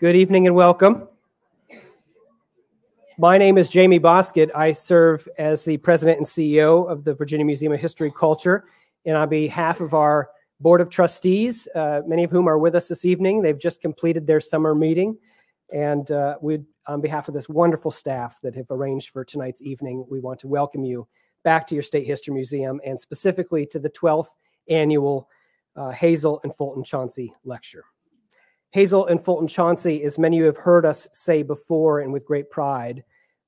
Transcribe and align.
Good 0.00 0.16
evening 0.16 0.48
and 0.48 0.56
welcome. 0.56 1.06
My 3.16 3.38
name 3.38 3.56
is 3.56 3.70
Jamie 3.70 4.00
Bosket. 4.00 4.50
I 4.52 4.72
serve 4.72 5.28
as 5.38 5.64
the 5.64 5.76
president 5.76 6.18
and 6.18 6.26
CEO 6.26 6.90
of 6.90 7.04
the 7.04 7.14
Virginia 7.14 7.46
Museum 7.46 7.72
of 7.72 7.78
History 7.78 8.08
and 8.08 8.16
Culture. 8.16 8.64
And 9.06 9.16
on 9.16 9.28
behalf 9.28 9.80
of 9.80 9.94
our 9.94 10.30
board 10.58 10.80
of 10.80 10.90
trustees, 10.90 11.68
uh, 11.76 12.00
many 12.08 12.24
of 12.24 12.32
whom 12.32 12.48
are 12.48 12.58
with 12.58 12.74
us 12.74 12.88
this 12.88 13.04
evening, 13.04 13.40
they've 13.40 13.58
just 13.58 13.80
completed 13.80 14.26
their 14.26 14.40
summer 14.40 14.74
meeting. 14.74 15.16
And 15.72 16.10
uh, 16.10 16.38
we, 16.42 16.58
on 16.88 17.00
behalf 17.00 17.28
of 17.28 17.34
this 17.34 17.48
wonderful 17.48 17.92
staff 17.92 18.40
that 18.42 18.56
have 18.56 18.72
arranged 18.72 19.10
for 19.10 19.24
tonight's 19.24 19.62
evening, 19.62 20.04
we 20.10 20.18
want 20.18 20.40
to 20.40 20.48
welcome 20.48 20.82
you 20.82 21.06
back 21.44 21.68
to 21.68 21.76
your 21.76 21.84
State 21.84 22.04
History 22.04 22.34
Museum 22.34 22.80
and 22.84 22.98
specifically 22.98 23.64
to 23.66 23.78
the 23.78 23.90
12th 23.90 24.30
annual 24.68 25.28
uh, 25.76 25.90
Hazel 25.90 26.40
and 26.42 26.52
Fulton 26.52 26.82
Chauncey 26.82 27.32
Lecture. 27.44 27.84
Hazel 28.74 29.06
and 29.06 29.22
Fulton 29.22 29.46
Chauncey, 29.46 30.02
as 30.02 30.18
many 30.18 30.36
of 30.36 30.40
you 30.40 30.46
have 30.46 30.56
heard 30.56 30.84
us 30.84 31.06
say 31.12 31.44
before 31.44 32.00
and 32.00 32.12
with 32.12 32.26
great 32.26 32.50
pride, 32.50 33.04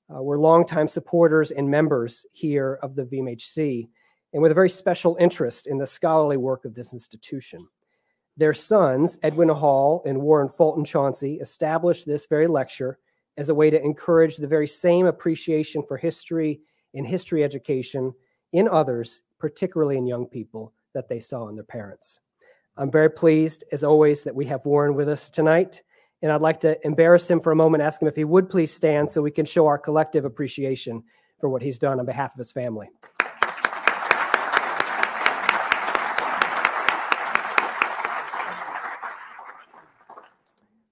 uh, 0.09 0.23
we're 0.23 0.39
longtime 0.39 0.87
supporters 0.87 1.51
and 1.51 1.69
members 1.69 2.25
here 2.31 2.79
of 2.81 2.95
the 2.95 3.03
VMHC, 3.03 3.89
and 4.33 4.41
with 4.41 4.53
a 4.53 4.55
very 4.55 4.71
special 4.71 5.17
interest 5.19 5.67
in 5.67 5.79
the 5.79 5.87
scholarly 5.87 6.37
work 6.37 6.65
of 6.65 6.77
this 6.77 6.93
institution. 6.93 7.67
Their 8.37 8.55
sons, 8.55 9.19
Edwin 9.25 9.49
Hall 9.49 10.05
and 10.07 10.23
Warren 10.23 10.49
Fulton 10.49 10.85
Chauncey, 10.85 11.41
established 11.41 12.07
this 12.07 12.27
very 12.27 12.47
lecture 12.47 13.01
as 13.37 13.49
a 13.49 13.55
way 13.55 13.69
to 13.69 13.83
encourage 13.83 14.37
the 14.37 14.47
very 14.47 14.69
same 14.69 15.07
appreciation 15.07 15.83
for 15.83 15.97
history 15.97 16.61
and 16.95 17.05
history 17.05 17.43
education 17.43 18.15
in 18.53 18.69
others, 18.69 19.25
particularly 19.41 19.97
in 19.97 20.07
young 20.07 20.27
people, 20.27 20.73
that 20.95 21.09
they 21.09 21.19
saw 21.19 21.49
in 21.49 21.57
their 21.57 21.65
parents. 21.65 22.21
I'm 22.79 22.91
very 22.91 23.11
pleased, 23.11 23.65
as 23.73 23.83
always, 23.83 24.23
that 24.25 24.35
we 24.35 24.45
have 24.47 24.67
Warren 24.67 24.95
with 24.95 25.09
us 25.09 25.31
tonight. 25.31 25.83
And 26.23 26.31
I'd 26.31 26.43
like 26.43 26.61
to 26.61 26.79
embarrass 26.87 27.31
him 27.31 27.41
for 27.41 27.53
a 27.53 27.57
moment, 27.57 27.83
ask 27.83 28.03
him 28.03 28.09
if 28.09 28.17
he 28.17 28.25
would 28.25 28.51
please 28.51 28.73
stand 28.73 29.11
so 29.11 29.23
we 29.23 29.31
can 29.31 29.47
show 29.47 29.67
our 29.67 29.79
collective 29.79 30.25
appreciation 30.25 31.03
for 31.41 31.49
what 31.49 31.63
he's 31.63 31.79
done 31.79 32.01
on 32.01 32.07
behalf 32.07 32.35
of 32.35 32.39
his 32.39 32.53
family. 32.53 32.89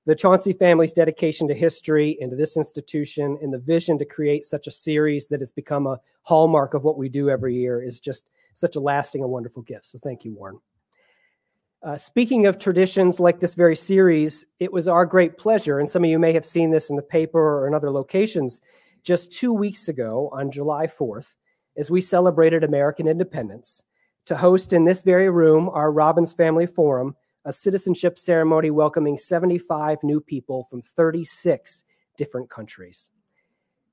The 0.07 0.15
Chauncey 0.15 0.53
family's 0.53 0.93
dedication 0.93 1.49
to 1.49 1.55
history 1.55 2.19
and 2.21 2.31
to 2.31 2.37
this 2.37 2.59
institution 2.59 3.39
and 3.41 3.53
the 3.53 3.59
vision 3.59 3.99
to 3.99 4.05
create 4.05 4.45
such 4.45 4.67
a 4.67 4.71
series 4.71 5.29
that 5.29 5.41
has 5.41 5.51
become 5.51 5.87
a 5.87 5.99
hallmark 6.23 6.75
of 6.75 6.85
what 6.85 6.99
we 6.99 7.09
do 7.09 7.31
every 7.31 7.55
year 7.55 7.83
is 7.83 8.01
just 8.01 8.29
such 8.53 8.77
a 8.77 8.81
lasting 8.81 9.23
and 9.23 9.31
wonderful 9.31 9.63
gift. 9.63 9.87
So 9.87 9.99
thank 9.99 10.25
you, 10.25 10.35
Warren. 10.35 10.61
Uh, 11.85 11.99
speaking 11.99 12.47
of 12.47 12.59
traditions 12.59 13.21
like 13.21 13.41
this 13.41 13.55
very 13.55 13.77
series, 13.77 14.47
it 14.59 14.73
was 14.73 14.89
our 14.89 15.05
great 15.05 15.37
pleasure, 15.37 15.79
and 15.79 15.91
some 15.91 16.03
of 16.03 16.09
you 16.09 16.19
may 16.19 16.33
have 16.33 16.45
seen 16.45 16.71
this 16.71 16.89
in 16.89 16.97
the 16.97 17.03
paper 17.03 17.39
or 17.39 17.67
in 17.67 17.75
other 17.75 17.91
locations, 17.91 18.63
just 19.03 19.31
two 19.31 19.53
weeks 19.53 19.87
ago 19.87 20.31
on 20.33 20.51
July 20.51 20.87
4th, 20.87 21.35
as 21.77 21.91
we 21.91 22.01
celebrated 22.01 22.65
American 22.65 23.07
independence, 23.07 23.83
to 24.25 24.35
host 24.35 24.73
in 24.73 24.87
this 24.87 25.03
very 25.03 25.29
room 25.29 25.69
our 25.69 25.93
Robbins 25.93 26.33
Family 26.33 26.65
Forum, 26.65 27.17
a 27.45 27.53
citizenship 27.53 28.19
ceremony 28.19 28.71
welcoming 28.71 29.19
75 29.19 30.03
new 30.03 30.23
people 30.23 30.65
from 30.71 30.81
36 30.81 31.85
different 32.17 32.49
countries. 32.49 33.11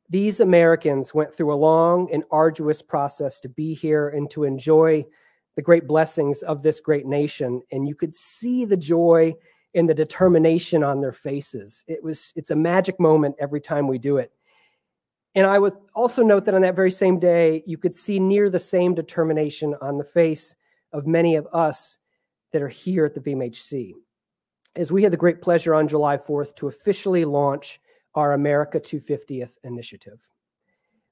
These 0.10 0.40
Americans 0.40 1.14
went 1.14 1.36
through 1.36 1.54
a 1.54 1.56
long 1.56 2.10
and 2.14 2.24
arduous 2.32 2.82
process 2.82 3.42
to 3.42 3.50
be 3.50 3.74
here 3.74 4.08
and 4.08 4.32
to 4.32 4.46
enjoy 4.46 5.06
the 5.56 5.62
great 5.62 5.88
blessings 5.88 6.44
of 6.44 6.64
this 6.64 6.80
great 6.80 7.06
nation. 7.06 7.62
And 7.72 7.88
you 7.88 7.96
could 7.96 8.16
see 8.16 8.66
the 8.66 8.78
joy 8.78 9.34
and 9.74 9.90
the 9.90 9.94
determination 9.94 10.84
on 10.84 11.02
their 11.02 11.12
faces. 11.12 11.84
It 11.88 12.04
was, 12.04 12.34
it's 12.36 12.52
a 12.52 12.56
magic 12.56 13.00
moment 13.00 13.36
every 13.40 13.62
time 13.62 13.88
we 13.88 13.98
do 13.98 14.18
it. 14.18 14.32
And 15.34 15.48
I 15.48 15.60
would 15.60 15.74
also 15.96 16.24
note 16.24 16.46
that 16.46 16.56
on 16.56 16.62
that 16.62 16.76
very 16.76 16.92
same 16.92 17.18
day, 17.18 17.64
you 17.66 17.78
could 17.78 17.96
see 17.96 18.20
near 18.20 18.50
the 18.50 18.60
same 18.60 18.94
determination 18.94 19.76
on 19.82 19.98
the 19.98 20.04
face 20.04 20.56
of 20.92 21.08
many 21.08 21.36
of 21.36 21.48
us 21.54 22.00
that 22.52 22.62
are 22.62 22.68
here 22.68 23.06
at 23.06 23.14
the 23.14 23.22
VMHC. 23.22 23.94
As 24.76 24.92
we 24.92 25.04
had 25.04 25.14
the 25.14 25.18
great 25.18 25.42
pleasure 25.42 25.74
on 25.74 25.88
July 25.88 26.18
4th 26.18 26.56
to 26.58 26.68
officially 26.68 27.24
launch 27.24 27.80
our 28.14 28.34
America 28.34 28.80
250th 28.80 29.58
initiative. 29.64 30.30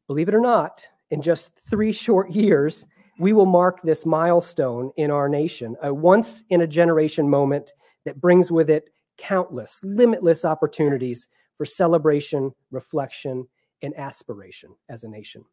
Believe 0.07 0.27
it 0.27 0.35
or 0.35 0.41
not, 0.41 0.85
in 1.11 1.21
just 1.21 1.51
three 1.69 1.93
short 1.93 2.29
years, 2.31 2.85
we 3.19 3.33
will 3.33 3.45
mark 3.45 3.81
this 3.81 4.05
milestone 4.05 4.91
in 4.95 5.11
our 5.11 5.29
nation, 5.29 5.75
a 5.83 5.93
once 5.93 6.43
in 6.49 6.61
a 6.61 6.67
generation 6.67 7.29
moment 7.29 7.73
that 8.05 8.19
brings 8.19 8.51
with 8.51 8.69
it 8.69 8.89
countless, 9.17 9.81
limitless 9.83 10.45
opportunities 10.45 11.27
for 11.55 11.65
celebration, 11.65 12.51
reflection, 12.71 13.45
and 13.81 13.93
aspiration 13.97 14.73
as 14.87 15.03
a 15.03 15.09
nation. 15.09 15.43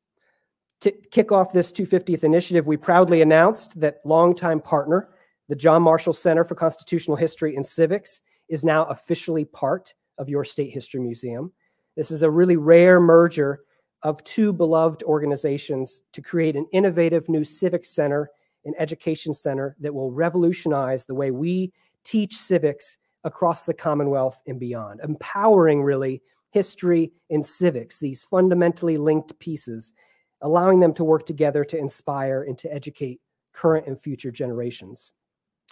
To 0.82 0.92
kick 1.10 1.32
off 1.32 1.52
this 1.52 1.72
250th 1.72 2.22
initiative, 2.22 2.66
we 2.68 2.76
proudly 2.76 3.20
announced 3.20 3.78
that 3.80 4.00
longtime 4.04 4.60
partner, 4.60 5.08
the 5.48 5.56
John 5.56 5.82
Marshall 5.82 6.12
Center 6.12 6.44
for 6.44 6.54
Constitutional 6.54 7.16
History 7.16 7.56
and 7.56 7.66
Civics, 7.66 8.20
is 8.48 8.64
now 8.64 8.84
officially 8.84 9.44
part 9.44 9.92
of 10.18 10.28
your 10.28 10.44
State 10.44 10.72
History 10.72 11.00
Museum. 11.00 11.52
This 11.96 12.12
is 12.12 12.22
a 12.22 12.30
really 12.30 12.56
rare 12.56 13.00
merger 13.00 13.60
of 14.06 14.22
two 14.22 14.52
beloved 14.52 15.02
organizations 15.02 16.00
to 16.12 16.22
create 16.22 16.54
an 16.54 16.64
innovative 16.70 17.28
new 17.28 17.42
civic 17.42 17.84
center 17.84 18.30
and 18.64 18.72
education 18.78 19.34
center 19.34 19.74
that 19.80 19.92
will 19.92 20.12
revolutionize 20.12 21.04
the 21.04 21.14
way 21.14 21.32
we 21.32 21.72
teach 22.04 22.36
civics 22.36 22.98
across 23.24 23.64
the 23.64 23.74
Commonwealth 23.74 24.40
and 24.46 24.60
beyond, 24.60 25.00
empowering 25.02 25.82
really 25.82 26.22
history 26.52 27.10
and 27.30 27.44
civics, 27.44 27.98
these 27.98 28.22
fundamentally 28.22 28.96
linked 28.96 29.36
pieces, 29.40 29.92
allowing 30.40 30.78
them 30.78 30.94
to 30.94 31.02
work 31.02 31.26
together 31.26 31.64
to 31.64 31.76
inspire 31.76 32.44
and 32.44 32.56
to 32.58 32.72
educate 32.72 33.20
current 33.52 33.88
and 33.88 34.00
future 34.00 34.30
generations. 34.30 35.10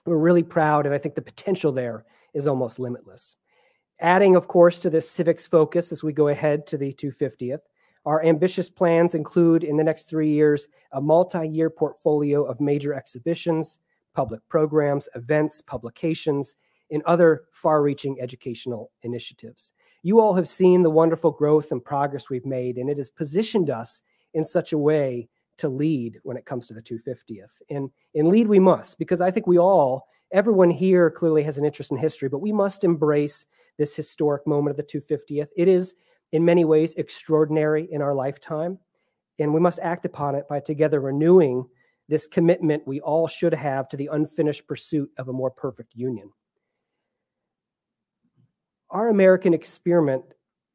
We're 0.06 0.16
really 0.18 0.42
proud, 0.42 0.86
and 0.86 0.94
I 0.94 0.98
think 0.98 1.14
the 1.14 1.22
potential 1.22 1.70
there 1.70 2.04
is 2.34 2.48
almost 2.48 2.80
limitless. 2.80 3.36
Adding, 4.00 4.34
of 4.34 4.48
course, 4.48 4.80
to 4.80 4.90
this 4.90 5.08
civics 5.08 5.46
focus 5.46 5.92
as 5.92 6.02
we 6.02 6.12
go 6.12 6.26
ahead 6.26 6.66
to 6.66 6.76
the 6.76 6.92
250th, 6.92 7.60
our 8.06 8.24
ambitious 8.24 8.68
plans 8.68 9.14
include 9.14 9.64
in 9.64 9.76
the 9.76 9.84
next 9.84 10.08
three 10.08 10.30
years 10.30 10.68
a 10.92 11.00
multi 11.00 11.46
year 11.48 11.70
portfolio 11.70 12.44
of 12.44 12.60
major 12.60 12.94
exhibitions, 12.94 13.78
public 14.14 14.40
programs, 14.48 15.08
events, 15.14 15.60
publications, 15.62 16.56
and 16.90 17.02
other 17.04 17.44
far 17.52 17.82
reaching 17.82 18.20
educational 18.20 18.90
initiatives. 19.02 19.72
You 20.02 20.20
all 20.20 20.34
have 20.34 20.48
seen 20.48 20.82
the 20.82 20.90
wonderful 20.90 21.30
growth 21.30 21.72
and 21.72 21.82
progress 21.82 22.28
we've 22.28 22.44
made, 22.44 22.76
and 22.76 22.90
it 22.90 22.98
has 22.98 23.08
positioned 23.08 23.70
us 23.70 24.02
in 24.34 24.44
such 24.44 24.72
a 24.72 24.78
way 24.78 25.28
to 25.56 25.68
lead 25.68 26.18
when 26.24 26.36
it 26.36 26.44
comes 26.44 26.66
to 26.66 26.74
the 26.74 26.82
250th. 26.82 27.62
And, 27.70 27.90
and 28.14 28.28
lead 28.28 28.48
we 28.48 28.58
must, 28.58 28.98
because 28.98 29.20
I 29.20 29.30
think 29.30 29.46
we 29.46 29.58
all, 29.58 30.08
everyone 30.32 30.70
here 30.70 31.10
clearly 31.10 31.42
has 31.44 31.58
an 31.58 31.64
interest 31.64 31.90
in 31.90 31.96
history, 31.96 32.28
but 32.28 32.40
we 32.40 32.52
must 32.52 32.84
embrace 32.84 33.46
this 33.78 33.96
historic 33.96 34.46
moment 34.46 34.72
of 34.72 34.76
the 34.76 35.00
250th. 35.00 35.48
It 35.56 35.68
is, 35.68 35.94
in 36.32 36.44
many 36.44 36.64
ways, 36.64 36.94
extraordinary 36.94 37.88
in 37.90 38.02
our 38.02 38.14
lifetime, 38.14 38.78
and 39.38 39.52
we 39.52 39.60
must 39.60 39.80
act 39.80 40.04
upon 40.04 40.34
it 40.34 40.48
by 40.48 40.60
together 40.60 41.00
renewing 41.00 41.66
this 42.08 42.26
commitment 42.26 42.86
we 42.86 43.00
all 43.00 43.26
should 43.26 43.54
have 43.54 43.88
to 43.88 43.96
the 43.96 44.10
unfinished 44.12 44.66
pursuit 44.66 45.10
of 45.18 45.28
a 45.28 45.32
more 45.32 45.50
perfect 45.50 45.94
union. 45.94 46.30
Our 48.90 49.08
American 49.08 49.54
experiment 49.54 50.24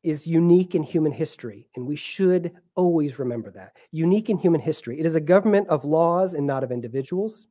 is 0.04 0.26
unique 0.26 0.76
in 0.76 0.84
human 0.84 1.12
history, 1.12 1.68
and 1.76 1.86
we 1.86 1.96
should 1.96 2.52
always 2.76 3.20
remember 3.20 3.52
that. 3.52 3.74
Unique 3.92 4.30
in 4.30 4.38
human 4.38 4.62
history. 4.62 5.00
It 5.00 5.06
is 5.06 5.16
a 5.16 5.22
government 5.22 5.68
of 5.68 5.86
laws 5.86 6.34
and 6.34 6.48
not 6.48 6.64
of 6.64 6.72
individuals, 6.72 7.48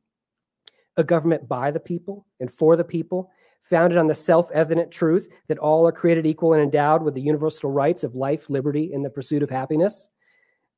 a 0.97 1.03
government 1.03 1.47
by 1.47 1.71
the 1.71 1.79
people 1.79 2.25
and 2.39 2.49
for 2.49 2.75
the 2.75 2.83
people, 2.83 3.31
founded 3.69 3.97
on 3.97 4.07
the 4.07 4.15
self 4.15 4.49
evident 4.51 4.91
truth 4.91 5.27
that 5.47 5.57
all 5.59 5.87
are 5.87 5.91
created 5.91 6.25
equal 6.25 6.53
and 6.53 6.61
endowed 6.61 7.03
with 7.03 7.13
the 7.13 7.21
universal 7.21 7.71
rights 7.71 8.03
of 8.03 8.15
life, 8.15 8.49
liberty, 8.49 8.93
and 8.93 9.05
the 9.05 9.09
pursuit 9.09 9.43
of 9.43 9.49
happiness. 9.49 10.09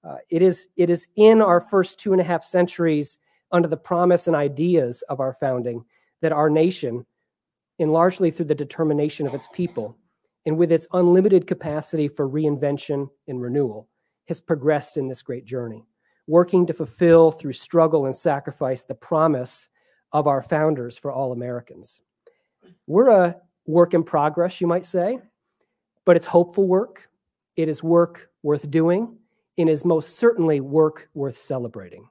Uh, 0.04 0.18
it, 0.30 0.42
is, 0.42 0.68
it 0.78 0.90
is 0.90 1.08
in 1.16 1.42
our 1.42 1.62
first 1.62 2.00
two 2.00 2.12
and 2.12 2.22
a 2.22 2.26
half 2.26 2.44
centuries, 2.44 3.18
under 3.52 3.68
the 3.68 3.78
promise 3.78 4.28
and 4.28 4.36
ideas 4.36 5.04
of 5.10 5.20
our 5.20 5.34
founding, 5.34 5.84
that 6.22 6.32
our 6.32 6.50
nation, 6.50 7.06
and 7.80 7.92
largely 7.92 8.32
through 8.32 8.46
the 8.46 8.56
determination 8.56 9.28
of 9.28 9.34
its 9.34 9.48
people, 9.54 9.98
and 10.46 10.58
with 10.58 10.72
its 10.72 10.88
unlimited 10.94 11.46
capacity 11.46 12.08
for 12.08 12.28
reinvention 12.28 13.10
and 13.28 13.42
renewal, 13.42 13.88
has 14.28 14.40
progressed 14.42 14.98
in 14.98 15.08
this 15.08 15.22
great 15.22 15.46
journey, 15.46 15.84
working 16.28 16.66
to 16.66 16.74
fulfill 16.74 17.32
through 17.32 17.54
struggle 17.54 18.06
and 18.06 18.16
sacrifice 18.16 18.84
the 18.84 18.96
promise 18.96 19.70
of 20.14 20.28
our 20.28 20.42
founders 20.42 20.98
for 20.98 21.12
all 21.12 21.32
Americans. 21.32 22.02
We're 22.88 23.10
a 23.10 23.38
work 23.66 23.94
in 23.94 24.04
progress, 24.04 24.62
you 24.62 24.68
might 24.68 24.86
say, 24.86 25.20
but 26.06 26.16
it's 26.16 26.26
hopeful 26.26 26.68
work. 26.68 27.10
It 27.56 27.70
is 27.70 27.84
work 27.84 28.30
worth 28.44 28.70
doing 28.70 29.18
and 29.58 29.70
is 29.70 29.86
most 29.86 30.18
certainly 30.18 30.60
work 30.60 31.10
worth 31.14 31.38
celebrating. 31.38 32.08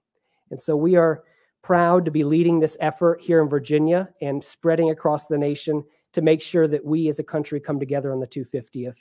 And 0.51 0.61
so 0.61 0.77
we 0.77 0.97
are 0.97 1.25
proud 1.63 2.05
to 2.05 2.11
be 2.11 2.25
leading 2.25 2.61
this 2.61 2.77
effort 2.81 3.21
here 3.21 3.43
in 3.43 3.49
Virginia 3.49 4.09
and 4.23 4.43
spreading 4.43 4.91
across 4.91 5.27
the 5.27 5.39
nation 5.39 5.85
to 6.13 6.23
make 6.23 6.43
sure 6.43 6.67
that 6.67 6.85
we 6.85 7.09
as 7.09 7.19
a 7.19 7.25
country 7.25 7.61
come 7.61 7.79
together 7.79 8.13
on 8.13 8.21
the 8.21 8.27
250th 8.27 8.97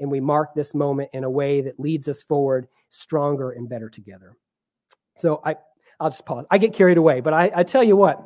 and 0.00 0.10
we 0.10 0.20
mark 0.20 0.54
this 0.54 0.74
moment 0.74 1.10
in 1.12 1.24
a 1.24 1.30
way 1.30 1.60
that 1.60 1.78
leads 1.78 2.08
us 2.08 2.22
forward 2.22 2.68
stronger 2.88 3.52
and 3.52 3.68
better 3.68 3.88
together. 3.88 4.36
So 5.16 5.40
I, 5.44 5.56
I'll 6.00 6.10
just 6.10 6.26
pause. 6.26 6.46
I 6.50 6.58
get 6.58 6.72
carried 6.72 6.98
away, 6.98 7.20
but 7.20 7.32
I, 7.32 7.50
I 7.54 7.62
tell 7.62 7.84
you 7.84 7.96
what, 7.96 8.22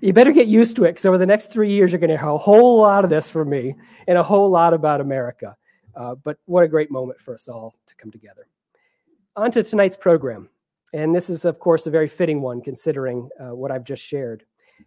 you 0.00 0.12
better 0.12 0.32
get 0.32 0.46
used 0.46 0.76
to 0.76 0.84
it 0.84 0.90
because 0.90 1.06
over 1.06 1.18
the 1.18 1.26
next 1.26 1.50
three 1.50 1.70
years, 1.70 1.92
you're 1.92 2.00
going 2.00 2.10
to 2.10 2.18
hear 2.18 2.28
a 2.28 2.38
whole 2.38 2.80
lot 2.80 3.04
of 3.04 3.10
this 3.10 3.30
from 3.30 3.50
me 3.50 3.74
and 4.06 4.18
a 4.18 4.22
whole 4.22 4.50
lot 4.50 4.72
about 4.74 5.00
America. 5.00 5.56
Uh, 5.94 6.14
but 6.14 6.38
what 6.46 6.64
a 6.64 6.68
great 6.68 6.90
moment 6.90 7.20
for 7.20 7.34
us 7.34 7.48
all 7.48 7.74
to 7.86 7.94
come 7.96 8.10
together. 8.10 8.46
On 9.36 9.50
to 9.50 9.62
tonight's 9.62 9.96
program. 9.96 10.48
And 10.92 11.14
this 11.14 11.28
is, 11.28 11.44
of 11.44 11.58
course, 11.58 11.86
a 11.86 11.90
very 11.90 12.08
fitting 12.08 12.40
one 12.40 12.62
considering 12.62 13.28
uh, 13.38 13.54
what 13.54 13.70
I've 13.70 13.84
just 13.84 14.02
shared. 14.02 14.44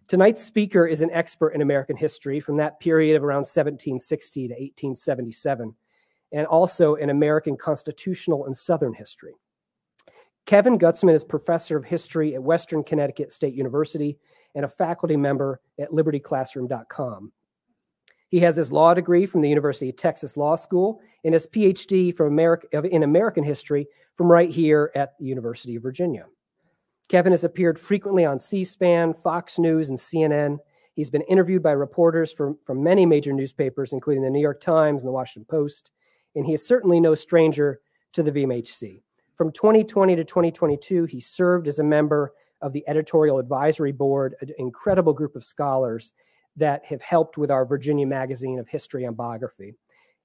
Tonight's 0.08 0.44
speaker 0.44 0.88
is 0.88 1.02
an 1.02 1.12
expert 1.12 1.50
in 1.50 1.62
American 1.62 1.98
history 1.98 2.40
from 2.40 2.58
that 2.58 2.80
period 2.80 3.16
of 3.16 3.24
around 3.24 3.40
1760 3.40 4.48
to 4.48 4.54
1877, 4.54 5.76
and 6.32 6.48
also 6.48 6.96
in 6.96 7.10
American 7.10 7.58
constitutional 7.58 8.46
and 8.46 8.56
Southern 8.56 8.94
history. 8.94 9.34
Kevin 10.46 10.80
Gutzman 10.80 11.14
is 11.14 11.24
professor 11.24 11.78
of 11.78 11.86
history 11.86 12.34
at 12.34 12.42
Western 12.42 12.84
Connecticut 12.84 13.32
State 13.32 13.54
University 13.54 14.18
and 14.56 14.66
a 14.66 14.70
faculty 14.70 15.18
member 15.18 15.62
at 15.80 15.92
libertyclassroom.com. 15.92 17.32
He 18.30 18.40
has 18.40 18.56
his 18.56 18.72
law 18.72 18.94
degree 18.94 19.26
from 19.26 19.42
the 19.42 19.50
University 19.50 19.90
of 19.90 19.98
Texas 19.98 20.38
Law 20.38 20.56
School 20.56 21.02
and 21.24 21.34
his 21.34 21.48
PhD 21.48 22.16
from 22.16 22.28
America, 22.28 22.82
in 22.84 23.04
American 23.04 23.44
history 23.44 23.88
from 24.16 24.32
right 24.32 24.50
here 24.50 24.92
at 24.96 25.18
the 25.20 25.26
University 25.26 25.76
of 25.76 25.84
Virginia. 25.84 26.26
Kevin 27.10 27.34
has 27.34 27.44
appeared 27.44 27.78
frequently 27.78 28.24
on 28.24 28.40
C 28.40 28.64
SPAN, 28.64 29.14
Fox 29.14 29.60
News, 29.60 29.90
and 29.90 29.98
CNN. 29.98 30.60
He's 30.94 31.10
been 31.10 31.24
interviewed 31.24 31.62
by 31.62 31.74
reporters 31.74 32.32
from, 32.32 32.58
from 32.64 32.82
many 32.82 33.06
major 33.06 33.34
newspapers, 33.34 33.92
including 33.92 34.24
the 34.24 34.30
New 34.30 34.40
York 34.40 34.62
Times 34.62 35.04
and 35.04 35.10
the 35.10 35.14
Washington 35.14 35.46
Post, 35.50 35.92
and 36.36 36.46
he 36.46 36.54
is 36.54 36.66
certainly 36.66 37.02
no 37.02 37.16
stranger 37.16 37.82
to 38.14 38.24
the 38.24 38.32
VMHC. 38.32 39.02
From 39.36 39.52
2020 39.52 40.16
to 40.16 40.24
2022, 40.24 41.06
he 41.06 41.20
served 41.20 41.68
as 41.68 41.80
a 41.80 41.84
member 41.84 42.32
of 42.62 42.74
the 42.74 42.84
editorial 42.88 43.40
advisory 43.40 43.92
board, 43.92 44.36
an 44.42 44.50
incredible 44.58 45.14
group 45.14 45.36
of 45.36 45.44
scholars 45.44 46.14
that 46.56 46.86
have 46.86 47.02
helped 47.02 47.38
with 47.38 47.50
our 47.50 47.66
Virginia 47.66 48.06
Magazine 48.06 48.60
of 48.60 48.68
History 48.68 49.06
and 49.06 49.16
Biography. 49.16 49.74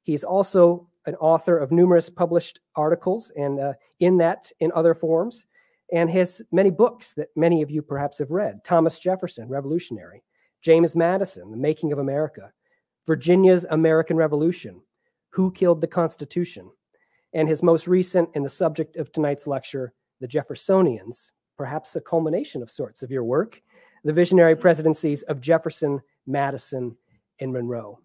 He's 0.03 0.25
also 0.25 0.88
an 1.06 1.15
author 1.17 1.56
of 1.56 1.73
numerous 1.73 2.11
published 2.11 2.61
articles 2.75 3.33
and 3.37 3.61
uh, 3.61 3.73
in 4.00 4.19
that 4.19 4.50
in 4.61 4.73
other 4.75 4.94
forms, 4.94 5.47
and 5.93 6.11
has 6.11 6.43
many 6.50 6.71
books 6.71 7.12
that 7.15 7.29
many 7.37 7.62
of 7.62 7.71
you 7.71 7.81
perhaps 7.81 8.19
have 8.19 8.31
read. 8.31 8.62
Thomas 8.65 8.99
Jefferson, 8.99 9.49
Revolutionary, 9.49 10.23
James 10.62 10.97
Madison, 10.97 11.50
The 11.50 11.56
Making 11.56 11.93
of 11.93 11.99
America, 11.99 12.53
Virginia's 13.06 13.67
American 13.71 14.17
Revolution, 14.17 14.81
Who 15.31 15.53
Killed 15.53 15.81
the 15.81 15.87
Constitution, 15.87 16.71
and 17.33 17.49
his 17.49 17.62
most 17.62 17.87
recent 17.87 18.31
and 18.35 18.44
the 18.44 18.49
subject 18.49 18.97
of 18.97 19.12
tonight's 19.12 19.47
lecture, 19.47 19.93
The 20.21 20.27
Jeffersonians, 20.27 21.31
perhaps 21.56 21.97
a 21.97 22.00
culmination 22.00 22.62
of 22.62 22.70
sorts 22.70 23.03
of 23.03 23.11
your 23.11 23.25
work, 23.25 23.61
the 24.05 24.12
visionary 24.12 24.56
presidencies 24.56 25.23
of 25.25 25.41
Jefferson, 25.41 26.00
Madison, 26.26 26.97
and 27.41 27.53
Monroe. 27.53 28.00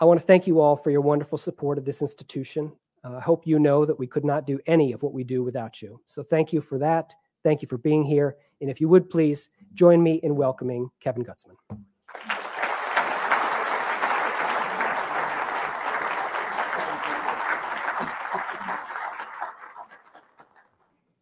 I 0.00 0.04
want 0.04 0.20
to 0.20 0.26
thank 0.26 0.46
you 0.46 0.60
all 0.60 0.76
for 0.76 0.90
your 0.90 1.00
wonderful 1.00 1.38
support 1.38 1.78
of 1.78 1.84
this 1.84 2.02
institution. 2.02 2.72
Uh, 3.04 3.16
I 3.16 3.20
hope 3.20 3.46
you 3.46 3.58
know 3.58 3.84
that 3.84 3.98
we 3.98 4.06
could 4.06 4.24
not 4.24 4.46
do 4.46 4.60
any 4.66 4.92
of 4.92 5.02
what 5.02 5.12
we 5.12 5.24
do 5.24 5.42
without 5.42 5.82
you. 5.82 6.00
So 6.06 6.22
thank 6.22 6.52
you 6.52 6.60
for 6.60 6.78
that. 6.78 7.14
Thank 7.42 7.62
you 7.62 7.68
for 7.68 7.78
being 7.78 8.04
here. 8.04 8.36
And 8.60 8.70
if 8.70 8.80
you 8.80 8.88
would 8.88 9.10
please 9.10 9.50
join 9.74 10.02
me 10.02 10.20
in 10.22 10.36
welcoming 10.36 10.90
Kevin 11.00 11.24
Gutzman. 11.24 11.56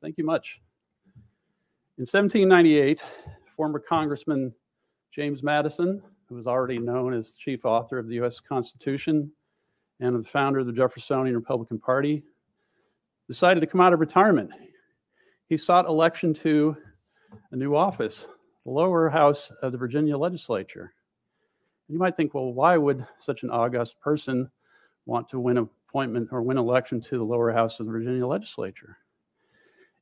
Thank 0.02 0.19
you 0.19 0.25
much. 0.25 0.61
In 1.99 2.03
1798, 2.03 3.03
former 3.57 3.79
Congressman 3.79 4.53
James 5.15 5.43
Madison, 5.43 6.03
who 6.29 6.35
was 6.35 6.47
already 6.47 6.79
known 6.79 7.15
as 7.15 7.33
chief 7.33 7.65
author 7.65 7.99
of 7.99 8.07
the 8.07 8.17
U.S. 8.17 8.39
Constitution 8.39 9.33
and 10.01 10.15
the 10.15 10.29
founder 10.29 10.59
of 10.59 10.67
the 10.67 10.75
Jeffersonian 10.75 11.35
Republican 11.35 11.79
Party, 11.79 12.23
decided 13.29 13.61
to 13.61 13.67
come 13.67 13.81
out 13.81 13.95
of 13.95 14.01
retirement. 14.01 14.51
He 15.49 15.57
sought 15.57 15.87
election 15.87 16.35
to 16.35 16.77
a 17.51 17.57
new 17.57 17.75
office, 17.75 18.29
the 18.65 18.73
lower 18.73 19.09
house 19.09 19.51
of 19.63 19.73
the 19.73 19.79
Virginia 19.79 20.19
legislature. 20.19 20.93
You 21.89 21.99
might 21.99 22.15
think, 22.15 22.35
well, 22.35 22.53
why 22.53 22.77
would 22.77 23.07
such 23.17 23.43
an 23.43 23.49
august 23.49 23.99
person 24.03 24.51
want 25.07 25.31
to 25.31 25.41
win 25.41 25.57
appointment 25.57 26.29
or 26.31 26.43
win 26.43 26.59
election 26.59 27.01
to 27.01 27.17
the 27.17 27.25
lower 27.25 27.53
house 27.53 27.81
of 27.81 27.87
the 27.87 27.93
Virginia 27.93 28.27
legislature? 28.27 28.99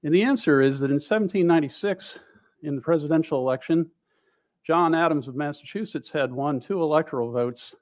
And 0.04 0.14
the 0.14 0.22
answer 0.22 0.60
is 0.60 0.80
that 0.80 0.90
in 0.90 0.96
1796, 0.96 2.20
in 2.62 2.76
the 2.76 2.82
presidential 2.82 3.38
election, 3.38 3.90
John 4.66 4.94
Adams 4.94 5.28
of 5.28 5.34
Massachusetts 5.34 6.12
had 6.12 6.30
won 6.30 6.60
two 6.60 6.82
electoral 6.82 7.32
votes 7.32 7.74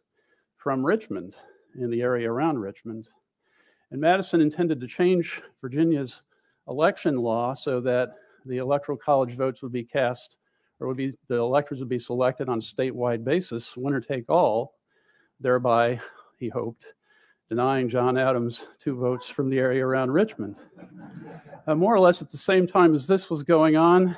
from 0.56 0.86
Richmond 0.86 1.36
in 1.76 1.90
the 1.90 2.00
area 2.00 2.30
around 2.30 2.58
Richmond. 2.58 3.08
And 3.90 4.00
Madison 4.00 4.40
intended 4.40 4.80
to 4.80 4.86
change 4.86 5.42
Virginia's 5.60 6.22
election 6.68 7.16
law 7.16 7.54
so 7.54 7.80
that 7.80 8.14
the 8.46 8.58
electoral 8.58 8.96
college 8.96 9.34
votes 9.34 9.60
would 9.60 9.72
be 9.72 9.84
cast 9.84 10.36
or 10.78 10.86
would 10.86 10.96
be 10.96 11.12
the 11.28 11.36
electors 11.36 11.80
would 11.80 11.88
be 11.88 11.98
selected 11.98 12.48
on 12.48 12.58
a 12.58 12.62
statewide 12.62 13.24
basis, 13.24 13.76
winner 13.76 14.00
take 14.00 14.30
all, 14.30 14.74
thereby, 15.40 16.00
he 16.38 16.48
hoped, 16.48 16.94
denying 17.52 17.86
John 17.86 18.16
Adams 18.16 18.68
two 18.80 18.96
votes 18.96 19.28
from 19.28 19.50
the 19.50 19.58
area 19.58 19.86
around 19.86 20.10
Richmond. 20.10 20.56
Uh, 21.66 21.74
more 21.74 21.94
or 21.94 22.00
less 22.00 22.22
at 22.22 22.30
the 22.30 22.38
same 22.38 22.66
time 22.66 22.94
as 22.94 23.06
this 23.06 23.28
was 23.28 23.42
going 23.42 23.76
on, 23.76 24.16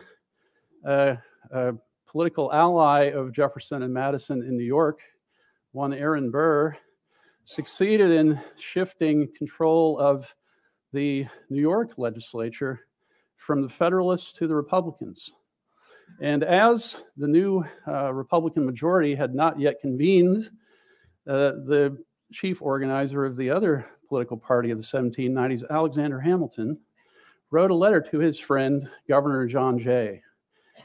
uh, 0.87 1.17
uh, 1.53 1.73
political 2.07 2.53
ally 2.53 3.07
of 3.07 3.33
Jefferson 3.33 3.83
and 3.83 3.93
Madison 3.93 4.45
in 4.45 4.57
New 4.57 4.63
York, 4.63 5.01
one 5.73 5.93
Aaron 5.93 6.31
Burr, 6.31 6.77
succeeded 7.43 8.13
in 8.13 8.41
shifting 8.57 9.27
control 9.37 9.99
of 9.99 10.33
the 10.93 11.27
New 11.51 11.61
York 11.61 11.95
legislature 11.97 12.87
from 13.37 13.63
the 13.63 13.69
Federalists 13.69 14.31
to 14.35 14.47
the 14.47 14.55
Republicans. 14.55 15.33
And 16.21 16.45
as 16.45 17.03
the 17.17 17.27
new 17.27 17.65
uh, 17.89 18.13
Republican 18.13 18.65
majority 18.65 19.17
had 19.17 19.35
not 19.35 19.59
yet 19.59 19.81
convened, 19.81 20.51
uh, 21.27 21.59
the 21.67 21.99
chief 22.35 22.61
organizer 22.61 23.25
of 23.25 23.37
the 23.37 23.49
other 23.49 23.87
political 24.09 24.37
party 24.37 24.71
of 24.71 24.79
the 24.79 24.85
1790s, 24.85 25.63
Alexander 25.71 26.21
Hamilton, 26.21 26.79
wrote 27.51 27.71
a 27.71 27.75
letter 27.75 28.01
to 28.01 28.19
his 28.19 28.39
friend, 28.39 28.91
Governor 29.09 29.47
John 29.47 29.79
Jay. 29.79 30.21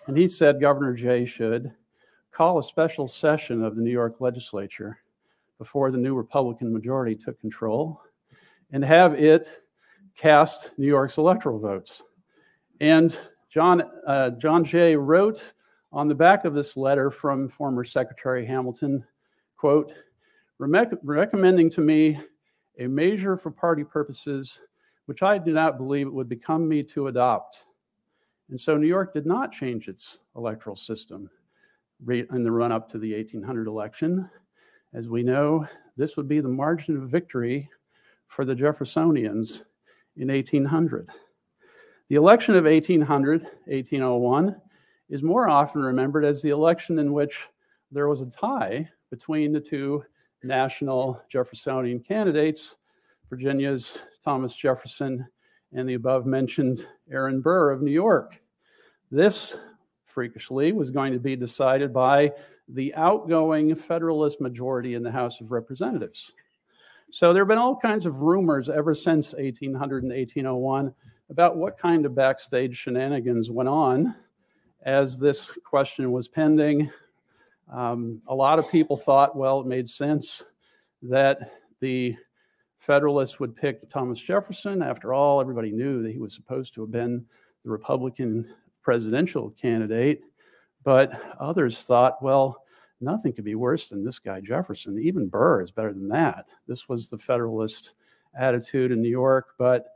And 0.08 0.16
he 0.16 0.28
said 0.28 0.62
Governor 0.62 0.94
Jay 0.94 1.26
should 1.26 1.74
call 2.32 2.60
a 2.60 2.64
special 2.64 3.08
session 3.08 3.64
of 3.64 3.76
the 3.76 3.82
New 3.82 3.92
York 3.92 4.22
legislature 4.22 5.00
before 5.58 5.92
the 5.92 5.98
new 5.98 6.14
Republican 6.14 6.72
majority 6.72 7.16
took 7.16 7.40
control 7.42 8.00
and 8.72 8.86
have 8.86 9.16
it 9.16 9.62
cast 10.16 10.72
New 10.78 10.88
York's 10.88 11.18
electoral 11.18 11.60
votes. 11.60 12.04
And 12.80 13.18
John, 13.50 13.84
uh, 14.08 14.32
John 14.32 14.64
Jay 14.64 14.96
wrote 14.96 15.54
on 15.92 16.08
the 16.08 16.16
back 16.16 16.46
of 16.46 16.54
this 16.54 16.78
letter 16.78 17.10
from 17.10 17.50
former 17.50 17.84
Secretary 17.84 18.46
Hamilton, 18.46 19.04
quote, 19.58 19.92
recommending 20.60 21.70
to 21.70 21.82
me 21.82 22.20
a 22.80 22.88
measure 22.88 23.38
for 23.38 23.52
party 23.52 23.84
purposes 23.84 24.62
which 25.06 25.24
I 25.24 25.40
do 25.40 25.54
not 25.54 25.78
believe 25.78 26.06
it 26.06 26.14
would 26.14 26.30
become 26.30 26.68
me 26.68 26.84
to 26.84 27.08
adopt 27.08 27.66
and 28.50 28.60
so 28.60 28.78
New 28.78 28.88
York 28.88 29.14
did 29.14 29.26
not 29.26 29.52
change 29.52 29.88
its 29.88 30.20
electoral 30.36 30.76
system 30.76 31.30
in 32.08 32.44
the 32.44 32.52
run 32.52 32.72
up 32.72 32.90
to 32.90 32.98
the 32.98 33.14
1800 33.14 33.68
election. 33.68 34.30
As 34.94 35.08
we 35.08 35.22
know, 35.22 35.68
this 35.98 36.18
would 36.18 36.28
be 36.28 36.40
the 36.40 36.50
margin 36.50 36.98
of 36.98 37.10
victory 37.10 37.70
for 38.28 38.46
the 38.46 38.56
Jeffersonians 38.56 39.66
in 40.18 40.30
1800. 40.30 41.10
The 42.10 42.16
election 42.16 42.56
of 42.56 42.64
1800, 42.66 43.44
1801, 43.66 44.56
is 45.10 45.22
more 45.22 45.48
often 45.48 45.82
remembered 45.84 46.26
as 46.26 46.42
the 46.42 46.50
election 46.50 46.98
in 46.98 47.14
which 47.14 47.48
there 47.92 48.08
was 48.08 48.22
a 48.22 48.30
tie 48.30 48.90
between 49.12 49.52
the 49.52 49.60
two 49.60 50.04
national 50.44 51.22
Jeffersonian 51.30 52.00
candidates, 52.00 52.78
Virginia's 53.30 54.00
Thomas 54.24 54.56
Jefferson 54.56 55.26
and 55.74 55.88
the 55.88 55.94
above 55.94 56.26
mentioned 56.26 56.88
Aaron 57.12 57.42
Burr 57.42 57.72
of 57.72 57.82
New 57.82 57.92
York. 57.92 58.42
This, 59.12 59.56
freakishly, 60.06 60.72
was 60.72 60.90
going 60.90 61.14
to 61.14 61.20
be 61.20 61.36
decided 61.36 61.94
by 61.94 62.32
the 62.68 62.94
outgoing 62.96 63.74
Federalist 63.76 64.42
majority 64.42 64.96
in 64.96 65.04
the 65.04 65.12
House 65.12 65.42
of 65.42 65.52
Representatives. 65.52 66.34
So 67.12 67.34
there 67.34 67.44
have 67.44 67.48
been 67.48 67.58
all 67.58 67.76
kinds 67.76 68.06
of 68.06 68.22
rumors 68.22 68.70
ever 68.70 68.94
since 68.94 69.34
1800 69.34 70.04
and 70.04 70.12
1801 70.12 70.94
about 71.30 71.58
what 71.58 71.78
kind 71.78 72.06
of 72.06 72.16
backstage 72.16 72.78
shenanigans 72.78 73.50
went 73.50 73.70
on 73.70 74.16
as 74.84 75.18
this 75.18 75.52
question 75.66 76.12
was 76.12 76.28
pending 76.28 76.90
Um, 77.72 78.22
a 78.28 78.36
lot 78.36 78.60
of 78.60 78.70
people 78.72 78.98
thought, 78.98 79.36
well, 79.36 79.62
it 79.62 79.68
made 79.68 79.88
sense 79.88 80.44
that 81.04 81.52
the 81.80 82.16
Federalists 82.80 83.40
would 83.40 83.56
pick 83.56 83.90
Thomas 83.90 84.20
Jefferson. 84.20 84.82
After 84.82 85.14
all, 85.14 85.42
everybody 85.42 85.72
knew 85.72 86.02
that 86.02 86.12
he 86.12 86.20
was 86.20 86.34
supposed 86.34 86.74
to 86.76 86.82
have 86.82 86.92
been 86.92 87.26
the 87.64 87.70
Republican 87.70 88.54
presidential 88.82 89.52
candidate. 89.52 90.22
But 90.84 91.12
others 91.40 91.84
thought, 91.84 92.24
well, 92.24 92.64
nothing 93.02 93.34
could 93.34 93.44
be 93.44 93.56
worse 93.56 93.90
than 93.90 94.04
this 94.04 94.18
guy 94.18 94.40
Jefferson. 94.40 94.98
Even 94.98 95.28
Burr 95.28 95.62
is 95.62 95.72
better 95.72 95.94
than 95.94 96.08
that. 96.10 96.48
This 96.68 96.88
was 96.88 97.10
the 97.10 97.18
Federalist 97.18 97.96
attitude 98.38 98.92
in 98.92 99.02
New 99.02 99.10
York. 99.10 99.50
But 99.58 99.88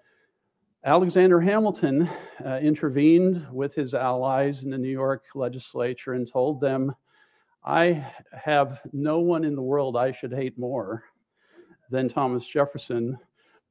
Alexander 0.86 1.40
Hamilton 1.40 2.10
uh, 2.46 2.58
intervened 2.58 3.48
with 3.52 3.74
his 3.74 3.94
allies 3.94 4.66
in 4.66 4.72
the 4.72 4.78
New 4.78 4.90
York 4.90 5.24
legislature 5.34 6.14
and 6.14 6.30
told 6.30 6.60
them, 6.60 6.94
I 7.66 8.06
have 8.34 8.82
no 8.92 9.20
one 9.20 9.44
in 9.44 9.56
the 9.56 9.62
world 9.62 9.96
I 9.96 10.12
should 10.12 10.34
hate 10.34 10.58
more 10.58 11.04
than 11.90 12.10
Thomas 12.10 12.46
Jefferson. 12.46 13.18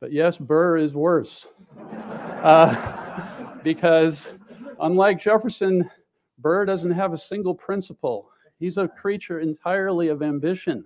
But 0.01 0.13
yes, 0.13 0.39
Burr 0.39 0.79
is 0.79 0.95
worse. 0.95 1.49
Uh, 1.79 3.57
because 3.63 4.33
unlike 4.81 5.21
Jefferson, 5.21 5.91
Burr 6.39 6.65
doesn't 6.65 6.91
have 6.91 7.13
a 7.13 7.19
single 7.19 7.55
principle. 7.55 8.31
He's 8.59 8.79
a 8.79 8.89
creature 8.89 9.41
entirely 9.41 10.09
of 10.09 10.23
ambition. 10.23 10.85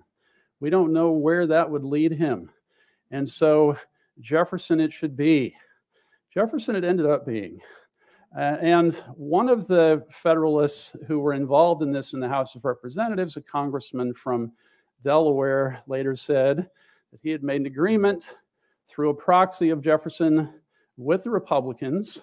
We 0.59 0.69
don't 0.69 0.93
know 0.93 1.11
where 1.11 1.47
that 1.47 1.69
would 1.69 1.83
lead 1.83 2.11
him. 2.11 2.49
And 3.11 3.27
so, 3.27 3.77
Jefferson, 4.19 4.79
it 4.79 4.91
should 4.91 5.15
be. 5.15 5.55
Jefferson, 6.33 6.75
it 6.75 6.83
ended 6.83 7.05
up 7.05 7.25
being. 7.25 7.59
Uh, 8.35 8.57
and 8.61 8.95
one 9.15 9.49
of 9.49 9.67
the 9.67 10.03
Federalists 10.11 10.95
who 11.07 11.19
were 11.19 11.33
involved 11.33 11.81
in 11.81 11.91
this 11.91 12.13
in 12.13 12.19
the 12.19 12.27
House 12.27 12.55
of 12.55 12.65
Representatives, 12.65 13.37
a 13.37 13.41
congressman 13.41 14.13
from 14.13 14.51
Delaware, 15.01 15.81
later 15.87 16.15
said 16.15 16.69
that 17.11 17.19
he 17.21 17.29
had 17.29 17.43
made 17.43 17.61
an 17.61 17.67
agreement 17.67 18.37
through 18.87 19.09
a 19.09 19.13
proxy 19.13 19.69
of 19.69 19.81
Jefferson 19.81 20.53
with 20.97 21.23
the 21.23 21.29
Republicans 21.29 22.21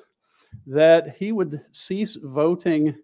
that 0.66 1.16
he 1.16 1.32
would 1.32 1.60
cease 1.72 2.16
voting 2.22 2.94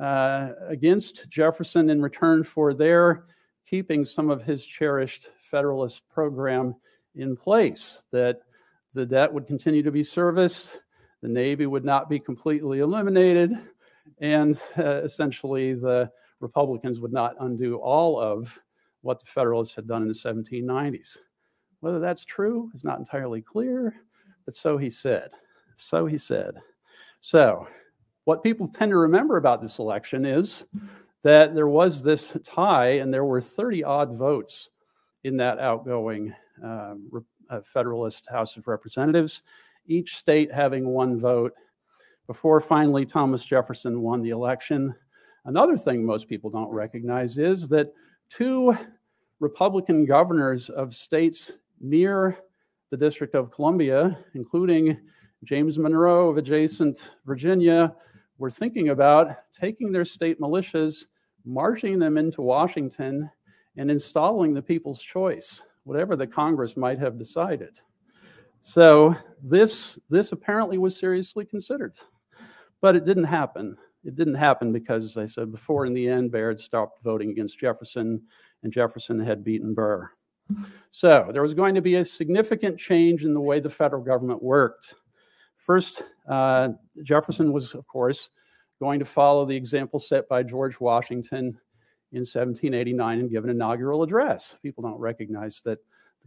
uh, 0.00 0.50
against 0.68 1.28
Jefferson 1.30 1.90
in 1.90 2.00
return 2.00 2.42
for 2.42 2.74
their 2.74 3.24
keeping 3.68 4.04
some 4.04 4.30
of 4.30 4.42
his 4.42 4.64
cherished 4.64 5.30
Federalist 5.40 6.08
program 6.08 6.74
in 7.14 7.36
place, 7.36 8.04
that 8.10 8.40
the 8.92 9.06
debt 9.06 9.32
would 9.32 9.46
continue 9.46 9.82
to 9.82 9.90
be 9.90 10.02
serviced, 10.02 10.81
the 11.22 11.28
Navy 11.28 11.66
would 11.66 11.84
not 11.84 12.10
be 12.10 12.18
completely 12.18 12.80
eliminated, 12.80 13.52
and 14.20 14.60
uh, 14.78 15.02
essentially 15.02 15.74
the 15.74 16.10
Republicans 16.40 17.00
would 17.00 17.12
not 17.12 17.36
undo 17.40 17.76
all 17.76 18.20
of 18.20 18.58
what 19.02 19.20
the 19.20 19.26
Federalists 19.26 19.74
had 19.74 19.86
done 19.86 20.02
in 20.02 20.08
the 20.08 20.14
1790s. 20.14 21.18
Whether 21.80 22.00
that's 22.00 22.24
true 22.24 22.70
is 22.74 22.84
not 22.84 22.98
entirely 22.98 23.40
clear, 23.40 23.94
but 24.44 24.54
so 24.54 24.76
he 24.76 24.90
said. 24.90 25.30
So 25.76 26.06
he 26.06 26.18
said. 26.18 26.54
So, 27.20 27.66
what 28.24 28.42
people 28.42 28.68
tend 28.68 28.90
to 28.90 28.98
remember 28.98 29.36
about 29.36 29.62
this 29.62 29.78
election 29.78 30.24
is 30.24 30.66
that 31.22 31.54
there 31.54 31.68
was 31.68 32.02
this 32.02 32.36
tie, 32.44 32.98
and 32.98 33.12
there 33.12 33.24
were 33.24 33.40
30 33.40 33.84
odd 33.84 34.14
votes 34.14 34.70
in 35.24 35.36
that 35.36 35.58
outgoing 35.58 36.34
uh, 36.64 36.94
uh, 37.50 37.60
Federalist 37.62 38.28
House 38.28 38.56
of 38.56 38.66
Representatives, 38.66 39.42
each 39.86 40.16
state 40.16 40.52
having 40.52 40.88
one 40.88 41.18
vote 41.18 41.52
before 42.26 42.60
finally 42.60 43.04
Thomas 43.04 43.44
Jefferson 43.44 44.00
won 44.00 44.22
the 44.22 44.30
election. 44.30 44.94
Another 45.44 45.76
thing 45.76 46.04
most 46.04 46.28
people 46.28 46.50
don't 46.50 46.70
recognize 46.70 47.38
is 47.38 47.66
that 47.68 47.92
two 48.28 48.76
Republican 49.40 50.04
governors 50.04 50.70
of 50.70 50.94
states 50.94 51.52
near 51.80 52.38
the 52.90 52.96
District 52.96 53.34
of 53.34 53.50
Columbia, 53.50 54.18
including 54.34 54.96
James 55.44 55.78
Monroe 55.78 56.28
of 56.28 56.36
adjacent 56.36 57.14
Virginia, 57.26 57.94
were 58.38 58.50
thinking 58.50 58.90
about 58.90 59.36
taking 59.52 59.90
their 59.90 60.04
state 60.04 60.40
militias, 60.40 61.06
marching 61.44 61.98
them 61.98 62.16
into 62.16 62.42
Washington, 62.42 63.28
and 63.76 63.90
installing 63.90 64.54
the 64.54 64.62
people's 64.62 65.02
choice, 65.02 65.62
whatever 65.84 66.14
the 66.14 66.26
Congress 66.26 66.76
might 66.76 66.98
have 66.98 67.18
decided. 67.18 67.80
So 68.62 69.16
this, 69.42 69.98
this 70.08 70.32
apparently 70.32 70.78
was 70.78 70.96
seriously 70.96 71.44
considered, 71.44 71.94
but 72.80 72.96
it 72.96 73.04
didn't 73.04 73.24
happen. 73.24 73.76
It 74.04 74.16
didn't 74.16 74.34
happen 74.34 74.72
because, 74.72 75.04
as 75.04 75.16
I 75.16 75.26
said 75.26 75.52
before, 75.52 75.86
in 75.86 75.94
the 75.94 76.08
end, 76.08 76.32
Bayard 76.32 76.58
stopped 76.58 77.02
voting 77.02 77.30
against 77.30 77.58
Jefferson, 77.58 78.22
and 78.62 78.72
Jefferson 78.72 79.18
had 79.20 79.44
beaten 79.44 79.74
Burr. 79.74 80.10
So 80.90 81.30
there 81.32 81.42
was 81.42 81.54
going 81.54 81.74
to 81.74 81.80
be 81.80 81.96
a 81.96 82.04
significant 82.04 82.78
change 82.78 83.24
in 83.24 83.34
the 83.34 83.40
way 83.40 83.60
the 83.60 83.70
federal 83.70 84.02
government 84.02 84.42
worked. 84.42 84.94
First, 85.56 86.02
uh, 86.28 86.70
Jefferson 87.02 87.52
was, 87.52 87.74
of 87.74 87.86
course, 87.86 88.30
going 88.80 88.98
to 88.98 89.04
follow 89.04 89.44
the 89.46 89.56
example 89.56 89.98
set 89.98 90.28
by 90.28 90.42
George 90.42 90.80
Washington 90.80 91.58
in 92.10 92.20
1789 92.20 93.20
and 93.20 93.30
give 93.30 93.44
an 93.44 93.50
inaugural 93.50 94.02
address. 94.02 94.56
People 94.62 94.82
don't 94.82 94.98
recognize 94.98 95.62
that 95.64 95.78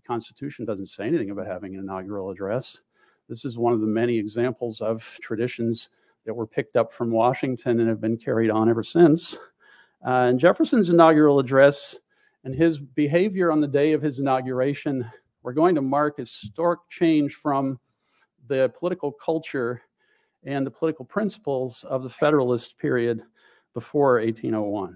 Constitution 0.05 0.65
doesn't 0.65 0.87
say 0.87 1.07
anything 1.07 1.31
about 1.31 1.47
having 1.47 1.73
an 1.73 1.81
inaugural 1.81 2.29
address. 2.29 2.81
This 3.27 3.45
is 3.45 3.57
one 3.57 3.73
of 3.73 3.81
the 3.81 3.87
many 3.87 4.17
examples 4.17 4.81
of 4.81 5.17
traditions 5.21 5.89
that 6.25 6.33
were 6.33 6.47
picked 6.47 6.75
up 6.75 6.93
from 6.93 7.11
Washington 7.11 7.79
and 7.79 7.89
have 7.89 8.01
been 8.01 8.17
carried 8.17 8.49
on 8.49 8.69
ever 8.69 8.83
since. 8.83 9.37
Uh, 10.05 10.27
and 10.29 10.39
Jefferson's 10.39 10.89
inaugural 10.89 11.39
address 11.39 11.97
and 12.43 12.53
his 12.53 12.79
behavior 12.79 13.51
on 13.51 13.61
the 13.61 13.67
day 13.67 13.93
of 13.93 14.01
his 14.01 14.19
inauguration 14.19 15.09
were 15.41 15.53
going 15.53 15.75
to 15.75 15.81
mark 15.81 16.17
historic 16.17 16.79
change 16.89 17.33
from 17.33 17.79
the 18.47 18.71
political 18.77 19.11
culture 19.11 19.81
and 20.43 20.65
the 20.65 20.71
political 20.71 21.05
principles 21.05 21.83
of 21.89 22.03
the 22.03 22.09
Federalist 22.09 22.77
period 22.77 23.23
before 23.73 24.19
1801. 24.19 24.95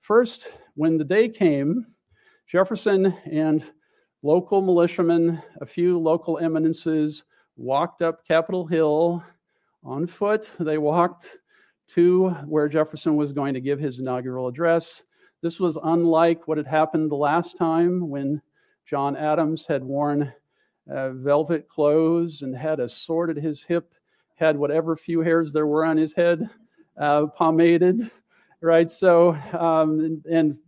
First, 0.00 0.52
when 0.74 0.98
the 0.98 1.04
day 1.04 1.28
came, 1.28 1.86
Jefferson 2.46 3.06
and 3.30 3.72
local 4.22 4.62
militiamen, 4.62 5.42
a 5.60 5.66
few 5.66 5.98
local 5.98 6.38
eminences, 6.38 7.24
walked 7.56 8.02
up 8.02 8.26
Capitol 8.26 8.66
Hill 8.66 9.24
on 9.84 10.06
foot. 10.06 10.50
They 10.58 10.78
walked 10.78 11.38
to 11.88 12.30
where 12.46 12.68
Jefferson 12.68 13.16
was 13.16 13.32
going 13.32 13.54
to 13.54 13.60
give 13.60 13.78
his 13.78 13.98
inaugural 13.98 14.48
address. 14.48 15.04
This 15.42 15.60
was 15.60 15.78
unlike 15.84 16.48
what 16.48 16.58
had 16.58 16.66
happened 16.66 17.10
the 17.10 17.16
last 17.16 17.56
time 17.56 18.08
when 18.08 18.42
John 18.84 19.16
Adams 19.16 19.66
had 19.66 19.84
worn 19.84 20.32
uh, 20.90 21.10
velvet 21.10 21.68
clothes 21.68 22.42
and 22.42 22.56
had 22.56 22.80
a 22.80 22.88
sword 22.88 23.30
at 23.30 23.36
his 23.36 23.62
hip, 23.62 23.92
had 24.34 24.56
whatever 24.56 24.96
few 24.96 25.20
hairs 25.20 25.52
there 25.52 25.66
were 25.66 25.84
on 25.84 25.96
his 25.96 26.12
head 26.12 26.48
uh, 26.98 27.26
pomaded, 27.26 28.10
right? 28.60 28.90
So, 28.90 29.34
um, 29.52 30.00
and, 30.00 30.26
and 30.26 30.58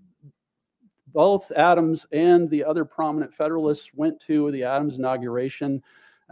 both 1.12 1.50
Adams 1.52 2.06
and 2.12 2.48
the 2.50 2.64
other 2.64 2.84
prominent 2.84 3.34
Federalists 3.34 3.90
went 3.94 4.20
to 4.20 4.50
the 4.50 4.64
Adams 4.64 4.98
inauguration 4.98 5.82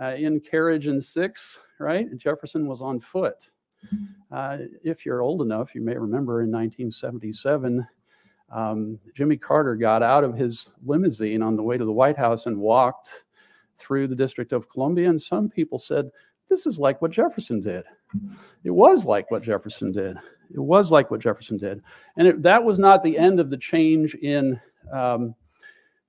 uh, 0.01 0.15
in 0.15 0.41
carriage 0.41 0.87
and 0.87 1.03
six, 1.03 1.59
right? 1.79 2.07
And 2.07 2.19
Jefferson 2.19 2.67
was 2.67 2.83
on 2.83 3.01
foot. 3.01 3.49
Uh, 4.33 4.59
if 4.83 5.07
you're 5.07 5.23
old 5.23 5.43
enough, 5.43 5.75
you 5.75 5.81
may 5.81 5.97
remember 5.97 6.43
in 6.43 6.51
1977, 6.51 7.87
um, 8.51 8.99
Jimmy 9.15 9.37
Carter 9.37 9.75
got 9.75 10.03
out 10.03 10.25
of 10.25 10.37
his 10.37 10.73
limousine 10.85 11.43
on 11.43 11.57
the 11.57 11.63
way 11.63 11.79
to 11.79 11.85
the 11.85 11.93
White 11.93 12.17
House 12.17 12.47
and 12.47 12.57
walked 12.57 13.25
through 13.77 14.09
the 14.09 14.17
District 14.17 14.53
of 14.53 14.69
Columbia. 14.69 15.09
And 15.09 15.21
some 15.21 15.49
people 15.49 15.79
said, 15.79 16.11
this 16.49 16.67
is 16.67 16.79
like 16.79 17.03
what 17.03 17.11
Jefferson 17.11 17.61
did. 17.61 17.85
It 18.65 18.71
was 18.71 19.05
like 19.05 19.31
what 19.31 19.43
Jefferson 19.43 19.93
did. 19.93 20.17
It 20.53 20.61
was 20.61 20.91
like 20.91 21.11
what 21.11 21.21
Jefferson 21.21 21.57
did. 21.57 21.83
And 22.17 22.29
it, 22.29 22.43
that 22.43 22.63
was 22.63 22.79
not 22.79 23.03
the 23.03 23.19
end 23.19 23.41
of 23.41 23.51
the 23.51 23.57
change 23.57 24.15
in 24.15 24.61
um, 24.93 25.35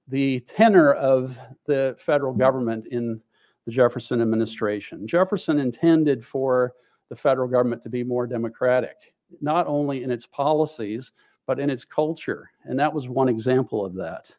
the 0.08 0.40
tenor 0.42 0.94
of 0.94 1.38
the 1.66 1.96
federal 2.00 2.34
government 2.34 2.88
in 2.92 3.22
the 3.66 3.72
Jefferson 3.72 4.22
administration. 4.22 5.08
Jefferson 5.08 5.60
intended 5.60 6.24
for 6.24 6.74
the 7.10 7.16
federal 7.16 7.48
government 7.48 7.82
to 7.84 7.90
be 7.90 8.04
more 8.04 8.28
democratic, 8.28 9.14
not 9.42 9.68
only 9.68 10.04
in 10.04 10.12
its 10.12 10.26
policies, 10.26 11.12
but 11.46 11.60
in 11.60 11.70
its 11.70 11.86
culture. 11.86 12.50
And 12.64 12.80
that 12.80 12.94
was 12.94 13.10
one 13.10 13.30
example 13.30 13.86
of 13.86 13.94
that. 13.96 14.36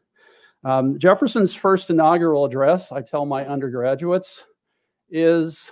Um, 0.63 0.99
Jefferson's 0.99 1.53
first 1.53 1.89
inaugural 1.89 2.45
address, 2.45 2.91
I 2.91 3.01
tell 3.01 3.25
my 3.25 3.45
undergraduates, 3.45 4.47
is 5.09 5.71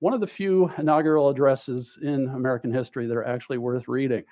one 0.00 0.12
of 0.12 0.20
the 0.20 0.26
few 0.26 0.70
inaugural 0.78 1.28
addresses 1.28 1.98
in 2.02 2.28
American 2.28 2.72
history 2.72 3.06
that 3.06 3.16
are 3.16 3.26
actually 3.26 3.58
worth 3.58 3.86
reading. 3.86 4.24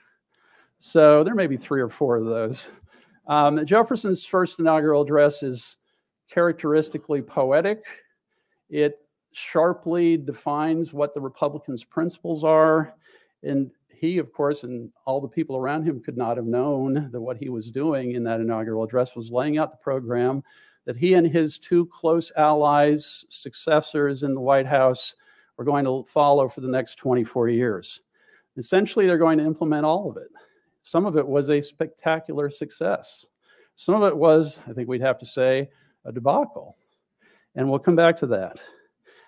So 0.78 1.22
there 1.22 1.34
may 1.34 1.46
be 1.46 1.56
three 1.56 1.80
or 1.80 1.88
four 1.88 2.16
of 2.16 2.24
those. 2.24 2.70
Um, 3.26 3.64
Jefferson's 3.66 4.24
first 4.24 4.58
inaugural 4.58 5.02
address 5.02 5.42
is 5.42 5.76
characteristically 6.30 7.22
poetic. 7.22 7.84
It 8.70 8.98
sharply 9.32 10.16
defines 10.16 10.92
what 10.92 11.14
the 11.14 11.20
Republicans' 11.20 11.84
principles 11.84 12.44
are, 12.44 12.94
and 13.42 13.70
he, 13.94 14.18
of 14.18 14.32
course, 14.32 14.62
and 14.62 14.90
all 15.04 15.20
the 15.20 15.28
people 15.28 15.56
around 15.56 15.84
him 15.84 16.00
could 16.00 16.16
not 16.16 16.36
have 16.36 16.46
known 16.46 17.10
that 17.10 17.20
what 17.20 17.36
he 17.36 17.48
was 17.48 17.70
doing 17.70 18.12
in 18.12 18.22
that 18.24 18.40
inaugural 18.40 18.84
address 18.84 19.16
was 19.16 19.30
laying 19.30 19.58
out 19.58 19.72
the 19.72 19.76
program 19.78 20.42
that 20.86 20.96
he 20.96 21.14
and 21.14 21.26
his 21.26 21.58
two 21.58 21.84
close 21.86 22.32
allies, 22.36 23.24
successors 23.28 24.22
in 24.22 24.34
the 24.34 24.40
White 24.40 24.66
House, 24.66 25.14
were 25.58 25.64
going 25.64 25.84
to 25.84 26.04
follow 26.08 26.48
for 26.48 26.62
the 26.62 26.68
next 26.68 26.96
24 26.96 27.48
years. 27.48 28.00
Essentially, 28.56 29.06
they're 29.06 29.18
going 29.18 29.38
to 29.38 29.44
implement 29.44 29.84
all 29.84 30.10
of 30.10 30.16
it. 30.16 30.28
Some 30.82 31.04
of 31.04 31.16
it 31.16 31.26
was 31.26 31.50
a 31.50 31.60
spectacular 31.60 32.48
success. 32.48 33.26
Some 33.76 33.94
of 33.94 34.08
it 34.08 34.16
was, 34.16 34.58
I 34.68 34.72
think 34.72 34.88
we'd 34.88 35.02
have 35.02 35.18
to 35.18 35.26
say, 35.26 35.68
a 36.04 36.12
debacle. 36.12 36.76
And 37.54 37.68
we'll 37.68 37.78
come 37.78 37.96
back 37.96 38.16
to 38.18 38.26
that. 38.28 38.58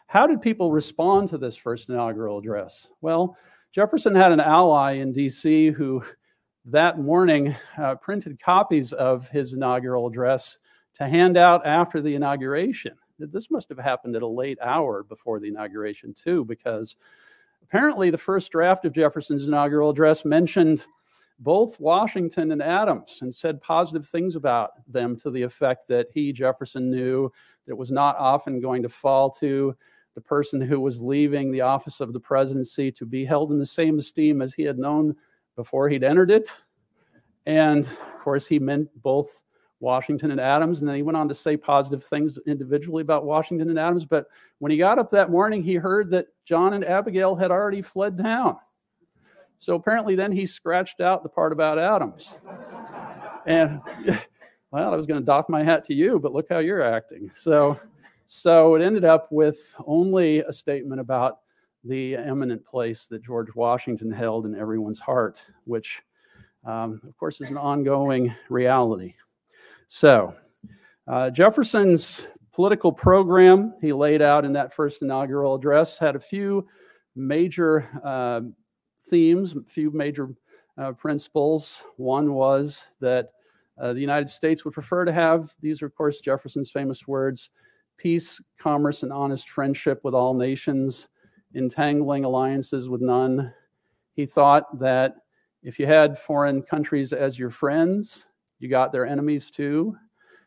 How 0.07 0.27
did 0.27 0.41
people 0.41 0.73
respond 0.73 1.29
to 1.29 1.39
this 1.39 1.57
first 1.57 1.89
inaugural 1.89 2.39
address? 2.39 2.89
Well, 3.01 3.37
Jefferson 3.73 4.15
had 4.15 4.33
an 4.33 4.41
ally 4.41 4.95
in 4.95 5.13
DC 5.13 5.73
who 5.75 6.03
that 6.65 6.99
morning 6.99 7.55
uh, 7.79 7.95
printed 7.97 8.41
copies 8.41 8.93
of 8.93 9.29
his 9.29 9.53
inaugural 9.53 10.07
address 10.07 10.59
to 10.95 11.07
hand 11.07 11.37
out 11.37 11.65
after 11.67 12.01
the 12.01 12.15
inauguration. 12.15 12.95
This 13.21 13.51
must 13.51 13.69
have 13.69 13.79
happened 13.79 14.17
at 14.17 14.23
a 14.23 14.27
late 14.27 14.59
hour 14.63 15.03
before 15.03 15.41
the 15.41 15.49
inauguration, 15.49 16.15
too, 16.15 16.45
because 16.45 16.97
apparently 17.63 18.11
the 18.11 18.19
first 18.19 18.53
draft 18.53 18.85
of 18.85 18.93
Jefferson's 18.93 19.47
inaugural 19.47 19.91
address 19.91 20.25
mentioned 20.25 20.87
both 21.39 21.81
Washington 21.81 22.53
and 22.53 22.63
Adams 22.63 23.21
and 23.23 23.35
said 23.35 23.63
positive 23.63 24.07
things 24.07 24.37
about 24.37 24.73
them 24.87 25.17
to 25.17 25.31
the 25.31 25.43
effect 25.43 25.89
that 25.89 26.09
he, 26.13 26.33
Jefferson, 26.33 26.91
knew 26.91 27.33
that 27.65 27.73
it 27.73 27.79
was 27.79 27.91
not 27.91 28.17
often 28.19 28.61
going 28.61 28.83
to 28.83 28.89
fall 28.89 29.31
to 29.31 29.75
the 30.15 30.21
person 30.21 30.61
who 30.61 30.81
was 30.81 31.01
leaving 31.01 31.51
the 31.51 31.63
office 31.63 32.01
of 32.01 32.13
the 32.13 32.21
presidency 32.21 32.93
to 32.93 33.07
be 33.07 33.25
held 33.25 33.53
in 33.53 33.59
the 33.59 33.67
same 33.67 33.99
esteem 33.99 34.43
as 34.43 34.53
he 34.53 34.63
had 34.63 34.79
known 34.79 35.17
before 35.57 35.89
he'd 35.89 36.05
entered 36.05 36.31
it. 36.31 36.51
And 37.47 37.85
of 37.85 38.19
course, 38.23 38.47
he 38.47 38.59
meant 38.59 38.89
both 39.03 39.43
Washington 39.81 40.31
and 40.31 40.41
Adams. 40.41 40.81
And 40.81 40.89
then 40.89 40.97
he 40.97 41.03
went 41.03 41.17
on 41.17 41.29
to 41.29 41.35
say 41.35 41.57
positive 41.57 42.05
things 42.05 42.39
individually 42.47 43.03
about 43.03 43.25
Washington 43.25 43.71
and 43.71 43.79
Adams. 43.79 44.05
But 44.05 44.27
when 44.59 44.71
he 44.71 44.79
got 44.79 44.99
up 44.99 45.11
that 45.11 45.31
morning, 45.31 45.63
he 45.63 45.75
heard 45.75 46.11
that 46.11 46.29
John 46.45 46.75
and 46.75 46.85
Abigail 46.85 47.35
had 47.35 47.51
already 47.51 47.83
fled 47.83 48.17
town. 48.17 48.57
So 49.59 49.75
apparently, 49.75 50.15
then 50.15 50.33
he 50.33 50.47
scratched 50.47 51.01
out 51.01 51.23
the 51.23 51.29
part 51.29 51.53
about 51.53 51.79
Adams. 51.79 52.39
and 53.47 53.81
well, 54.71 54.93
I 54.93 54.97
was 54.97 55.07
going 55.07 55.21
to 55.21 55.27
doff 55.27 55.49
my 55.49 55.65
hat 55.65 55.85
to 55.85 55.95
you, 55.95 56.19
but 56.19 56.33
look 56.33 56.47
how 56.49 56.59
you're 56.59 56.83
acting. 56.83 57.31
So 57.35 57.79
so 58.33 58.77
it 58.77 58.81
ended 58.81 59.05
up 59.05 59.27
with 59.33 59.75
only 59.89 60.39
a 60.39 60.53
statement 60.53 61.01
about 61.01 61.41
the 61.83 62.15
eminent 62.15 62.65
place 62.65 63.07
that 63.07 63.25
George 63.25 63.53
Washington 63.57 64.09
held 64.09 64.47
in 64.47 64.55
everyone's 64.55 65.01
heart, 65.01 65.45
which, 65.65 66.01
um, 66.65 67.01
of 67.09 67.17
course, 67.17 67.41
is 67.41 67.51
an 67.51 67.57
ongoing 67.57 68.33
reality. 68.49 69.15
So, 69.93 70.37
uh, 71.09 71.31
Jefferson's 71.31 72.29
political 72.53 72.93
program 72.93 73.75
he 73.81 73.93
laid 73.93 74.23
out 74.23 74.45
in 74.45 74.53
that 74.53 74.73
first 74.73 75.03
inaugural 75.03 75.57
address 75.57 75.99
had 75.99 76.15
a 76.15 76.21
few 76.21 76.69
major 77.17 77.89
uh, 78.05 78.43
themes, 79.09 79.57
a 79.57 79.69
few 79.69 79.91
major 79.91 80.29
uh, 80.79 80.93
principles. 80.93 81.85
One 81.97 82.35
was 82.35 82.91
that 83.01 83.31
uh, 83.81 83.93
the 83.93 84.01
United 84.01 84.29
States 84.29 84.65
would 84.65 84.75
prefer 84.75 85.05
to 85.05 85.13
have, 85.13 85.51
these 85.61 85.83
are, 85.83 85.87
of 85.87 85.97
course, 85.97 86.21
Jefferson's 86.21 86.71
famous 86.71 87.09
words, 87.09 87.51
peace, 87.97 88.41
commerce, 88.61 89.03
and 89.03 89.13
honest 89.13 89.51
friendship 89.51 90.03
with 90.05 90.15
all 90.15 90.35
nations, 90.35 91.09
entangling 91.57 92.25
alliances 92.25 92.89
with 92.89 93.01
none. 93.01 93.53
He 94.13 94.25
thought 94.25 94.79
that 94.79 95.17
if 95.65 95.81
you 95.81 95.87
had 95.87 96.17
foreign 96.17 96.63
countries 96.63 97.13
as 97.13 97.41
your 97.41 97.51
friends, 97.51 98.29
you 98.61 98.69
got 98.69 98.93
their 98.93 99.07
enemies 99.07 99.51
too, 99.51 99.97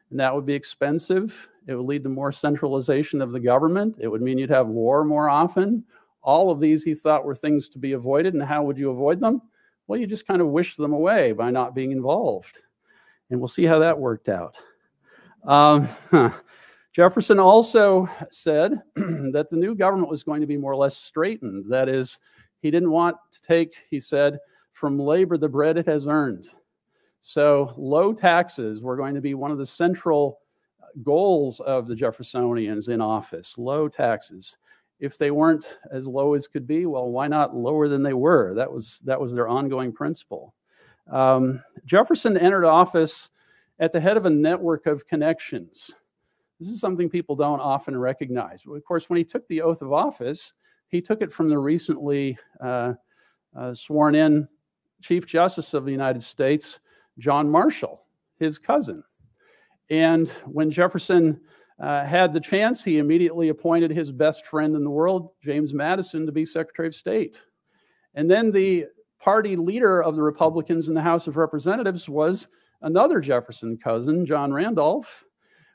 and 0.10 0.20
that 0.20 0.34
would 0.34 0.46
be 0.46 0.54
expensive. 0.54 1.50
It 1.68 1.76
would 1.76 1.86
lead 1.86 2.04
to 2.04 2.10
more 2.10 2.32
centralization 2.32 3.22
of 3.22 3.32
the 3.32 3.40
government. 3.40 3.96
It 4.00 4.08
would 4.08 4.22
mean 4.22 4.38
you'd 4.38 4.50
have 4.50 4.68
war 4.68 5.04
more 5.04 5.30
often. 5.30 5.84
All 6.22 6.52
of 6.52 6.60
these 6.60 6.84
he 6.84 6.94
thought 6.94 7.26
were 7.26 7.36
things 7.36 7.68
to 7.70 7.80
be 7.80 7.94
avoided. 7.94 8.34
And 8.34 8.44
how 8.44 8.64
would 8.64 8.78
you 8.78 8.90
avoid 8.92 9.20
them? 9.20 9.42
Well, 9.88 10.00
you 10.00 10.08
just 10.08 10.28
kind 10.28 10.42
of 10.42 10.48
wish 10.48 10.76
them 10.76 10.94
away 10.94 11.32
by 11.32 11.52
not 11.52 11.76
being 11.76 11.92
involved. 11.92 12.64
And 13.30 13.40
we'll 13.40 13.48
see 13.48 13.66
how 13.66 13.80
that 13.80 13.98
worked 13.98 14.30
out. 14.30 14.58
Um, 15.46 15.90
Jefferson 16.94 17.40
also 17.40 18.08
said 18.30 18.82
that 18.96 19.48
the 19.50 19.58
new 19.58 19.76
government 19.76 20.10
was 20.10 20.24
going 20.24 20.42
to 20.42 20.48
be 20.48 20.58
more 20.58 20.72
or 20.72 20.78
less 20.78 20.98
straitened. 20.98 21.66
That 21.70 21.90
is, 21.90 22.20
he 22.62 22.72
didn't 22.72 22.92
want 22.92 23.18
to 23.32 23.42
take, 23.42 23.74
he 23.90 24.00
said, 24.00 24.38
from 24.72 25.00
labor 25.00 25.38
the 25.38 25.50
bread 25.50 25.78
it 25.78 25.88
has 25.88 26.08
earned. 26.08 26.48
So, 27.26 27.74
low 27.78 28.12
taxes 28.12 28.82
were 28.82 28.98
going 28.98 29.16
to 29.16 29.22
be 29.22 29.34
one 29.34 29.50
of 29.50 29.58
the 29.58 29.66
central 29.66 30.40
goals 31.04 31.62
of 31.62 31.88
the 31.88 31.96
Jeffersonians 31.96 32.90
in 32.90 33.00
office 33.00 33.58
low 33.58 33.88
taxes. 33.88 34.58
If 35.00 35.18
they 35.18 35.32
weren't 35.32 35.80
as 35.90 36.06
low 36.06 36.34
as 36.34 36.50
could 36.50 36.68
be, 36.68 36.86
well, 36.86 37.10
why 37.10 37.30
not 37.30 37.56
lower 37.56 37.88
than 37.88 38.04
they 38.04 38.14
were? 38.14 38.54
That 38.56 38.70
was, 38.70 39.00
that 39.06 39.20
was 39.20 39.34
their 39.34 39.48
ongoing 39.48 39.94
principle. 39.94 40.54
Um, 41.10 41.64
Jefferson 41.86 42.38
entered 42.38 42.66
office 42.66 43.30
at 43.80 43.94
the 43.94 44.02
head 44.02 44.18
of 44.18 44.26
a 44.26 44.30
network 44.30 44.86
of 44.86 45.08
connections. 45.08 45.96
This 46.60 46.70
is 46.70 46.82
something 46.82 47.10
people 47.10 47.38
don't 47.38 47.62
often 47.62 47.98
recognize. 47.98 48.64
Of 48.68 48.84
course, 48.84 49.10
when 49.10 49.18
he 49.18 49.24
took 49.24 49.48
the 49.48 49.62
oath 49.62 49.82
of 49.82 49.94
office, 49.94 50.54
he 50.90 51.02
took 51.02 51.22
it 51.22 51.32
from 51.32 51.48
the 51.48 51.58
recently 51.58 52.38
uh, 52.62 52.94
uh, 53.56 53.74
sworn 53.74 54.14
in 54.14 54.46
Chief 55.02 55.26
Justice 55.26 55.74
of 55.74 55.86
the 55.86 55.92
United 55.92 56.22
States, 56.22 56.82
John 57.18 57.50
Marshall, 57.50 58.04
his 58.40 58.60
cousin. 58.60 59.04
And 59.90 60.30
when 60.46 60.72
Jefferson 60.72 61.40
uh, 61.80 62.06
had 62.06 62.34
the 62.34 62.40
chance, 62.40 62.84
he 62.84 62.98
immediately 62.98 63.50
appointed 63.50 63.92
his 63.92 64.12
best 64.12 64.46
friend 64.46 64.76
in 64.76 64.84
the 64.84 64.90
world, 64.90 65.30
James 65.44 65.74
Madison, 65.74 66.26
to 66.26 66.32
be 66.32 66.46
Secretary 66.46 66.88
of 66.88 66.96
State. 66.96 67.42
And 68.16 68.30
then 68.30 68.52
the 68.52 68.86
party 69.20 69.56
leader 69.56 70.02
of 70.04 70.16
the 70.16 70.22
Republicans 70.22 70.88
in 70.88 70.94
the 70.94 71.02
House 71.02 71.28
of 71.28 71.38
Representatives 71.38 72.08
was 72.08 72.48
another 72.82 73.20
Jefferson 73.20 73.78
cousin, 73.78 74.26
John 74.26 74.54
Randolph. 74.54 75.26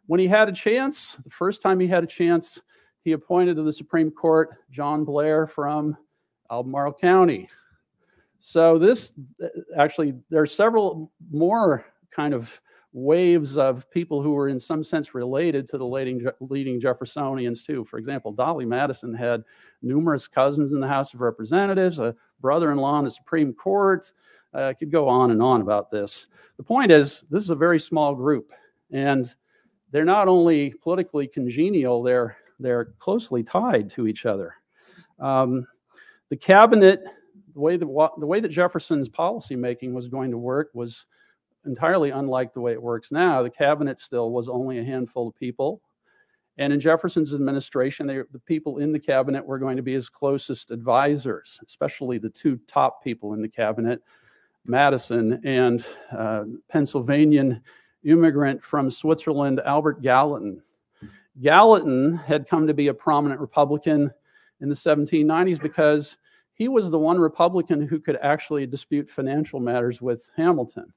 When 0.07 0.21
he 0.21 0.27
had 0.27 0.49
a 0.49 0.53
chance, 0.53 1.15
the 1.17 1.31
first 1.31 1.63
time 1.63 1.81
he 1.81 1.87
had 1.87 2.05
a 2.05 2.07
chance, 2.07 2.63
he 3.03 3.13
appointed 3.13 3.57
to 3.57 3.63
the 3.63 3.73
Supreme 3.73 4.11
Court 4.11 4.51
John 4.71 5.05
Blair 5.05 5.47
from 5.47 5.97
Albemarle 6.51 6.95
County. 6.95 7.49
So, 8.39 8.79
this 8.79 9.13
actually, 9.77 10.15
there 10.31 10.43
are 10.43 10.47
several 10.47 11.13
more 11.31 11.85
kind 12.11 12.35
of 12.35 12.61
waves 12.93 13.59
of 13.59 13.91
people 13.91 14.23
who 14.23 14.33
were 14.33 14.49
in 14.49 14.59
some 14.59 14.83
sense 14.83 15.15
related 15.15 15.67
to 15.69 15.79
the 15.79 15.87
leading, 15.87 16.27
leading 16.41 16.81
Jeffersonians, 16.81 17.65
too. 17.65 17.85
For 17.85 17.99
example, 17.99 18.33
Dolley 18.33 18.65
Madison 18.65 19.13
had 19.15 19.45
numerous 19.83 20.27
cousins 20.27 20.73
in 20.73 20.81
the 20.81 20.89
House 20.89 21.15
of 21.15 21.21
Representatives, 21.21 21.99
a 22.01 22.15
brother 22.41 22.73
in 22.73 22.79
law 22.79 22.99
in 22.99 23.05
the 23.05 23.11
Supreme 23.11 23.53
Court. 23.53 24.11
Uh, 24.55 24.67
I 24.67 24.75
could 24.75 24.91
go 24.91 25.09
on 25.09 25.31
and 25.31 25.43
on 25.43 25.61
about 25.61 25.91
this. 25.91 26.29
The 26.57 26.63
point 26.63 26.91
is, 26.91 27.25
this 27.31 27.43
is 27.43 27.51
a 27.51 27.55
very 27.55 27.79
small 27.79 28.15
group. 28.15 28.53
And 28.91 29.33
they're 29.91 30.05
not 30.05 30.29
only 30.29 30.71
politically 30.71 31.27
congenial, 31.27 32.03
they're, 32.03 32.37
they're 32.59 32.87
closely 32.99 33.43
tied 33.43 33.91
to 33.91 34.07
each 34.07 34.27
other. 34.27 34.55
Um, 35.19 35.67
the 36.31 36.37
cabinet, 36.37 37.05
the 37.59 37.63
way 37.63 37.77
that, 37.77 38.11
the 38.19 38.27
way 38.27 38.39
that 38.39 38.51
Jefferson's 38.51 39.09
policymaking 39.09 39.93
was 39.93 40.07
going 40.07 40.31
to 40.31 40.39
work 40.39 40.71
was 40.75 41.07
entirely 41.67 42.11
unlike 42.11 42.55
the 42.55 42.61
way 42.61 42.71
it 42.71 42.81
works 42.81 43.11
now. 43.11 43.43
The 43.43 43.51
cabinet 43.51 43.99
still 43.99 44.31
was 44.31 44.49
only 44.49 44.79
a 44.79 44.85
handful 44.85 45.27
of 45.27 45.35
people. 45.35 45.83
And 46.57 46.73
in 46.73 46.79
Jefferson's 46.79 47.35
administration, 47.35 48.07
they, 48.07 48.21
the 48.31 48.39
people 48.39 48.79
in 48.79 48.93
the 48.93 48.99
cabinet 49.01 49.45
were 49.45 49.59
going 49.59 49.77
to 49.77 49.83
be 49.83 49.93
his 49.93 50.09
closest 50.09 50.71
advisors, 50.71 51.59
especially 51.67 52.19
the 52.19 52.31
two 52.31 52.61
top 52.69 53.03
people 53.03 53.35
in 53.35 53.43
the 53.43 53.49
cabinet, 53.49 54.03
Madison 54.65 55.41
and 55.45 55.85
uh, 56.17 56.45
Pennsylvanian 56.69 57.61
immigrant 58.05 58.63
from 58.63 58.89
Switzerland, 58.89 59.61
Albert 59.65 60.01
Gallatin. 60.01 60.63
Gallatin 61.43 62.15
had 62.19 62.49
come 62.49 62.69
to 62.69 62.75
be 62.75 62.87
a 62.87 62.95
prominent 62.95 63.41
Republican 63.41 64.13
in 64.61 64.69
the 64.69 64.77
1790s 64.77 65.61
because 65.61 66.19
he 66.59 66.67
was 66.67 66.91
the 66.91 66.99
one 66.99 67.19
Republican 67.19 67.81
who 67.81 68.01
could 68.01 68.19
actually 68.21 68.67
dispute 68.67 69.09
financial 69.09 69.61
matters 69.61 70.03
with 70.03 70.29
Hamilton. 70.37 70.93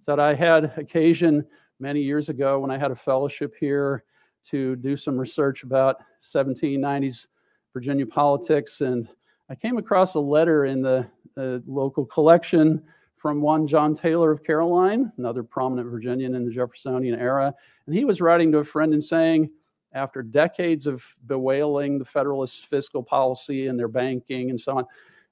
So 0.00 0.18
I 0.18 0.34
had 0.34 0.76
occasion 0.76 1.46
many 1.78 2.00
years 2.00 2.28
ago 2.28 2.58
when 2.58 2.72
I 2.72 2.78
had 2.78 2.90
a 2.90 2.96
fellowship 2.96 3.54
here 3.58 4.02
to 4.46 4.74
do 4.76 4.96
some 4.96 5.16
research 5.16 5.62
about 5.62 5.98
1790s 6.20 7.28
Virginia 7.72 8.06
politics, 8.06 8.80
and 8.80 9.08
I 9.48 9.54
came 9.54 9.78
across 9.78 10.14
a 10.14 10.20
letter 10.20 10.64
in 10.64 10.82
the, 10.82 11.06
the 11.36 11.62
local 11.66 12.04
collection 12.04 12.82
from 13.16 13.40
one 13.40 13.66
John 13.66 13.94
Taylor 13.94 14.32
of 14.32 14.42
Caroline, 14.42 15.12
another 15.16 15.42
prominent 15.42 15.88
Virginian 15.88 16.34
in 16.34 16.44
the 16.44 16.50
Jeffersonian 16.50 17.18
era. 17.18 17.54
And 17.86 17.94
he 17.94 18.04
was 18.04 18.20
writing 18.20 18.50
to 18.52 18.58
a 18.58 18.64
friend 18.64 18.92
and 18.92 19.02
saying, 19.02 19.50
after 19.92 20.22
decades 20.22 20.86
of 20.86 21.04
bewailing 21.26 21.98
the 21.98 22.04
Federalist 22.04 22.66
fiscal 22.66 23.02
policy 23.02 23.68
and 23.68 23.78
their 23.78 23.88
banking 23.88 24.50
and 24.50 24.60
so 24.60 24.78
on, 24.78 24.84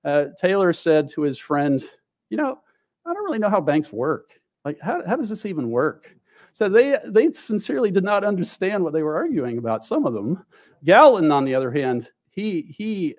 uh, 0.04 0.26
Taylor 0.38 0.72
said 0.72 1.08
to 1.10 1.22
his 1.22 1.38
friend, 1.38 1.82
You 2.30 2.36
know, 2.36 2.58
I 3.04 3.12
don't 3.12 3.24
really 3.24 3.38
know 3.38 3.50
how 3.50 3.60
banks 3.60 3.92
work. 3.92 4.30
Like, 4.64 4.80
how, 4.80 5.06
how 5.06 5.16
does 5.16 5.28
this 5.28 5.46
even 5.46 5.70
work? 5.70 6.14
So 6.52 6.68
they, 6.68 6.98
they 7.04 7.30
sincerely 7.32 7.90
did 7.90 8.02
not 8.02 8.24
understand 8.24 8.82
what 8.82 8.92
they 8.92 9.02
were 9.02 9.14
arguing 9.14 9.58
about, 9.58 9.84
some 9.84 10.06
of 10.06 10.14
them. 10.14 10.44
Gallatin, 10.84 11.30
on 11.30 11.44
the 11.44 11.54
other 11.54 11.70
hand, 11.70 12.10
he, 12.30 12.62
he 12.62 13.14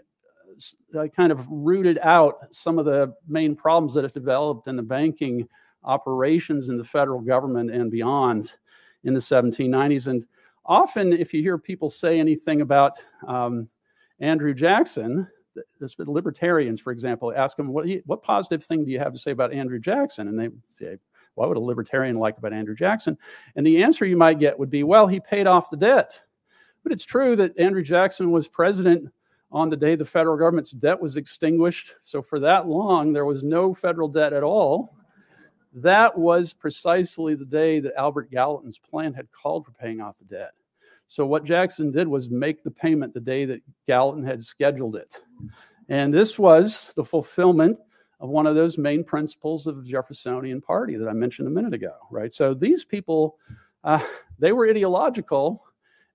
uh, 0.98 1.08
kind 1.16 1.32
of 1.32 1.48
rooted 1.50 2.00
out 2.02 2.36
some 2.52 2.80
of 2.80 2.86
the 2.86 3.14
main 3.28 3.56
problems 3.56 3.94
that 3.94 4.04
have 4.04 4.14
developed 4.14 4.68
in 4.68 4.76
the 4.76 4.82
banking 4.82 5.48
operations 5.84 6.70
in 6.70 6.78
the 6.78 6.84
federal 6.84 7.22
government 7.22 7.72
and 7.72 7.92
beyond 7.92 8.54
in 9.04 9.14
the 9.14 9.20
1790s. 9.20 10.08
And 10.08 10.26
often, 10.68 11.14
if 11.14 11.34
you 11.34 11.42
hear 11.42 11.58
people 11.58 11.90
say 11.90 12.20
anything 12.20 12.62
about 12.62 13.00
um, 13.28 13.68
Andrew 14.20 14.54
Jackson, 14.54 15.28
the 15.80 15.90
libertarians, 16.06 16.80
for 16.80 16.92
example, 16.92 17.34
ask 17.36 17.58
them, 17.58 17.70
what, 17.70 17.88
what 18.06 18.22
positive 18.22 18.64
thing 18.64 18.86
do 18.86 18.92
you 18.92 19.00
have 19.00 19.14
to 19.14 19.20
say 19.20 19.32
about 19.32 19.54
Andrew 19.54 19.80
Jackson? 19.80 20.28
And 20.28 20.40
they 20.40 20.50
say, 20.66 20.98
what 21.36 21.50
would 21.50 21.58
a 21.58 21.62
libertarian 21.62 22.18
like 22.18 22.38
about 22.38 22.54
Andrew 22.54 22.76
Jackson? 22.76 23.18
And 23.56 23.66
the 23.66 23.84
answer 23.84 24.06
you 24.06 24.18
might 24.18 24.40
get 24.40 24.58
would 24.58 24.70
be, 24.70 24.84
well, 24.84 25.08
he 25.08 25.20
paid 25.20 25.48
off 25.48 25.70
the 25.70 25.78
debt. 25.78 26.22
But 26.84 26.92
it's 26.92 27.06
true 27.06 27.36
that 27.36 27.58
Andrew 27.60 27.84
Jackson 27.84 28.32
was 28.32 28.48
president 28.48 29.12
on 29.52 29.70
the 29.70 29.78
day 29.78 29.96
the 29.96 30.06
federal 30.06 30.38
government's 30.38 30.72
debt 30.72 31.00
was 31.00 31.18
extinguished. 31.18 31.96
So 32.04 32.22
for 32.22 32.40
that 32.40 32.68
long, 32.68 33.14
there 33.14 33.26
was 33.26 33.44
no 33.44 33.74
federal 33.74 34.08
debt 34.08 34.34
at 34.34 34.44
all. 34.44 34.97
That 35.82 36.18
was 36.18 36.54
precisely 36.54 37.36
the 37.36 37.46
day 37.46 37.80
that 37.80 37.94
Albert 37.96 38.32
Gallatin's 38.32 38.80
plan 38.80 39.14
had 39.14 39.32
called 39.32 39.66
for 39.66 39.72
paying 39.74 40.02
off 40.02 40.18
the 40.18 40.26
debt. 40.26 40.52
So 41.06 41.26
what 41.26 41.44
Jackson 41.44 41.92
did 41.92 42.08
was 42.08 42.32
make 42.32 42.64
the 42.64 42.72
payment 42.72 43.14
the 43.14 43.20
day 43.20 43.46
that 43.46 43.62
Gallatin 43.86 44.26
had 44.26 44.44
scheduled 44.44 44.96
it. 44.96 45.18
And 45.88 46.12
this 46.12 46.40
was 46.40 46.94
the 46.96 47.04
fulfillment 47.04 47.78
of 48.20 48.30
one 48.30 48.48
of 48.48 48.56
those 48.56 48.80
main 48.80 49.04
principles 49.04 49.68
of 49.68 49.78
the 49.78 49.90
Jeffersonian 49.90 50.62
Party 50.62 50.96
that 50.96 51.08
I 51.08 51.14
mentioned 51.14 51.48
a 51.48 51.52
minute 51.52 51.76
ago, 51.76 51.94
right? 52.10 52.34
So 52.34 52.56
these 52.56 52.84
people, 52.84 53.38
uh, 53.84 54.04
they 54.40 54.54
were 54.54 54.68
ideological 54.68 55.64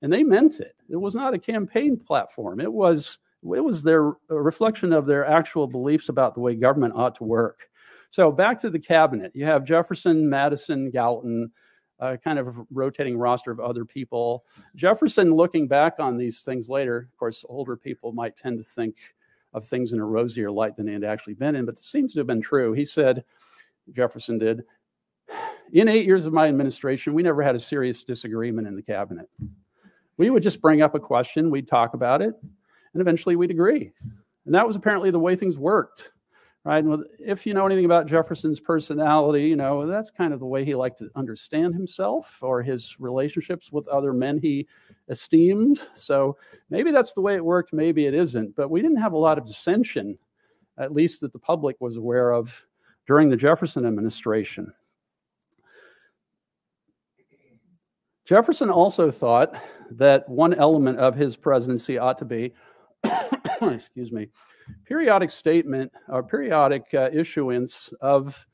and 0.02 0.12
they 0.12 0.24
meant 0.24 0.58
it. 0.58 0.74
It 0.88 0.96
was 0.96 1.14
not 1.14 1.34
a 1.34 1.38
campaign 1.38 1.96
platform. 1.96 2.60
It 2.60 2.72
was 2.72 3.18
it 3.44 3.64
was 3.64 3.82
their 3.82 4.12
reflection 4.28 4.92
of 4.92 5.06
their 5.06 5.26
actual 5.26 5.66
beliefs 5.66 6.08
about 6.08 6.34
the 6.34 6.40
way 6.40 6.54
government 6.54 6.94
ought 6.96 7.14
to 7.16 7.24
work. 7.24 7.68
So 8.12 8.30
back 8.30 8.58
to 8.58 8.68
the 8.68 8.78
cabinet, 8.78 9.32
you 9.34 9.46
have 9.46 9.64
Jefferson, 9.64 10.28
Madison, 10.28 10.90
Gallatin, 10.90 11.50
uh, 11.98 12.18
kind 12.22 12.38
of 12.38 12.58
rotating 12.70 13.16
roster 13.16 13.50
of 13.50 13.58
other 13.58 13.86
people. 13.86 14.44
Jefferson, 14.76 15.34
looking 15.34 15.66
back 15.66 15.94
on 15.98 16.18
these 16.18 16.42
things 16.42 16.68
later, 16.68 17.08
of 17.10 17.16
course, 17.16 17.42
older 17.48 17.74
people 17.74 18.12
might 18.12 18.36
tend 18.36 18.58
to 18.58 18.64
think 18.64 18.96
of 19.54 19.64
things 19.64 19.94
in 19.94 19.98
a 19.98 20.04
rosier 20.04 20.50
light 20.50 20.76
than 20.76 20.84
they 20.84 20.92
had 20.92 21.04
actually 21.04 21.32
been 21.32 21.56
in, 21.56 21.64
but 21.64 21.76
it 21.76 21.82
seems 21.82 22.12
to 22.12 22.20
have 22.20 22.26
been 22.26 22.42
true. 22.42 22.74
He 22.74 22.84
said, 22.84 23.24
Jefferson 23.92 24.36
did, 24.36 24.62
in 25.72 25.88
eight 25.88 26.04
years 26.04 26.26
of 26.26 26.34
my 26.34 26.48
administration, 26.48 27.14
we 27.14 27.22
never 27.22 27.42
had 27.42 27.54
a 27.54 27.58
serious 27.58 28.04
disagreement 28.04 28.68
in 28.68 28.76
the 28.76 28.82
cabinet. 28.82 29.30
We 30.18 30.28
would 30.28 30.42
just 30.42 30.60
bring 30.60 30.82
up 30.82 30.94
a 30.94 31.00
question, 31.00 31.50
we'd 31.50 31.66
talk 31.66 31.94
about 31.94 32.20
it, 32.20 32.34
and 32.92 33.00
eventually 33.00 33.36
we'd 33.36 33.50
agree. 33.50 33.90
And 34.44 34.54
that 34.54 34.66
was 34.66 34.76
apparently 34.76 35.10
the 35.10 35.18
way 35.18 35.34
things 35.34 35.56
worked 35.56 36.10
right? 36.64 36.84
And 36.84 37.04
if 37.18 37.44
you 37.44 37.54
know 37.54 37.66
anything 37.66 37.84
about 37.84 38.06
Jefferson's 38.06 38.60
personality, 38.60 39.44
you 39.44 39.56
know, 39.56 39.86
that's 39.86 40.10
kind 40.10 40.32
of 40.32 40.40
the 40.40 40.46
way 40.46 40.64
he 40.64 40.74
liked 40.74 40.98
to 40.98 41.10
understand 41.16 41.74
himself 41.74 42.38
or 42.40 42.62
his 42.62 42.96
relationships 43.00 43.72
with 43.72 43.88
other 43.88 44.12
men 44.12 44.38
he 44.38 44.66
esteemed. 45.08 45.80
So 45.94 46.36
maybe 46.70 46.92
that's 46.92 47.12
the 47.14 47.20
way 47.20 47.34
it 47.34 47.44
worked, 47.44 47.72
maybe 47.72 48.06
it 48.06 48.14
isn't. 48.14 48.54
But 48.54 48.70
we 48.70 48.80
didn't 48.80 48.98
have 48.98 49.12
a 49.12 49.18
lot 49.18 49.38
of 49.38 49.46
dissension, 49.46 50.16
at 50.78 50.92
least 50.92 51.20
that 51.20 51.32
the 51.32 51.38
public 51.38 51.76
was 51.80 51.96
aware 51.96 52.32
of 52.32 52.64
during 53.06 53.28
the 53.28 53.36
Jefferson 53.36 53.84
administration. 53.84 54.72
Jefferson 58.24 58.70
also 58.70 59.10
thought 59.10 59.60
that 59.90 60.28
one 60.28 60.54
element 60.54 60.98
of 60.98 61.16
his 61.16 61.36
presidency 61.36 61.98
ought 61.98 62.18
to 62.18 62.24
be, 62.24 62.54
excuse 63.62 64.12
me, 64.12 64.28
periodic 64.84 65.30
statement 65.30 65.92
or 66.08 66.22
periodic 66.22 66.84
uh, 66.94 67.10
issuance 67.12 67.92
of, 68.00 68.46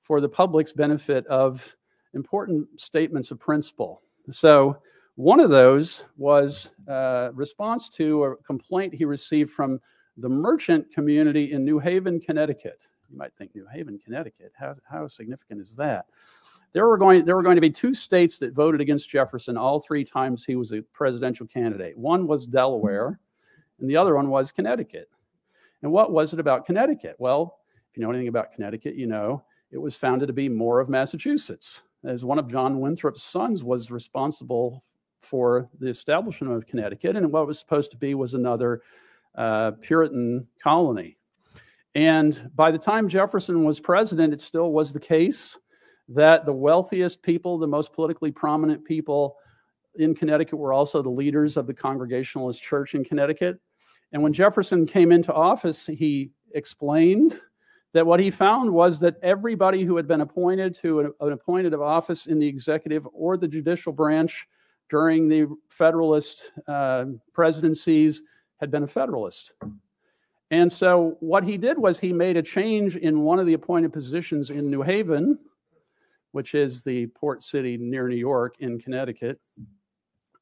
for 0.00 0.20
the 0.20 0.28
public's 0.28 0.72
benefit, 0.72 1.26
of 1.26 1.76
important 2.14 2.68
statements 2.80 3.30
of 3.30 3.38
principle. 3.38 4.02
So, 4.30 4.78
one 5.16 5.40
of 5.40 5.48
those 5.48 6.04
was 6.18 6.72
uh, 6.88 7.30
response 7.32 7.88
to 7.90 8.24
a 8.24 8.36
complaint 8.36 8.92
he 8.92 9.06
received 9.06 9.50
from 9.50 9.80
the 10.18 10.28
merchant 10.28 10.92
community 10.92 11.52
in 11.52 11.64
New 11.64 11.78
Haven, 11.78 12.20
Connecticut. 12.20 12.86
You 13.10 13.16
might 13.16 13.32
think 13.34 13.54
New 13.54 13.66
Haven, 13.72 13.98
Connecticut. 13.98 14.52
How, 14.58 14.76
how 14.88 15.08
significant 15.08 15.60
is 15.60 15.74
that? 15.76 16.06
There 16.72 16.86
were 16.86 16.98
going 16.98 17.24
there 17.24 17.36
were 17.36 17.42
going 17.42 17.56
to 17.56 17.62
be 17.62 17.70
two 17.70 17.94
states 17.94 18.38
that 18.38 18.52
voted 18.52 18.82
against 18.82 19.08
Jefferson 19.08 19.56
all 19.56 19.80
three 19.80 20.04
times 20.04 20.44
he 20.44 20.56
was 20.56 20.72
a 20.72 20.82
presidential 20.82 21.46
candidate. 21.46 21.96
One 21.96 22.26
was 22.26 22.46
Delaware, 22.46 23.18
and 23.80 23.88
the 23.88 23.96
other 23.96 24.14
one 24.14 24.28
was 24.28 24.52
Connecticut. 24.52 25.08
And 25.82 25.92
what 25.92 26.12
was 26.12 26.32
it 26.32 26.40
about 26.40 26.66
Connecticut? 26.66 27.16
Well, 27.18 27.58
if 27.90 27.96
you 27.96 28.02
know 28.02 28.10
anything 28.10 28.28
about 28.28 28.52
Connecticut, 28.52 28.96
you 28.96 29.06
know 29.06 29.42
it 29.70 29.78
was 29.78 29.96
founded 29.96 30.28
to 30.28 30.32
be 30.32 30.48
more 30.48 30.80
of 30.80 30.88
Massachusetts. 30.88 31.82
As 32.04 32.24
one 32.24 32.38
of 32.38 32.50
John 32.50 32.80
Winthrop's 32.80 33.22
sons 33.22 33.64
was 33.64 33.90
responsible 33.90 34.84
for 35.20 35.68
the 35.80 35.88
establishment 35.88 36.52
of 36.52 36.66
Connecticut, 36.66 37.16
and 37.16 37.32
what 37.32 37.46
was 37.46 37.58
supposed 37.58 37.90
to 37.90 37.96
be 37.96 38.14
was 38.14 38.34
another 38.34 38.82
uh, 39.34 39.72
Puritan 39.82 40.46
colony. 40.62 41.18
And 41.94 42.50
by 42.54 42.70
the 42.70 42.78
time 42.78 43.08
Jefferson 43.08 43.64
was 43.64 43.80
president, 43.80 44.32
it 44.32 44.40
still 44.40 44.72
was 44.72 44.92
the 44.92 45.00
case 45.00 45.56
that 46.08 46.46
the 46.46 46.52
wealthiest 46.52 47.22
people, 47.22 47.58
the 47.58 47.66
most 47.66 47.92
politically 47.92 48.30
prominent 48.30 48.84
people 48.84 49.36
in 49.96 50.14
Connecticut, 50.14 50.58
were 50.58 50.72
also 50.72 51.02
the 51.02 51.08
leaders 51.08 51.56
of 51.56 51.66
the 51.66 51.74
Congregationalist 51.74 52.62
Church 52.62 52.94
in 52.94 53.04
Connecticut. 53.04 53.58
And 54.12 54.22
when 54.22 54.32
Jefferson 54.32 54.86
came 54.86 55.12
into 55.12 55.32
office, 55.32 55.86
he 55.86 56.30
explained 56.54 57.34
that 57.92 58.06
what 58.06 58.20
he 58.20 58.30
found 58.30 58.70
was 58.70 59.00
that 59.00 59.16
everybody 59.22 59.82
who 59.82 59.96
had 59.96 60.06
been 60.06 60.20
appointed 60.20 60.74
to 60.74 61.00
an, 61.00 61.12
an 61.20 61.32
appointed 61.32 61.74
office 61.74 62.26
in 62.26 62.38
the 62.38 62.46
executive 62.46 63.06
or 63.12 63.36
the 63.36 63.48
judicial 63.48 63.92
branch 63.92 64.46
during 64.88 65.28
the 65.28 65.48
Federalist 65.68 66.52
uh, 66.68 67.06
presidencies 67.32 68.22
had 68.60 68.70
been 68.70 68.82
a 68.82 68.88
Federalist. 68.88 69.54
And 70.50 70.72
so 70.72 71.16
what 71.20 71.42
he 71.42 71.58
did 71.58 71.78
was 71.78 71.98
he 71.98 72.12
made 72.12 72.36
a 72.36 72.42
change 72.42 72.96
in 72.96 73.22
one 73.22 73.38
of 73.38 73.46
the 73.46 73.54
appointed 73.54 73.92
positions 73.92 74.50
in 74.50 74.70
New 74.70 74.82
Haven, 74.82 75.38
which 76.32 76.54
is 76.54 76.82
the 76.82 77.06
port 77.08 77.42
city 77.42 77.76
near 77.76 78.08
New 78.08 78.16
York 78.16 78.56
in 78.60 78.78
Connecticut. 78.78 79.40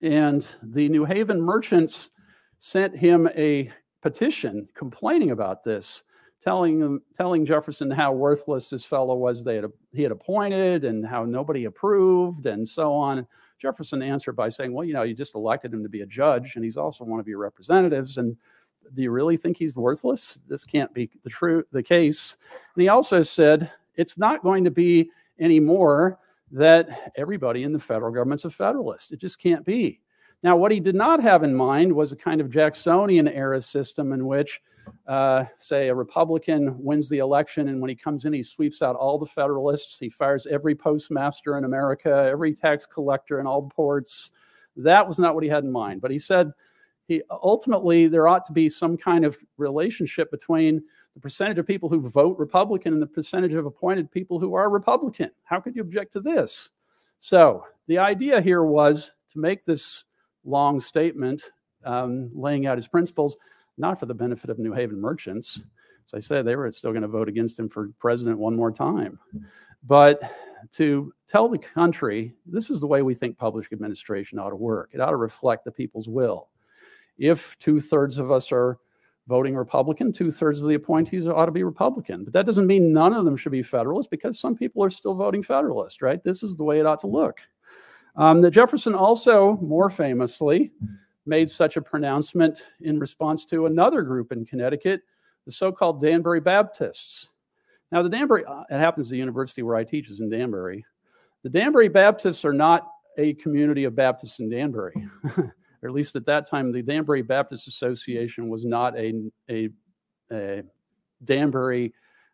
And 0.03 0.47
the 0.63 0.89
New 0.89 1.05
Haven 1.05 1.41
merchants 1.41 2.11
sent 2.59 2.97
him 2.97 3.29
a 3.37 3.71
petition 4.03 4.69
complaining 4.75 5.31
about 5.31 5.65
this, 5.65 6.03
telling 6.41 6.81
him, 6.81 7.03
telling 7.15 7.47
Jefferson 7.47 7.91
how 7.91 8.13
worthless 8.13 8.69
this 8.69 8.85
fellow 8.85 9.17
was 9.17 9.43
they 9.43 9.57
had, 9.57 9.65
he 9.93 10.03
had 10.03 10.13
appointed 10.13 10.85
and 10.85 11.07
how 11.07 11.25
nobody 11.25 11.65
approved 11.65 12.47
and 12.47 12.69
so 12.69 12.93
on. 12.93 13.27
Jefferson 13.59 14.03
answered 14.03 14.37
by 14.37 14.51
saying, 14.51 14.73
"Well, 14.75 14.85
you 14.85 14.93
know, 14.93 15.05
you 15.05 15.15
just 15.15 15.35
elected 15.35 15.73
him 15.73 15.83
to 15.83 15.89
be 15.89 16.03
a 16.03 16.07
judge, 16.07 16.57
and 16.57 16.65
he's 16.65 16.77
also 16.77 17.05
one 17.05 17.21
of 17.21 17.29
your 17.29 17.39
representatives. 17.39 18.19
And 18.19 18.37
do 18.93 19.03
you 19.03 19.11
really 19.11 19.39
think 19.39 19.57
he's 19.57 19.75
worthless? 19.75 20.39
This 20.47 20.67
can't 20.67 20.93
be 20.93 21.11
the 21.23 21.31
true 21.31 21.65
the 21.73 21.83
case." 21.83 22.37
And 22.75 22.83
he 22.83 22.89
also 22.89 23.23
said, 23.23 23.73
"It's 23.97 24.19
not 24.19 24.43
going 24.43 24.65
to 24.65 24.71
be 24.71 25.11
anymore 25.39 26.19
that 26.51 27.13
everybody 27.17 27.63
in 27.63 27.73
the 27.73 27.79
federal 27.79 28.13
government's 28.13 28.45
a 28.45 28.51
federalist. 28.51 29.13
It 29.13 29.21
just 29.21 29.39
can't 29.39 29.65
be." 29.65 30.01
Now, 30.45 30.59
what 30.59 30.71
he 30.71 30.79
did 30.79 30.95
not 30.95 31.23
have 31.23 31.43
in 31.43 31.55
mind 31.55 31.91
was 31.91 32.13
a 32.13 32.17
kind 32.17 32.39
of 32.39 32.51
Jacksonian 32.51 33.29
era 33.29 33.63
system 33.63 34.13
in 34.13 34.27
which, 34.27 34.61
uh, 35.09 35.47
say, 35.57 35.89
a 35.89 35.95
Republican 35.95 36.77
wins 36.79 37.09
the 37.09 37.17
election, 37.17 37.69
and 37.69 37.81
when 37.81 37.89
he 37.89 37.97
comes 37.97 38.27
in, 38.27 38.35
he 38.35 38.43
sweeps 38.43 38.83
out 38.83 38.95
all 38.95 39.19
the 39.19 39.25
Federalists. 39.25 39.99
He 39.99 40.11
fires 40.11 40.47
every 40.47 40.75
postmaster 40.75 41.57
in 41.57 41.65
America, 41.65 42.29
every 42.31 42.53
tax 42.53 42.85
collector 42.85 43.41
in 43.41 43.47
all 43.47 43.63
ports. 43.63 44.33
That 44.77 45.09
was 45.09 45.19
not 45.19 45.35
what 45.35 45.45
he 45.45 45.49
had 45.49 45.65
in 45.65 45.73
mind. 45.73 46.03
But 46.03 46.11
he 46.11 46.19
said 46.19 46.53
he 47.07 47.23
ultimately 47.31 48.07
there 48.07 48.29
ought 48.29 48.45
to 48.45 48.53
be 48.53 48.69
some 48.69 48.99
kind 48.99 49.25
of 49.25 49.39
relationship 49.57 50.31
between 50.31 50.83
the 51.15 51.21
percentage 51.21 51.59
of 51.59 51.67
people 51.67 51.89
who 51.89 52.07
vote 52.11 52.39
Republican 52.39 52.93
and 52.93 53.01
the 53.01 53.07
percentage 53.07 53.55
of 53.55 53.65
appointed 53.65 54.11
people 54.11 54.39
who 54.39 54.53
are 54.53 54.69
Republican. 54.69 55.31
How 55.45 55.59
could 55.59 55.75
you 55.75 55.81
object 55.81 56.13
to 56.13 56.21
this? 56.21 56.69
So 57.19 57.65
the 57.87 57.97
idea 57.97 58.43
here 58.43 58.65
was 58.65 59.13
to 59.31 59.39
make 59.39 59.65
this 59.65 60.05
long 60.45 60.81
statement 60.81 61.51
um, 61.85 62.31
laying 62.33 62.67
out 62.67 62.79
his 62.79 62.89
principles, 62.89 63.37
not 63.79 63.99
for 63.99 64.07
the 64.07 64.15
benefit 64.15 64.51
of 64.51 64.59
New 64.59 64.73
Haven 64.73 65.01
merchants. 65.01 65.61
As 66.07 66.15
I 66.15 66.21
said, 66.21 66.45
they 66.45 66.57
were 66.57 66.71
still 66.71 66.93
going 66.93 67.03
to 67.03 67.09
vote 67.09 67.29
against 67.29 67.59
him 67.59 67.69
for 67.69 67.91
president 67.99 68.39
one 68.39 68.57
more 68.57 68.71
time. 68.71 69.19
But 69.85 70.21
to 70.73 71.13
tell 71.27 71.49
the 71.49 71.59
country, 71.59 72.35
this 72.47 72.71
is 72.71 72.81
the 72.81 72.87
way 72.87 73.03
we 73.03 73.15
think 73.15 73.37
public 73.37 73.73
administration 73.73 74.39
ought 74.39 74.51
to 74.51 74.57
work. 74.57 74.91
It 74.93 75.01
ought 75.01 75.11
to 75.11 75.17
reflect 75.17 75.65
the 75.65 75.73
people's 75.73 76.09
will. 76.09 76.49
If 77.19 77.59
two 77.59 77.81
thirds 77.81 78.19
of 78.19 78.31
us 78.31 78.51
are 78.51 78.79
voting 79.27 79.55
Republican. 79.57 80.13
Two 80.13 80.31
thirds 80.31 80.61
of 80.61 80.69
the 80.69 80.75
appointees 80.75 81.27
ought 81.27 81.47
to 81.47 81.53
be 81.53 81.65
Republican. 81.65 82.25
But 82.25 82.33
that 82.35 82.47
doesn't 82.47 82.67
mean 82.67 82.93
none 82.93 83.13
of 83.13 83.25
them 83.25 83.37
should 83.37 83.53
be 83.53 83.63
Federalist 83.63 84.11
because 84.11 84.39
some 84.39 84.57
people 84.57 84.85
are 84.85 84.91
still 84.91 85.15
voting 85.15 85.43
Federalist, 85.43 86.03
right? 86.03 86.23
This 86.23 86.43
is 86.43 86.57
the 86.57 86.65
way 86.65 86.79
it 86.79 86.87
ought 86.87 87.01
to 87.01 87.07
look. 87.07 87.41
Um, 88.17 88.41
the 88.41 88.51
Jefferson 88.51 88.95
also, 88.95 89.59
more 89.61 89.91
famously, 89.91 90.73
made 91.27 91.51
such 91.51 91.77
a 91.77 91.83
pronouncement 91.83 92.71
in 92.81 92.99
response 92.99 93.45
to 93.47 93.67
another 93.67 94.03
group 94.03 94.31
in 94.31 94.45
Connecticut, 94.45 95.03
the 95.47 95.53
so 95.53 95.73
called 95.73 96.01
Danbury 96.01 96.41
Baptists. 96.41 97.31
Now, 97.91 98.03
the 98.03 98.09
Danbury, 98.09 98.45
uh, 98.45 98.63
it 98.71 98.79
happens 98.79 99.09
the 99.09 99.17
university 99.17 99.63
where 99.63 99.77
I 99.77 99.85
teach 99.85 100.11
is 100.11 100.21
in 100.21 100.31
Danbury. 100.31 100.85
The 101.43 101.51
Danbury 101.51 101.89
Baptists 101.89 102.45
are 102.45 102.53
not 102.53 102.89
a 103.19 103.35
community 103.35 103.85
of 103.85 103.95
Baptists 103.95 104.41
in 104.41 104.49
Danbury. 104.49 104.95
or 105.37 105.89
at 105.89 105.93
least 105.93 106.17
at 106.17 106.27
that 106.27 106.49
time, 106.49 106.73
the 106.73 106.83
Danbury 106.83 107.23
Baptist 107.23 107.69
Association 107.69 108.49
was 108.49 108.65
not 108.65 108.97
a, 108.99 109.13
a, 109.51 109.69
a 110.33 110.63
Danbury 111.23 111.93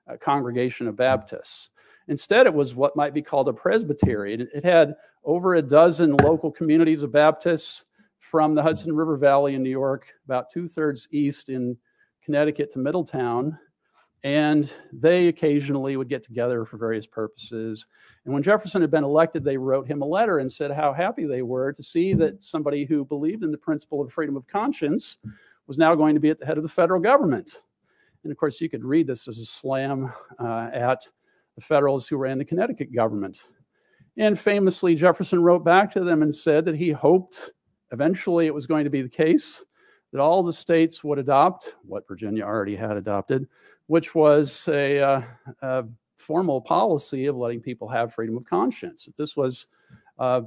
uh, 0.08 0.16
congregation 0.16 0.86
of 0.86 0.96
Baptists. 0.96 1.70
Instead, 2.10 2.46
it 2.46 2.52
was 2.52 2.74
what 2.74 2.96
might 2.96 3.14
be 3.14 3.22
called 3.22 3.48
a 3.48 3.52
presbytery. 3.52 4.34
It, 4.52 4.64
had 4.64 4.96
over 5.24 5.54
a 5.54 5.62
dozen 5.62 6.16
local 6.16 6.50
communities 6.50 7.04
of 7.04 7.12
Baptists 7.12 7.84
from 8.18 8.54
the 8.54 8.62
Hudson 8.62 8.94
River 8.94 9.16
Valley 9.16 9.54
in 9.54 9.62
New 9.62 9.70
York, 9.70 10.12
about 10.24 10.50
two 10.50 10.66
thirds 10.66 11.06
east 11.12 11.50
in 11.50 11.76
Connecticut 12.20 12.72
to 12.72 12.80
Middletown, 12.80 13.56
and 14.24 14.72
they 14.92 15.28
occasionally 15.28 15.96
would 15.96 16.08
get 16.08 16.24
together 16.24 16.64
for 16.64 16.78
various 16.78 17.06
purposes. 17.06 17.86
And 18.24 18.34
when 18.34 18.42
Jefferson 18.42 18.82
had 18.82 18.90
been 18.90 19.04
elected, 19.04 19.44
they 19.44 19.56
wrote 19.56 19.86
him 19.86 20.02
a 20.02 20.06
letter 20.06 20.40
and 20.40 20.50
said 20.50 20.72
how 20.72 20.92
happy 20.92 21.26
they 21.26 21.42
were 21.42 21.72
to 21.72 21.82
see 21.82 22.12
that 22.14 22.42
somebody 22.42 22.84
who 22.84 23.04
believed 23.04 23.44
in 23.44 23.52
the 23.52 23.56
principle 23.56 24.02
of 24.02 24.12
freedom 24.12 24.36
of 24.36 24.48
conscience 24.48 25.18
was 25.68 25.78
now 25.78 25.94
going 25.94 26.14
to 26.14 26.20
be 26.20 26.30
at 26.30 26.40
the 26.40 26.46
head 26.46 26.56
of 26.56 26.64
the 26.64 26.68
federal 26.68 27.00
government. 27.00 27.60
And 28.24 28.32
of 28.32 28.36
course, 28.36 28.60
you 28.60 28.68
could 28.68 28.84
read 28.84 29.06
this 29.06 29.28
as 29.28 29.38
a 29.38 29.46
slam 29.46 30.12
uh, 30.40 30.70
at 30.72 31.06
the 31.60 31.66
Federalists 31.66 32.08
who 32.08 32.16
ran 32.16 32.38
the 32.38 32.44
Connecticut 32.44 32.92
government. 32.92 33.38
And 34.16 34.38
famously, 34.38 34.94
Jefferson 34.94 35.42
wrote 35.42 35.64
back 35.64 35.92
to 35.92 36.00
them 36.00 36.22
and 36.22 36.34
said 36.34 36.64
that 36.64 36.74
he 36.74 36.90
hoped 36.90 37.50
eventually 37.92 38.46
it 38.46 38.54
was 38.54 38.66
going 38.66 38.84
to 38.84 38.90
be 38.90 39.02
the 39.02 39.08
case 39.08 39.64
that 40.12 40.20
all 40.20 40.42
the 40.42 40.52
states 40.52 41.04
would 41.04 41.18
adopt 41.18 41.74
what 41.82 42.08
Virginia 42.08 42.44
already 42.44 42.74
had 42.74 42.96
adopted, 42.96 43.46
which 43.86 44.14
was 44.14 44.66
a, 44.68 45.00
uh, 45.00 45.22
a 45.62 45.84
formal 46.16 46.60
policy 46.60 47.26
of 47.26 47.36
letting 47.36 47.60
people 47.60 47.88
have 47.88 48.14
freedom 48.14 48.36
of 48.36 48.44
conscience. 48.44 49.08
This 49.16 49.36
was 49.36 49.66
uh, 50.18 50.42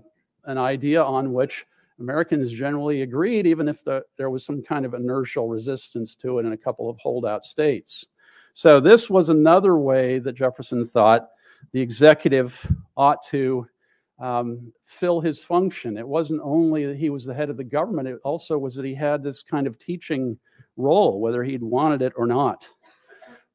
an 0.45 0.57
idea 0.57 1.01
on 1.01 1.31
which 1.31 1.65
Americans 1.99 2.51
generally 2.51 3.03
agreed, 3.03 3.45
even 3.45 3.67
if 3.67 3.83
the, 3.83 4.03
there 4.17 4.29
was 4.29 4.43
some 4.43 4.61
kind 4.61 4.85
of 4.85 4.93
inertial 4.93 5.47
resistance 5.47 6.15
to 6.15 6.39
it 6.39 6.45
in 6.45 6.53
a 6.53 6.57
couple 6.57 6.89
of 6.89 6.97
holdout 6.97 7.45
states. 7.45 8.07
So, 8.53 8.79
this 8.79 9.09
was 9.09 9.29
another 9.29 9.77
way 9.77 10.19
that 10.19 10.33
Jefferson 10.33 10.85
thought 10.85 11.29
the 11.71 11.81
executive 11.81 12.71
ought 12.95 13.23
to 13.27 13.67
um, 14.19 14.71
fill 14.85 15.21
his 15.21 15.39
function. 15.39 15.97
It 15.97 16.07
wasn't 16.07 16.41
only 16.43 16.85
that 16.85 16.97
he 16.97 17.09
was 17.09 17.25
the 17.25 17.33
head 17.33 17.49
of 17.49 17.57
the 17.57 17.63
government, 17.63 18.07
it 18.07 18.19
also 18.23 18.57
was 18.57 18.75
that 18.75 18.85
he 18.85 18.93
had 18.95 19.23
this 19.23 19.41
kind 19.41 19.67
of 19.67 19.79
teaching 19.79 20.37
role, 20.77 21.19
whether 21.19 21.43
he'd 21.43 21.63
wanted 21.63 22.01
it 22.01 22.13
or 22.15 22.27
not 22.27 22.67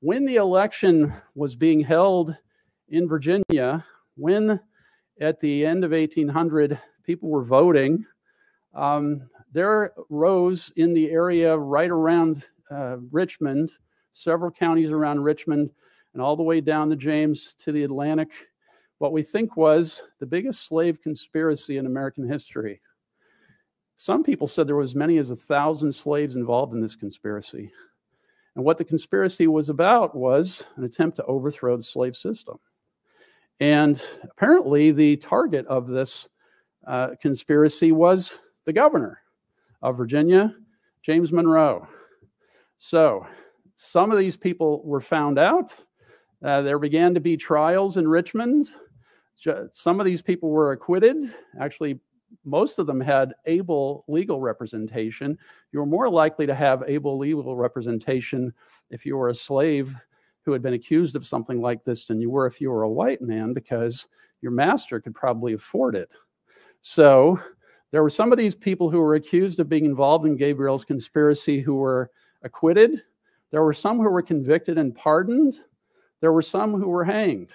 when 0.01 0.25
the 0.25 0.37
election 0.37 1.13
was 1.35 1.57
being 1.57 1.81
held 1.81 2.37
in 2.89 3.09
Virginia, 3.09 3.85
when 4.17 4.61
at 5.21 5.41
the 5.41 5.67
end 5.67 5.85
of 5.85 5.91
1800 5.91 6.79
people 7.05 7.29
were 7.29 7.45
voting, 7.45 8.05
um, 8.75 9.29
there 9.53 9.93
rose 10.09 10.73
in 10.77 10.93
the 10.93 11.11
area 11.11 11.57
right 11.57 11.91
around 11.91 12.47
uh, 12.71 12.97
Richmond, 13.11 13.71
several 14.19 14.51
counties 14.51 14.91
around 14.91 15.23
Richmond, 15.23 15.71
and 16.13 16.23
all 16.23 16.37
the 16.37 16.43
way 16.43 16.61
down 16.61 16.89
the 16.89 16.97
James 16.97 17.55
to 17.59 17.73
the 17.73 17.85
Atlantic, 17.85 18.29
what 18.99 19.13
we 19.13 19.23
think 19.23 19.57
was 19.57 20.03
the 20.19 20.27
biggest 20.27 20.67
slave 20.67 21.01
conspiracy 21.01 21.77
in 21.77 21.87
American 21.87 22.29
history. 22.29 22.81
Some 23.97 24.23
people 24.23 24.47
said 24.47 24.67
there 24.67 24.77
was 24.77 24.93
as 24.93 24.97
many 24.97 25.19
as 25.19 25.31
a 25.31 25.37
thousand 25.37 25.93
slaves 25.93 26.37
involved 26.37 26.73
in 26.73 26.81
this 26.81 26.97
conspiracy. 26.97 27.71
And 28.55 28.65
what 28.65 28.77
the 28.77 28.85
conspiracy 28.85 29.47
was 29.47 29.69
about 29.69 30.17
was 30.17 30.67
an 30.77 30.85
attempt 30.85 31.17
to 31.17 31.25
overthrow 31.25 31.77
the 31.77 31.83
slave 31.83 32.17
system. 32.17 32.59
And 33.61 34.01
apparently, 34.25 34.93
the 34.93 35.17
target 35.17 35.67
of 35.67 35.89
this 35.89 36.29
uh, 36.87 37.11
conspiracy 37.21 37.93
was 37.93 38.41
the 38.65 38.73
governor 38.73 39.21
of 39.83 39.97
Virginia, 39.97 40.55
James 41.03 41.33
Monroe. 41.33 41.87
So, 42.79 43.27
some 43.81 44.11
of 44.11 44.19
these 44.19 44.37
people 44.37 44.83
were 44.85 45.01
found 45.01 45.39
out. 45.39 45.73
Uh, 46.45 46.63
there 46.63 46.81
began 46.81 47.15
to 47.15 47.21
be 47.21 47.37
trials 47.37 47.97
in 47.97 48.09
Richmond. 48.09 48.71
Some 49.71 50.01
of 50.01 50.05
these 50.05 50.21
people 50.21 50.51
were 50.51 50.73
acquitted. 50.73 51.17
Actually, 51.61 52.01
most 52.45 52.81
of 52.81 52.89
them 52.89 53.01
had 53.01 53.35
able 53.47 54.05
legal 54.09 54.41
representation. 54.41 55.39
You 55.71 55.79
were 55.79 55.87
more 55.87 56.11
likely 56.11 56.45
to 56.45 56.57
have 56.57 56.83
able 56.89 57.19
legal 57.19 57.55
representation 57.55 58.53
if 58.91 59.07
you 59.07 59.17
were 59.17 59.29
a 59.29 59.35
slave 59.35 59.95
who 60.43 60.51
had 60.51 60.61
been 60.61 60.75
accused 60.75 61.15
of 61.15 61.25
something 61.25 61.61
like 61.61 61.85
this 61.85 62.07
than 62.07 62.21
you 62.21 62.31
were 62.31 62.47
if 62.47 62.61
you 62.61 62.73
were 62.73 62.83
a 62.83 62.91
white 62.91 63.23
man 63.23 63.53
because 63.53 64.09
your 64.43 64.51
master 64.51 65.01
could 65.01 65.15
probably 65.15 65.53
afford 65.53 65.95
it. 65.95 66.11
So 66.83 67.39
there 67.93 68.03
were 68.03 68.11
some 68.11 68.33
of 68.33 68.39
these 68.39 68.57
people 68.57 68.91
who 68.91 69.01
were 69.01 69.15
accused 69.15 69.61
of 69.61 69.69
being 69.69 69.85
involved 69.85 70.27
in 70.27 70.37
Gabriel's 70.37 70.85
conspiracy 70.85 71.61
who 71.61 71.77
were 71.77 72.11
acquitted. 72.43 73.05
There 73.51 73.63
were 73.63 73.73
some 73.73 73.99
who 73.99 74.11
were 74.11 74.23
convicted 74.23 74.79
and 74.79 74.95
pardoned. 74.95 75.55
There 76.21 76.33
were 76.33 76.43
some 76.43 76.75
who 76.75 76.89
were 76.89 77.05
hanged. 77.05 77.55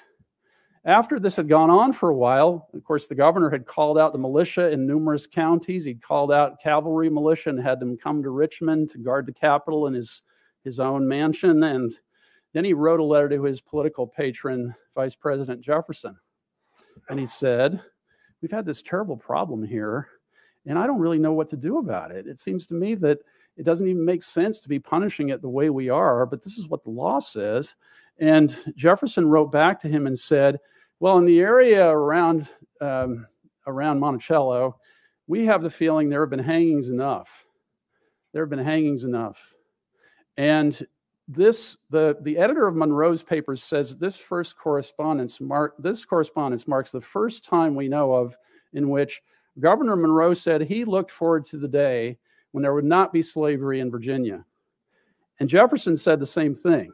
After 0.85 1.17
this 1.17 1.37
had 1.37 1.47
gone 1.47 1.69
on 1.69 1.93
for 1.93 2.09
a 2.09 2.15
while, 2.15 2.67
of 2.73 2.83
course, 2.83 3.07
the 3.07 3.15
governor 3.15 3.49
had 3.49 3.65
called 3.65 3.97
out 3.97 4.11
the 4.11 4.19
militia 4.19 4.69
in 4.69 4.85
numerous 4.85 5.25
counties. 5.25 5.85
He'd 5.85 6.01
called 6.01 6.31
out 6.31 6.59
cavalry 6.61 7.09
militia 7.09 7.51
and 7.51 7.59
had 7.59 7.79
them 7.79 7.95
come 7.95 8.21
to 8.21 8.29
Richmond 8.31 8.89
to 8.89 8.97
guard 8.97 9.25
the 9.25 9.33
Capitol 9.33 9.87
in 9.87 9.93
his, 9.93 10.23
his 10.65 10.81
own 10.81 11.07
mansion. 11.07 11.63
And 11.63 11.93
then 12.51 12.65
he 12.65 12.73
wrote 12.73 12.99
a 12.99 13.03
letter 13.03 13.29
to 13.29 13.43
his 13.43 13.61
political 13.61 14.05
patron, 14.05 14.75
Vice 14.93 15.15
President 15.15 15.61
Jefferson. 15.61 16.17
And 17.09 17.17
he 17.17 17.25
said, 17.25 17.81
We've 18.41 18.51
had 18.51 18.65
this 18.65 18.81
terrible 18.81 19.15
problem 19.15 19.63
here, 19.63 20.09
and 20.65 20.77
I 20.77 20.85
don't 20.85 20.99
really 20.99 21.17
know 21.17 21.31
what 21.31 21.47
to 21.49 21.55
do 21.55 21.77
about 21.77 22.11
it. 22.11 22.27
It 22.27 22.41
seems 22.41 22.67
to 22.67 22.75
me 22.75 22.93
that 22.95 23.19
it 23.57 23.63
doesn't 23.63 23.87
even 23.87 24.03
make 24.03 24.23
sense 24.23 24.61
to 24.61 24.69
be 24.69 24.79
punishing 24.79 25.29
it 25.29 25.41
the 25.41 25.49
way 25.49 25.69
we 25.69 25.89
are, 25.89 26.25
but 26.25 26.43
this 26.43 26.57
is 26.57 26.67
what 26.67 26.83
the 26.83 26.89
law 26.89 27.19
says. 27.19 27.75
And 28.19 28.55
Jefferson 28.75 29.27
wrote 29.27 29.51
back 29.51 29.79
to 29.81 29.87
him 29.87 30.07
and 30.07 30.17
said, 30.17 30.59
well, 30.99 31.17
in 31.17 31.25
the 31.25 31.39
area 31.39 31.85
around 31.87 32.47
um, 32.79 33.27
around 33.67 33.99
Monticello, 33.99 34.77
we 35.27 35.45
have 35.45 35.61
the 35.61 35.69
feeling 35.69 36.09
there 36.09 36.21
have 36.21 36.29
been 36.29 36.39
hangings 36.39 36.89
enough. 36.89 37.45
There 38.31 38.41
have 38.43 38.49
been 38.49 38.59
hangings 38.59 39.03
enough, 39.03 39.53
and 40.37 40.85
this 41.27 41.77
the 41.89 42.17
the 42.21 42.37
editor 42.37 42.67
of 42.67 42.75
Monroe's 42.75 43.23
papers 43.23 43.63
says 43.63 43.95
this 43.97 44.17
first 44.17 44.57
correspondence 44.57 45.39
mark 45.39 45.75
this 45.77 46.03
correspondence 46.03 46.67
marks 46.67 46.91
the 46.91 47.01
first 47.01 47.45
time 47.45 47.75
we 47.75 47.87
know 47.87 48.13
of 48.13 48.37
in 48.73 48.89
which 48.89 49.21
Governor 49.59 49.95
Monroe 49.95 50.33
said 50.33 50.61
he 50.61 50.83
looked 50.83 51.11
forward 51.11 51.45
to 51.45 51.57
the 51.57 51.67
day 51.67 52.17
when 52.53 52.61
there 52.61 52.73
would 52.73 52.85
not 52.85 53.11
be 53.11 53.21
slavery 53.21 53.81
in 53.81 53.91
Virginia. 53.91 54.45
And 55.39 55.49
Jefferson 55.49 55.97
said 55.97 56.19
the 56.19 56.25
same 56.25 56.55
thing. 56.55 56.91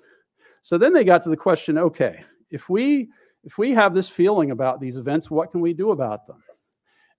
So 0.64 0.78
then 0.78 0.94
they 0.94 1.04
got 1.04 1.24
to 1.24 1.30
the 1.30 1.38
question 1.38 1.78
okay, 1.78 2.24
if 2.50 2.70
we 2.70 3.10
if 3.44 3.58
we 3.58 3.72
have 3.74 3.94
this 3.94 4.10
feeling 4.10 4.52
about 4.52 4.82
these 4.82 4.98
events, 4.98 5.30
what 5.30 5.52
can 5.52 5.62
we 5.62 5.74
do 5.74 5.92
about 5.92 6.28
them? 6.28 6.44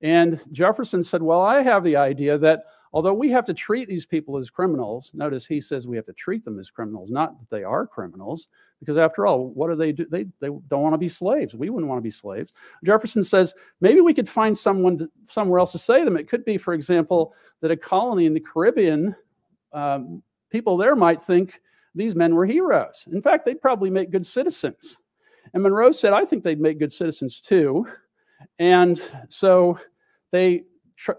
And 0.03 0.43
Jefferson 0.53 1.03
said, 1.03 1.23
Well, 1.23 1.41
I 1.41 1.63
have 1.63 1.85
the 1.85 1.97
idea 1.97 2.39
that 2.39 2.65
although 2.93 3.15
we 3.15 3.31
have 3.31 3.45
to 3.47 3.55
treat 3.55 3.89
these 3.89 4.07
people 4.07 4.37
as 4.37 4.51
criminals, 4.51 5.11
notice 5.15 5.47
he 5.47 5.61
says 5.61 5.87
we 5.87 5.97
have 5.97 6.07
to 6.07 6.13
treat 6.13 6.45
them 6.45 6.59
as 6.59 6.71
criminals, 6.71 7.11
not 7.11 7.39
that 7.39 7.51
they 7.51 7.65
are 7.65 7.87
criminals, 7.87 8.49
because 8.81 8.97
after 8.97 9.27
all, 9.27 9.51
what 9.51 9.69
do 9.69 9.77
they 9.77 9.93
do? 9.93 10.07
They, 10.07 10.25
they 10.41 10.49
don't 10.49 10.83
want 10.83 10.95
to 10.95 10.99
be 10.99 11.09
slaves. 11.09 11.55
We 11.55 11.71
wouldn't 11.71 11.89
want 11.89 11.99
to 11.99 12.03
be 12.03 12.11
slaves. 12.11 12.53
Jefferson 12.85 13.23
says 13.23 13.55
maybe 13.81 14.01
we 14.01 14.15
could 14.15 14.29
find 14.29 14.57
someone 14.57 14.99
to, 14.99 15.11
somewhere 15.27 15.59
else 15.59 15.73
to 15.73 15.79
say 15.79 16.05
them. 16.05 16.17
It 16.17 16.29
could 16.29 16.45
be, 16.45 16.57
for 16.57 16.75
example, 16.75 17.35
that 17.61 17.71
a 17.71 17.77
colony 17.77 18.27
in 18.27 18.35
the 18.35 18.41
Caribbean, 18.41 19.15
um, 19.73 20.23
people 20.51 20.77
there 20.77 20.97
might 20.97 21.23
think 21.23 21.61
these 21.95 22.15
men 22.15 22.35
were 22.35 22.47
heroes. 22.47 23.07
In 23.13 23.21
fact, 23.21 23.45
they'd 23.45 23.61
probably 23.61 23.91
make 23.91 24.11
good 24.11 24.27
citizens. 24.27 24.99
And 25.53 25.63
Monroe 25.63 25.93
said, 25.93 26.13
I 26.13 26.25
think 26.25 26.43
they'd 26.43 26.61
make 26.61 26.79
good 26.79 26.93
citizens 26.93 27.41
too. 27.41 27.87
And 28.59 29.01
so 29.29 29.79
they 30.31 30.65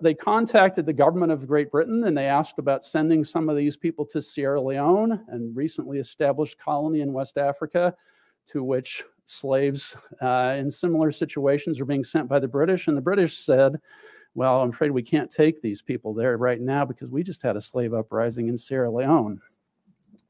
they 0.02 0.14
contacted 0.14 0.86
the 0.86 0.94
government 0.94 1.32
of 1.32 1.48
Great 1.48 1.72
Britain 1.72 2.04
and 2.06 2.18
they 2.18 2.26
asked 2.26 2.60
about 2.60 2.84
sending 2.84 3.24
some 3.24 3.50
of 3.50 3.58
these 3.58 3.78
people 3.78 4.06
to 4.08 4.22
Sierra 4.22 4.62
Leone, 4.62 5.24
and 5.30 5.56
recently 5.56 6.00
established 6.00 6.60
colony 6.60 7.02
in 7.02 7.14
West 7.14 7.38
Africa, 7.38 7.96
to 8.48 8.64
which 8.64 9.04
slaves 9.26 9.96
uh, 10.22 10.56
in 10.58 10.70
similar 10.70 11.12
situations 11.12 11.80
were 11.80 11.86
being 11.86 12.04
sent 12.04 12.28
by 12.28 12.40
the 12.40 12.48
British. 12.48 12.88
And 12.88 12.98
the 12.98 13.02
British 13.02 13.38
said, 13.38 13.80
Well, 14.36 14.62
I'm 14.62 14.70
afraid 14.70 14.92
we 14.92 15.04
can't 15.04 15.32
take 15.32 15.62
these 15.62 15.82
people 15.82 16.14
there 16.14 16.38
right 16.38 16.62
now 16.62 16.86
because 16.86 17.10
we 17.10 17.24
just 17.24 17.42
had 17.42 17.56
a 17.56 17.62
slave 17.62 17.94
uprising 17.94 18.50
in 18.50 18.58
Sierra 18.58 18.92
Leone. 18.92 19.40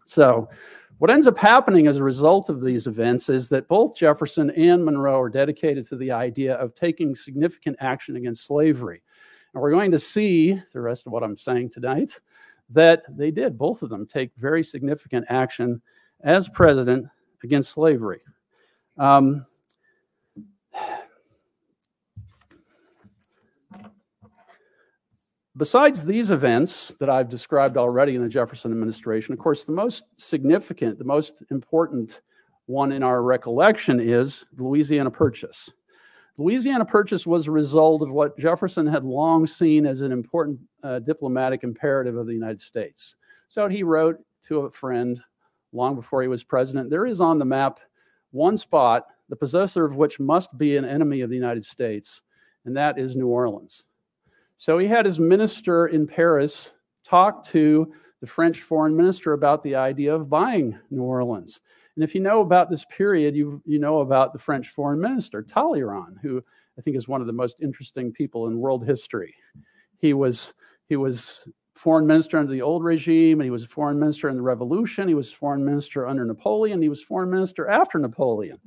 So, 0.06 0.50
what 0.98 1.10
ends 1.10 1.26
up 1.26 1.38
happening 1.38 1.88
as 1.88 1.98
a 1.98 2.04
result 2.04 2.50
of 2.50 2.62
these 2.62 2.86
events 2.86 3.28
is 3.28 3.50
that 3.50 3.68
both 3.68 3.96
Jefferson 3.96 4.52
and 4.52 4.86
Monroe 4.86 5.20
are 5.20 5.30
dedicated 5.30 5.88
to 5.88 5.96
the 5.96 6.12
idea 6.12 6.54
of 6.56 6.76
taking 6.76 7.16
significant 7.16 7.78
action 7.80 8.18
against 8.18 8.46
slavery. 8.46 9.02
And 9.54 9.62
we're 9.62 9.72
going 9.72 9.92
to 9.92 10.00
see 10.00 10.62
the 10.74 10.82
rest 10.82 11.06
of 11.06 11.14
what 11.14 11.24
I'm 11.24 11.38
saying 11.38 11.72
tonight 11.72 12.20
that 12.70 13.04
they 13.10 13.32
did, 13.32 13.58
both 13.58 13.82
of 13.82 13.90
them, 13.90 14.08
take 14.08 14.32
very 14.38 14.64
significant 14.64 15.26
action 15.30 15.82
as 16.22 16.48
president 16.48 17.06
against 17.44 17.72
slavery. 17.72 18.22
Um, 18.98 19.46
Besides 25.58 26.04
these 26.04 26.32
events 26.32 26.96
that 27.00 27.08
I've 27.08 27.30
described 27.30 27.78
already 27.78 28.16
in 28.16 28.24
the 28.24 28.30
Jefferson 28.30 28.72
administration, 28.72 29.34
of 29.34 29.40
course, 29.40 29.64
the 29.64 29.74
most 29.74 30.06
significant, 30.18 30.98
the 30.98 31.04
most 31.04 31.44
important 31.52 32.22
one 32.66 32.92
in 32.92 33.04
our 33.04 33.22
recollection 33.22 34.00
is 34.00 34.46
the 34.54 34.64
Louisiana 34.64 35.12
Purchase. 35.12 35.72
Louisiana 36.42 36.86
Purchase 36.86 37.28
was 37.28 37.48
a 37.48 37.52
result 37.52 38.02
of 38.02 38.12
what 38.12 38.38
Jefferson 38.38 38.88
had 38.88 39.04
long 39.04 39.46
seen 39.46 39.86
as 39.86 40.02
an 40.02 40.12
important 40.12 40.60
uh, 40.84 40.98
diplomatic 41.00 41.64
imperative 41.64 42.18
of 42.18 42.26
the 42.26 42.34
United 42.34 42.60
States. 42.60 43.16
So 43.48 43.68
he 43.68 43.84
wrote 43.84 44.18
to 44.48 44.62
a 44.62 44.72
friend 44.72 45.22
long 45.72 45.96
before 45.96 46.24
he 46.24 46.28
was 46.28 46.44
president 46.44 46.90
there 46.90 47.06
is 47.06 47.22
on 47.22 47.38
the 47.38 47.46
map 47.46 47.80
one 48.32 48.58
spot, 48.58 49.06
the 49.30 49.36
possessor 49.36 49.86
of 49.86 49.98
which 49.98 50.20
must 50.20 50.58
be 50.58 50.78
an 50.78 50.86
enemy 50.86 51.22
of 51.22 51.30
the 51.30 51.36
United 51.36 51.64
States, 51.64 52.24
and 52.66 52.76
that 52.76 52.98
is 52.98 53.16
New 53.16 53.28
Orleans. 53.28 53.86
So 54.58 54.80
he 54.80 54.88
had 54.88 55.06
his 55.06 55.20
minister 55.20 55.88
in 55.88 56.08
Paris 56.08 56.72
talk 57.04 57.44
to 57.46 57.94
the 58.20 58.28
French 58.28 58.62
foreign 58.62 58.96
minister 58.96 59.34
about 59.34 59.62
the 59.62 59.76
idea 59.76 60.16
of 60.16 60.30
buying 60.30 60.78
New 60.90 61.04
Orleans. 61.04 61.62
And 61.96 62.04
if 62.04 62.16
you 62.16 62.22
know 62.22 62.42
about 62.42 62.70
this 62.70 62.86
period, 62.86 63.36
you, 63.36 63.62
you 63.66 63.80
know 63.80 64.00
about 64.00 64.34
the 64.34 64.40
French 64.40 64.70
foreign 64.70 65.00
minister, 65.00 65.42
Talleyrand, 65.42 66.20
who 66.22 66.44
I 66.78 66.82
think 66.82 66.96
is 66.96 67.08
one 67.08 67.22
of 67.22 67.28
the 67.28 67.34
most 67.34 67.58
interesting 67.62 68.12
people 68.12 68.48
in 68.48 68.60
world 68.60 68.86
history. 68.86 69.36
He 69.98 70.14
was, 70.14 70.54
he 70.88 70.96
was 70.96 71.48
foreign 71.76 72.08
minister 72.08 72.38
under 72.38 72.52
the 72.52 72.62
old 72.62 72.84
regime, 72.84 73.40
and 73.40 73.46
he 73.46 73.52
was 73.52 73.66
foreign 73.66 74.00
minister 74.00 74.30
in 74.30 74.36
the 74.36 74.42
revolution. 74.42 75.08
He 75.08 75.14
was 75.14 75.32
foreign 75.32 75.66
minister 75.66 76.08
under 76.08 76.26
Napoleon. 76.26 76.82
He 76.82 76.90
was 76.90 77.02
foreign 77.02 77.30
minister 77.30 77.68
after 77.68 78.00
Napoleon. 78.00 78.60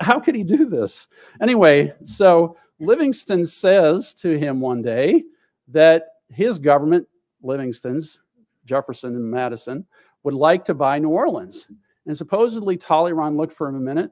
How 0.00 0.18
could 0.18 0.34
he 0.34 0.42
do 0.42 0.66
this? 0.66 1.08
Anyway, 1.40 1.94
so 2.04 2.56
Livingston 2.80 3.46
says 3.46 4.12
to 4.14 4.36
him 4.36 4.60
one 4.60 4.82
day 4.82 5.24
that 5.68 6.06
his 6.30 6.58
government, 6.58 7.06
Livingston's, 7.42 8.20
Jefferson 8.64 9.14
and 9.14 9.30
Madison, 9.30 9.86
would 10.22 10.34
like 10.34 10.64
to 10.64 10.74
buy 10.74 10.98
New 10.98 11.10
Orleans. 11.10 11.68
And 12.06 12.16
supposedly 12.16 12.76
Talleyrand 12.76 13.36
looked 13.36 13.52
for 13.52 13.68
him 13.68 13.76
a 13.76 13.80
minute 13.80 14.10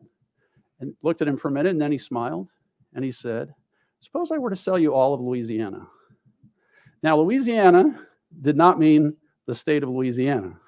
and 0.81 0.95
looked 1.03 1.23
at 1.23 1.29
him 1.29 1.37
for 1.37 1.49
a 1.49 1.53
minute, 1.53 1.71
and 1.71 1.81
then 1.81 1.93
he 1.93 1.99
smiled 1.99 2.51
and 2.95 3.05
he 3.05 3.11
said, 3.11 3.55
Suppose 4.01 4.33
I 4.33 4.39
were 4.39 4.51
to 4.51 4.57
sell 4.57 4.79
you 4.79 4.95
all 4.95 5.15
of 5.15 5.21
Louisiana. 5.21 5.87
Now, 7.03 7.17
Louisiana 7.19 8.07
did 8.41 8.57
not 8.57 8.79
mean 8.79 9.15
the 9.47 9.55
state 9.55 9.83
of 9.83 9.89
Louisiana. 9.89 10.59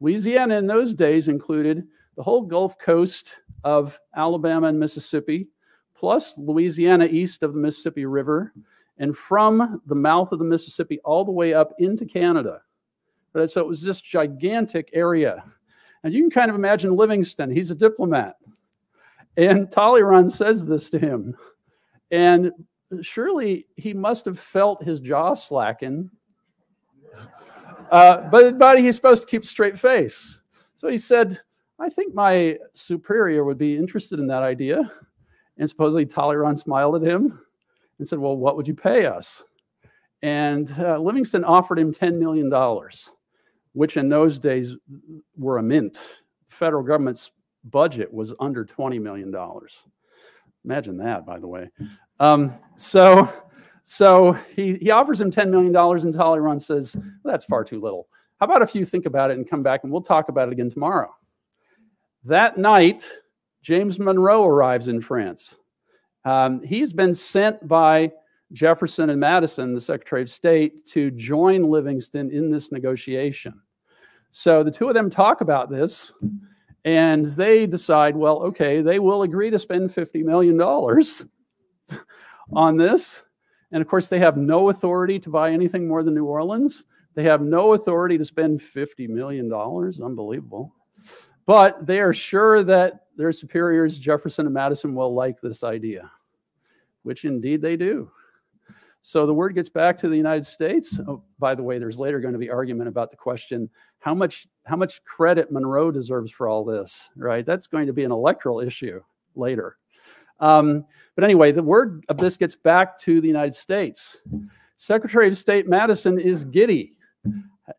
Louisiana 0.00 0.56
in 0.58 0.66
those 0.66 0.94
days 0.94 1.28
included 1.28 1.86
the 2.16 2.22
whole 2.22 2.42
Gulf 2.42 2.78
Coast 2.78 3.40
of 3.64 3.98
Alabama 4.16 4.68
and 4.68 4.78
Mississippi, 4.78 5.48
plus 5.94 6.36
Louisiana 6.38 7.06
east 7.06 7.42
of 7.42 7.54
the 7.54 7.60
Mississippi 7.60 8.06
River, 8.06 8.52
and 8.98 9.16
from 9.16 9.80
the 9.86 9.94
mouth 9.94 10.32
of 10.32 10.38
the 10.38 10.44
Mississippi 10.44 11.00
all 11.04 11.24
the 11.24 11.32
way 11.32 11.54
up 11.54 11.72
into 11.78 12.04
Canada. 12.04 12.60
So 13.46 13.60
it 13.60 13.66
was 13.66 13.82
this 13.82 14.00
gigantic 14.00 14.90
area. 14.92 15.44
And 16.04 16.12
you 16.12 16.22
can 16.22 16.30
kind 16.30 16.50
of 16.50 16.54
imagine 16.54 16.94
Livingston, 16.94 17.50
he's 17.50 17.70
a 17.70 17.74
diplomat. 17.74 18.36
And 19.36 19.70
Talleyrand 19.70 20.30
says 20.30 20.66
this 20.66 20.90
to 20.90 20.98
him. 20.98 21.34
And 22.10 22.52
surely 23.00 23.66
he 23.76 23.92
must 23.92 24.26
have 24.26 24.38
felt 24.38 24.84
his 24.84 25.00
jaw 25.00 25.34
slacken. 25.34 26.10
Uh, 27.90 28.28
but, 28.30 28.58
but 28.58 28.78
he's 28.78 28.94
supposed 28.94 29.22
to 29.22 29.28
keep 29.28 29.42
a 29.42 29.46
straight 29.46 29.78
face. 29.78 30.40
So 30.76 30.88
he 30.88 30.98
said, 30.98 31.38
I 31.80 31.88
think 31.88 32.14
my 32.14 32.58
superior 32.74 33.44
would 33.44 33.58
be 33.58 33.76
interested 33.76 34.20
in 34.20 34.26
that 34.28 34.42
idea. 34.42 34.90
And 35.58 35.68
supposedly 35.68 36.06
Talleyrand 36.06 36.58
smiled 36.58 36.96
at 36.96 37.02
him 37.02 37.40
and 37.98 38.06
said, 38.06 38.18
Well, 38.18 38.36
what 38.36 38.56
would 38.56 38.68
you 38.68 38.74
pay 38.74 39.06
us? 39.06 39.42
And 40.22 40.72
uh, 40.78 40.98
Livingston 40.98 41.44
offered 41.44 41.78
him 41.78 41.92
$10 41.92 42.18
million, 42.18 42.50
which 43.74 43.96
in 43.96 44.08
those 44.08 44.38
days 44.38 44.74
were 45.36 45.58
a 45.58 45.62
mint. 45.62 45.94
The 46.48 46.54
federal 46.54 46.82
government's 46.82 47.30
budget 47.64 48.12
was 48.12 48.34
under 48.40 48.64
$20 48.64 49.00
million. 49.00 49.34
Imagine 50.64 50.96
that, 50.96 51.26
by 51.26 51.38
the 51.38 51.46
way. 51.46 51.70
Um, 52.18 52.52
so 52.76 53.30
so 53.84 54.32
he, 54.56 54.76
he 54.76 54.90
offers 54.90 55.20
him 55.20 55.30
$10 55.30 55.50
million, 55.50 55.76
and 55.76 56.14
Talleyrand 56.14 56.62
says, 56.62 56.96
well, 56.96 57.32
That's 57.32 57.44
far 57.44 57.64
too 57.64 57.80
little. 57.80 58.08
How 58.40 58.46
about 58.46 58.62
if 58.62 58.74
you 58.74 58.84
think 58.84 59.06
about 59.06 59.30
it 59.30 59.36
and 59.36 59.48
come 59.48 59.62
back 59.62 59.84
and 59.84 59.92
we'll 59.92 60.02
talk 60.02 60.28
about 60.28 60.48
it 60.48 60.52
again 60.52 60.70
tomorrow? 60.70 61.14
That 62.24 62.56
night, 62.56 63.06
James 63.62 63.98
Monroe 63.98 64.44
arrives 64.44 64.88
in 64.88 65.00
France. 65.00 65.58
Um, 66.24 66.62
he's 66.62 66.94
been 66.94 67.12
sent 67.12 67.68
by 67.68 68.10
Jefferson 68.52 69.10
and 69.10 69.20
Madison, 69.20 69.74
the 69.74 69.80
Secretary 69.80 70.22
of 70.22 70.30
State, 70.30 70.86
to 70.86 71.10
join 71.10 71.62
Livingston 71.62 72.30
in 72.30 72.50
this 72.50 72.70
negotiation. 72.70 73.60
So 74.30 74.62
the 74.62 74.70
two 74.70 74.88
of 74.88 74.94
them 74.94 75.10
talk 75.10 75.40
about 75.40 75.70
this, 75.70 76.12
and 76.84 77.24
they 77.26 77.66
decide, 77.66 78.16
well, 78.16 78.42
okay, 78.42 78.82
they 78.82 78.98
will 78.98 79.22
agree 79.22 79.50
to 79.50 79.58
spend 79.58 79.90
$50 79.90 80.24
million 80.24 80.60
on 82.52 82.76
this. 82.76 83.24
And 83.72 83.80
of 83.80 83.88
course, 83.88 84.08
they 84.08 84.18
have 84.18 84.36
no 84.36 84.68
authority 84.68 85.18
to 85.20 85.30
buy 85.30 85.50
anything 85.50 85.88
more 85.88 86.02
than 86.02 86.14
New 86.14 86.26
Orleans. 86.26 86.84
They 87.14 87.24
have 87.24 87.42
no 87.42 87.72
authority 87.72 88.18
to 88.18 88.24
spend 88.24 88.60
$50 88.60 89.08
million. 89.08 89.52
Unbelievable. 89.52 90.74
But 91.46 91.86
they 91.86 92.00
are 92.00 92.12
sure 92.12 92.62
that 92.64 93.06
their 93.16 93.32
superiors, 93.32 93.98
Jefferson 93.98 94.46
and 94.46 94.54
Madison, 94.54 94.94
will 94.94 95.14
like 95.14 95.40
this 95.40 95.62
idea, 95.62 96.10
which 97.02 97.24
indeed 97.24 97.62
they 97.62 97.76
do. 97.76 98.10
So 99.06 99.26
the 99.26 99.34
word 99.34 99.54
gets 99.54 99.68
back 99.68 99.98
to 99.98 100.08
the 100.08 100.16
United 100.16 100.46
States. 100.46 100.98
Oh, 101.06 101.22
by 101.38 101.54
the 101.54 101.62
way, 101.62 101.78
there's 101.78 101.98
later 101.98 102.20
going 102.20 102.32
to 102.32 102.38
be 102.38 102.48
argument 102.48 102.88
about 102.88 103.10
the 103.10 103.18
question 103.18 103.68
how 103.98 104.14
much 104.14 104.46
how 104.64 104.76
much 104.76 105.04
credit 105.04 105.52
Monroe 105.52 105.90
deserves 105.90 106.32
for 106.32 106.48
all 106.48 106.64
this, 106.64 107.10
right? 107.14 107.44
That's 107.44 107.66
going 107.66 107.86
to 107.86 107.92
be 107.92 108.04
an 108.04 108.12
electoral 108.12 108.60
issue 108.60 109.02
later. 109.34 109.76
Um, 110.40 110.86
but 111.16 111.24
anyway, 111.24 111.52
the 111.52 111.62
word 111.62 112.02
of 112.08 112.16
this 112.16 112.38
gets 112.38 112.56
back 112.56 112.98
to 113.00 113.20
the 113.20 113.28
United 113.28 113.54
States. 113.54 114.22
Secretary 114.78 115.28
of 115.28 115.36
State 115.36 115.68
Madison 115.68 116.18
is 116.18 116.46
giddy. 116.46 116.96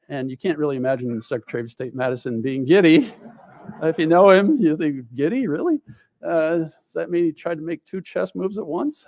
And 0.09 0.29
you 0.29 0.37
can't 0.37 0.59
really 0.59 0.77
imagine 0.77 1.23
Secretary 1.23 1.63
of 1.63 1.71
State 1.71 1.95
Madison 1.95 2.39
being 2.39 2.65
giddy 2.65 3.11
if 3.81 3.97
you 3.97 4.05
know 4.05 4.29
him, 4.29 4.57
you 4.59 4.77
think, 4.77 5.05
giddy, 5.15 5.47
really? 5.47 5.81
Uh, 6.25 6.57
does 6.57 6.75
that 6.93 7.09
mean 7.11 7.25
he 7.25 7.31
tried 7.31 7.55
to 7.55 7.63
make 7.63 7.85
two 7.85 8.01
chess 8.01 8.33
moves 8.33 8.57
at 8.57 8.65
once? 8.65 9.05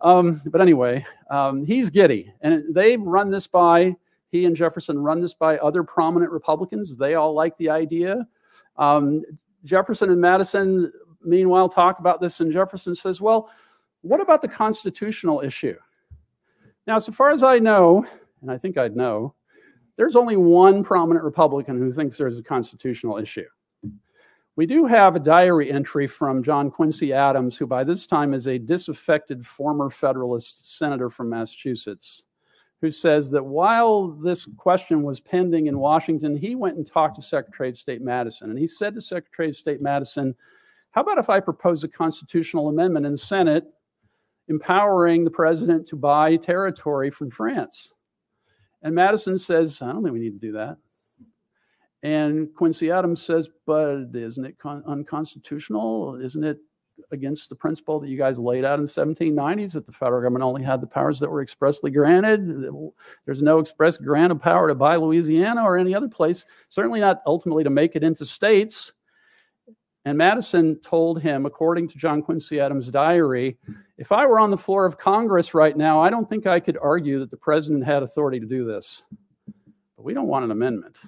Um, 0.00 0.40
but 0.46 0.60
anyway, 0.60 1.04
um, 1.30 1.64
he's 1.64 1.90
giddy. 1.90 2.32
And 2.40 2.74
they 2.74 2.96
run 2.96 3.30
this 3.30 3.46
by, 3.46 3.94
he 4.30 4.44
and 4.46 4.56
Jefferson 4.56 4.98
run 4.98 5.20
this 5.20 5.34
by 5.34 5.58
other 5.58 5.84
prominent 5.84 6.32
Republicans. 6.32 6.96
They 6.96 7.14
all 7.14 7.34
like 7.34 7.56
the 7.58 7.70
idea. 7.70 8.26
Um, 8.76 9.22
Jefferson 9.64 10.10
and 10.10 10.20
Madison, 10.20 10.92
meanwhile, 11.22 11.68
talk 11.68 12.00
about 12.00 12.20
this, 12.20 12.40
and 12.40 12.52
Jefferson 12.52 12.94
says, 12.94 13.20
well, 13.20 13.50
what 14.00 14.20
about 14.20 14.42
the 14.42 14.48
constitutional 14.48 15.40
issue? 15.40 15.76
Now, 16.86 16.98
so 16.98 17.12
far 17.12 17.30
as 17.30 17.44
I 17.44 17.60
know, 17.60 18.04
and 18.40 18.50
I 18.50 18.58
think 18.58 18.76
I'd 18.76 18.96
know, 18.96 19.34
there's 19.96 20.16
only 20.16 20.36
one 20.36 20.82
prominent 20.82 21.24
Republican 21.24 21.78
who 21.78 21.92
thinks 21.92 22.16
there's 22.16 22.38
a 22.38 22.42
constitutional 22.42 23.18
issue. 23.18 23.46
We 24.54 24.66
do 24.66 24.84
have 24.84 25.16
a 25.16 25.20
diary 25.20 25.72
entry 25.72 26.06
from 26.06 26.42
John 26.42 26.70
Quincy 26.70 27.12
Adams, 27.12 27.56
who 27.56 27.66
by 27.66 27.84
this 27.84 28.06
time 28.06 28.34
is 28.34 28.46
a 28.46 28.58
disaffected 28.58 29.46
former 29.46 29.88
Federalist 29.88 30.76
senator 30.76 31.08
from 31.08 31.30
Massachusetts, 31.30 32.24
who 32.82 32.90
says 32.90 33.30
that 33.30 33.44
while 33.44 34.08
this 34.08 34.46
question 34.58 35.04
was 35.04 35.20
pending 35.20 35.68
in 35.68 35.78
Washington, 35.78 36.36
he 36.36 36.54
went 36.54 36.76
and 36.76 36.86
talked 36.86 37.16
to 37.16 37.22
Secretary 37.22 37.70
of 37.70 37.78
State 37.78 38.02
Madison. 38.02 38.50
And 38.50 38.58
he 38.58 38.66
said 38.66 38.94
to 38.94 39.00
Secretary 39.00 39.48
of 39.48 39.56
State 39.56 39.80
Madison, 39.80 40.34
How 40.90 41.00
about 41.00 41.16
if 41.16 41.30
I 41.30 41.40
propose 41.40 41.82
a 41.82 41.88
constitutional 41.88 42.68
amendment 42.68 43.06
in 43.06 43.12
the 43.12 43.18
Senate 43.18 43.64
empowering 44.48 45.24
the 45.24 45.30
president 45.30 45.86
to 45.88 45.96
buy 45.96 46.36
territory 46.36 47.10
from 47.10 47.30
France? 47.30 47.94
And 48.82 48.94
Madison 48.94 49.38
says, 49.38 49.80
I 49.80 49.92
don't 49.92 50.02
think 50.02 50.12
we 50.12 50.20
need 50.20 50.38
to 50.38 50.46
do 50.46 50.52
that. 50.52 50.76
And 52.02 52.52
Quincy 52.54 52.90
Adams 52.90 53.22
says, 53.22 53.48
but 53.66 54.08
isn't 54.14 54.44
it 54.44 54.58
con- 54.58 54.82
unconstitutional? 54.86 56.16
Isn't 56.16 56.42
it 56.42 56.58
against 57.10 57.48
the 57.48 57.54
principle 57.54 58.00
that 58.00 58.08
you 58.08 58.18
guys 58.18 58.38
laid 58.38 58.64
out 58.64 58.78
in 58.78 58.84
the 58.84 58.90
1790s 58.90 59.72
that 59.72 59.86
the 59.86 59.92
federal 59.92 60.20
government 60.20 60.44
only 60.44 60.62
had 60.62 60.80
the 60.80 60.86
powers 60.86 61.18
that 61.20 61.30
were 61.30 61.42
expressly 61.42 61.90
granted. 61.90 62.68
There's 63.24 63.42
no 63.42 63.58
express 63.58 63.96
grant 63.98 64.32
of 64.32 64.40
power 64.40 64.68
to 64.68 64.74
buy 64.74 64.96
Louisiana 64.96 65.62
or 65.62 65.78
any 65.78 65.94
other 65.94 66.08
place, 66.08 66.44
certainly 66.68 67.00
not 67.00 67.22
ultimately 67.26 67.64
to 67.64 67.70
make 67.70 67.96
it 67.96 68.04
into 68.04 68.24
states. 68.24 68.92
And 70.04 70.18
Madison 70.18 70.80
told 70.80 71.20
him, 71.20 71.46
according 71.46 71.88
to 71.88 71.98
John 71.98 72.22
Quincy 72.22 72.58
Adams' 72.58 72.90
diary, 72.90 73.56
if 73.98 74.10
I 74.10 74.26
were 74.26 74.40
on 74.40 74.50
the 74.50 74.56
floor 74.56 74.84
of 74.84 74.98
Congress 74.98 75.54
right 75.54 75.76
now, 75.76 76.00
I 76.00 76.10
don't 76.10 76.28
think 76.28 76.46
I 76.46 76.58
could 76.58 76.76
argue 76.80 77.20
that 77.20 77.30
the 77.30 77.36
president 77.36 77.84
had 77.84 78.02
authority 78.02 78.40
to 78.40 78.46
do 78.46 78.64
this. 78.64 79.04
But 79.96 80.04
we 80.04 80.12
don't 80.12 80.26
want 80.26 80.44
an 80.44 80.50
amendment. 80.50 80.98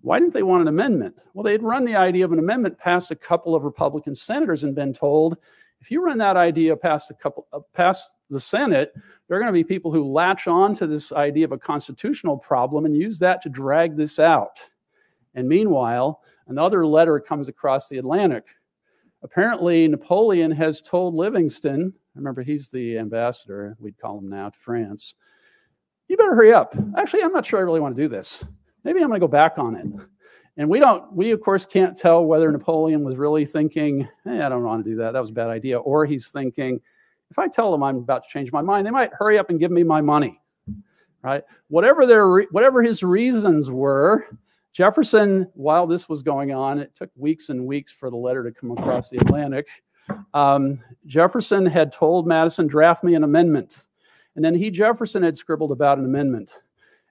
Why 0.00 0.18
didn't 0.20 0.34
they 0.34 0.42
want 0.42 0.62
an 0.62 0.68
amendment? 0.68 1.16
Well, 1.34 1.42
they 1.42 1.52
had 1.52 1.62
run 1.62 1.84
the 1.84 1.96
idea 1.96 2.24
of 2.24 2.32
an 2.32 2.38
amendment 2.38 2.78
past 2.78 3.10
a 3.10 3.16
couple 3.16 3.54
of 3.54 3.64
Republican 3.64 4.14
senators 4.14 4.62
and 4.62 4.74
been 4.74 4.92
told, 4.92 5.36
if 5.80 5.90
you 5.90 6.02
run 6.02 6.18
that 6.18 6.36
idea 6.36 6.76
past 6.76 7.10
a 7.10 7.14
couple 7.14 7.46
uh, 7.52 7.60
past 7.72 8.08
the 8.30 8.40
Senate, 8.40 8.92
there 9.26 9.36
are 9.36 9.40
going 9.40 9.52
to 9.52 9.58
be 9.58 9.64
people 9.64 9.92
who 9.92 10.04
latch 10.04 10.46
on 10.46 10.74
to 10.74 10.86
this 10.86 11.12
idea 11.12 11.44
of 11.44 11.52
a 11.52 11.58
constitutional 11.58 12.36
problem 12.36 12.84
and 12.84 12.96
use 12.96 13.18
that 13.18 13.40
to 13.42 13.48
drag 13.48 13.96
this 13.96 14.18
out. 14.18 14.60
And 15.34 15.48
meanwhile, 15.48 16.20
another 16.46 16.86
letter 16.86 17.18
comes 17.20 17.48
across 17.48 17.88
the 17.88 17.98
Atlantic. 17.98 18.44
Apparently, 19.22 19.88
Napoleon 19.88 20.50
has 20.50 20.80
told 20.80 21.14
Livingston, 21.14 21.92
remember 22.14 22.42
he's 22.42 22.68
the 22.68 22.98
ambassador, 22.98 23.76
we'd 23.80 23.98
call 23.98 24.18
him 24.18 24.28
now 24.28 24.50
to 24.50 24.58
France, 24.58 25.14
you 26.08 26.16
better 26.16 26.34
hurry 26.34 26.52
up. 26.52 26.74
Actually, 26.96 27.22
I'm 27.22 27.32
not 27.32 27.46
sure 27.46 27.58
I 27.58 27.62
really 27.62 27.80
want 27.80 27.96
to 27.96 28.02
do 28.02 28.08
this 28.08 28.44
maybe 28.88 29.02
I'm 29.02 29.08
going 29.08 29.20
to 29.20 29.26
go 29.26 29.30
back 29.30 29.58
on 29.58 29.76
it. 29.76 29.86
And 30.56 30.66
we 30.66 30.80
don't, 30.80 31.12
we 31.12 31.30
of 31.30 31.42
course 31.42 31.66
can't 31.66 31.94
tell 31.94 32.24
whether 32.24 32.50
Napoleon 32.50 33.04
was 33.04 33.18
really 33.18 33.44
thinking, 33.44 34.08
hey, 34.24 34.40
I 34.40 34.48
don't 34.48 34.64
want 34.64 34.82
to 34.82 34.90
do 34.90 34.96
that. 34.96 35.12
That 35.12 35.20
was 35.20 35.28
a 35.28 35.34
bad 35.34 35.48
idea. 35.48 35.78
Or 35.78 36.06
he's 36.06 36.28
thinking, 36.30 36.80
if 37.30 37.38
I 37.38 37.48
tell 37.48 37.70
them 37.70 37.82
I'm 37.82 37.96
about 37.98 38.24
to 38.24 38.30
change 38.30 38.50
my 38.50 38.62
mind, 38.62 38.86
they 38.86 38.90
might 38.90 39.12
hurry 39.12 39.38
up 39.38 39.50
and 39.50 39.60
give 39.60 39.70
me 39.70 39.82
my 39.82 40.00
money. 40.00 40.40
Right? 41.20 41.44
Whatever 41.68 42.06
their, 42.06 42.44
whatever 42.44 42.82
his 42.82 43.02
reasons 43.02 43.70
were, 43.70 44.26
Jefferson, 44.72 45.46
while 45.52 45.86
this 45.86 46.08
was 46.08 46.22
going 46.22 46.54
on, 46.54 46.78
it 46.78 46.96
took 46.96 47.10
weeks 47.14 47.50
and 47.50 47.66
weeks 47.66 47.92
for 47.92 48.08
the 48.08 48.16
letter 48.16 48.42
to 48.42 48.50
come 48.50 48.70
across 48.70 49.10
the 49.10 49.18
Atlantic. 49.18 49.66
Um, 50.32 50.82
Jefferson 51.04 51.66
had 51.66 51.92
told 51.92 52.26
Madison, 52.26 52.66
draft 52.66 53.04
me 53.04 53.14
an 53.14 53.24
amendment. 53.24 53.86
And 54.34 54.42
then 54.42 54.54
he, 54.54 54.70
Jefferson, 54.70 55.22
had 55.22 55.36
scribbled 55.36 55.72
about 55.72 55.98
an 55.98 56.06
amendment. 56.06 56.62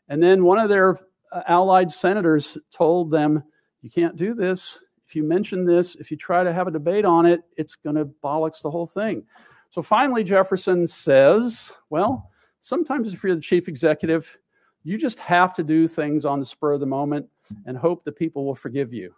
And 0.10 0.24
then 0.24 0.44
one 0.44 0.58
of 0.58 0.70
their 0.70 0.98
Uh, 1.32 1.42
allied 1.48 1.92
senators 1.92 2.58
told 2.72 3.12
them, 3.12 3.44
you 3.82 3.90
can't 3.90 4.16
do 4.16 4.34
this. 4.34 4.84
If 5.06 5.16
you 5.16 5.24
mention 5.24 5.66
this, 5.66 5.96
if 5.96 6.10
you 6.12 6.18
try 6.18 6.44
to 6.44 6.54
have 6.54 6.68
a 6.68 6.72
debate 6.72 7.06
on 7.06 7.26
it, 7.26 7.42
it's 7.56 7.76
going 7.76 7.96
to 7.96 8.06
bollocks 8.24 8.62
the 8.62 8.72
whole 8.72 8.86
thing. 8.86 9.24
So 9.70 9.82
finally, 9.82 10.24
Jefferson 10.24 10.88
says, 10.88 11.74
well, 11.90 12.32
sometimes 12.62 13.14
if 13.14 13.24
you're 13.24 13.36
the 13.36 13.42
chief 13.42 13.68
executive, 13.68 14.38
you 14.84 14.98
just 14.98 15.20
have 15.20 15.54
to 15.56 15.64
do 15.64 15.88
things 15.88 16.26
on 16.26 16.40
the 16.40 16.46
spur 16.46 16.74
of 16.74 16.80
the 16.80 16.86
moment 16.86 17.28
and 17.66 17.78
hope 17.78 18.06
that 18.06 18.16
people 18.16 18.46
will 18.46 18.56
forgive 18.56 18.94
you. 18.94 19.14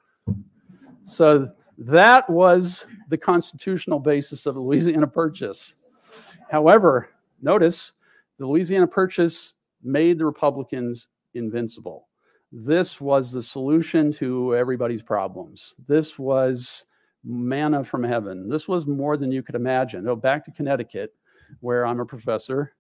So 1.03 1.47
that 1.78 2.30
was 2.30 2.88
the 3.10 3.18
constitutional 3.18 3.99
basis 3.99 4.45
of 4.45 4.55
the 4.55 4.62
Louisiana 4.62 5.07
Purchase. 5.07 5.76
However, 6.49 7.10
notice 7.41 7.93
the 8.38 8.47
Louisiana 8.47 8.88
Purchase 8.88 9.53
made 9.84 10.18
the 10.18 10.26
Republicans 10.26 11.07
invincible. 11.34 12.08
This 12.52 13.00
was 13.00 13.32
the 13.32 13.44
solution 13.44 14.12
to 14.14 14.56
everybody's 14.56 15.04
problems. 15.04 15.76
This 15.88 16.18
was 16.18 16.86
manna 17.24 17.84
from 17.84 18.04
heaven. 18.04 18.50
This 18.50 18.68
was 18.68 18.88
more 18.88 19.18
than 19.18 19.32
you 19.32 19.44
could 19.44 19.56
imagine. 19.56 20.08
Oh, 20.08 20.16
back 20.16 20.46
to 20.46 20.52
Connecticut, 20.52 21.14
where 21.60 21.86
I'm 21.86 22.00
a 22.00 22.06
professor. 22.06 22.74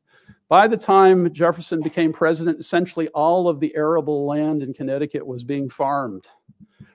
By 0.47 0.67
the 0.67 0.77
time 0.77 1.31
Jefferson 1.33 1.81
became 1.81 2.13
president, 2.13 2.59
essentially 2.59 3.07
all 3.09 3.47
of 3.47 3.59
the 3.59 3.75
arable 3.75 4.25
land 4.25 4.63
in 4.63 4.73
Connecticut 4.73 5.25
was 5.25 5.43
being 5.43 5.69
farmed. 5.69 6.27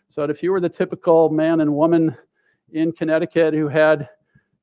So 0.09 0.23
if 0.25 0.43
you 0.43 0.53
were 0.53 0.61
the 0.61 0.69
typical 0.69 1.29
man 1.31 1.61
and 1.61 1.75
woman 1.75 2.17
in 2.73 2.93
Connecticut 2.93 3.55
who 3.55 3.69
had 3.69 4.09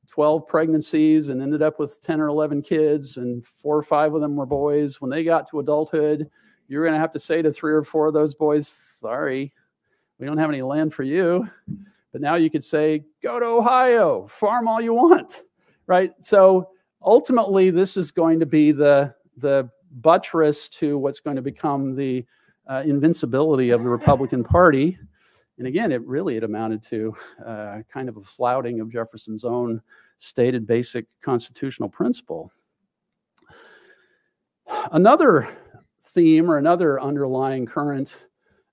12 0.08 0.48
pregnancies 0.48 1.30
and 1.30 1.42
ended 1.42 1.62
up 1.62 1.80
with 1.80 2.02
10 2.02 2.20
or 2.20 2.28
11 2.28 2.62
kids, 2.62 3.18
and 3.18 3.46
four 3.46 3.78
or 3.78 3.84
five 3.84 4.14
of 4.14 4.22
them 4.22 4.36
were 4.36 4.46
boys, 4.46 5.00
when 5.00 5.10
they 5.10 5.24
got 5.24 5.50
to 5.50 5.60
adulthood, 5.60 6.30
you're 6.72 6.86
going 6.86 6.94
to 6.94 7.00
have 7.00 7.12
to 7.12 7.20
say 7.20 7.42
to 7.42 7.52
three 7.52 7.74
or 7.74 7.84
four 7.84 8.08
of 8.08 8.14
those 8.14 8.34
boys, 8.34 8.66
sorry, 8.66 9.54
we 10.20 10.26
don't 10.26 10.38
have 10.38 10.50
any 10.50 10.62
land 10.62 10.94
for 10.94 11.04
you. 11.04 11.46
But 12.14 12.22
now 12.22 12.36
you 12.36 12.50
could 12.50 12.64
say, 12.64 13.04
go 13.22 13.42
to 13.42 13.46
Ohio, 13.46 14.26
farm 14.28 14.70
all 14.70 14.80
you 14.80 14.94
want, 14.94 15.42
right? 15.86 16.14
So 16.22 16.70
ultimately, 17.02 17.72
this 17.72 17.98
is 17.98 18.10
going 18.10 18.40
to 18.40 18.46
be 18.46 18.72
the, 18.72 19.14
the 19.36 19.70
buttress 19.96 20.70
to 20.70 20.98
what's 20.98 21.20
going 21.20 21.36
to 21.36 21.42
become 21.42 21.94
the 21.94 22.26
uh, 22.70 22.84
invincibility 22.86 23.72
of 23.72 23.84
the 23.84 23.90
Republican 23.90 24.42
Party. 24.42 24.98
And 25.58 25.68
again, 25.68 25.92
it 25.92 26.02
really 26.08 26.38
it 26.38 26.44
amounted 26.46 26.82
to 26.84 27.14
uh, 27.46 27.80
kind 27.92 28.08
of 28.08 28.16
a 28.16 28.22
flouting 28.22 28.80
of 28.80 28.90
Jefferson's 28.90 29.44
own 29.44 29.82
stated 30.20 30.66
basic 30.66 31.06
constitutional 31.22 31.90
principle. 31.90 32.50
Another 34.94 35.50
theme 36.02 36.50
or 36.50 36.58
another 36.58 37.00
underlying 37.02 37.66
current 37.66 38.28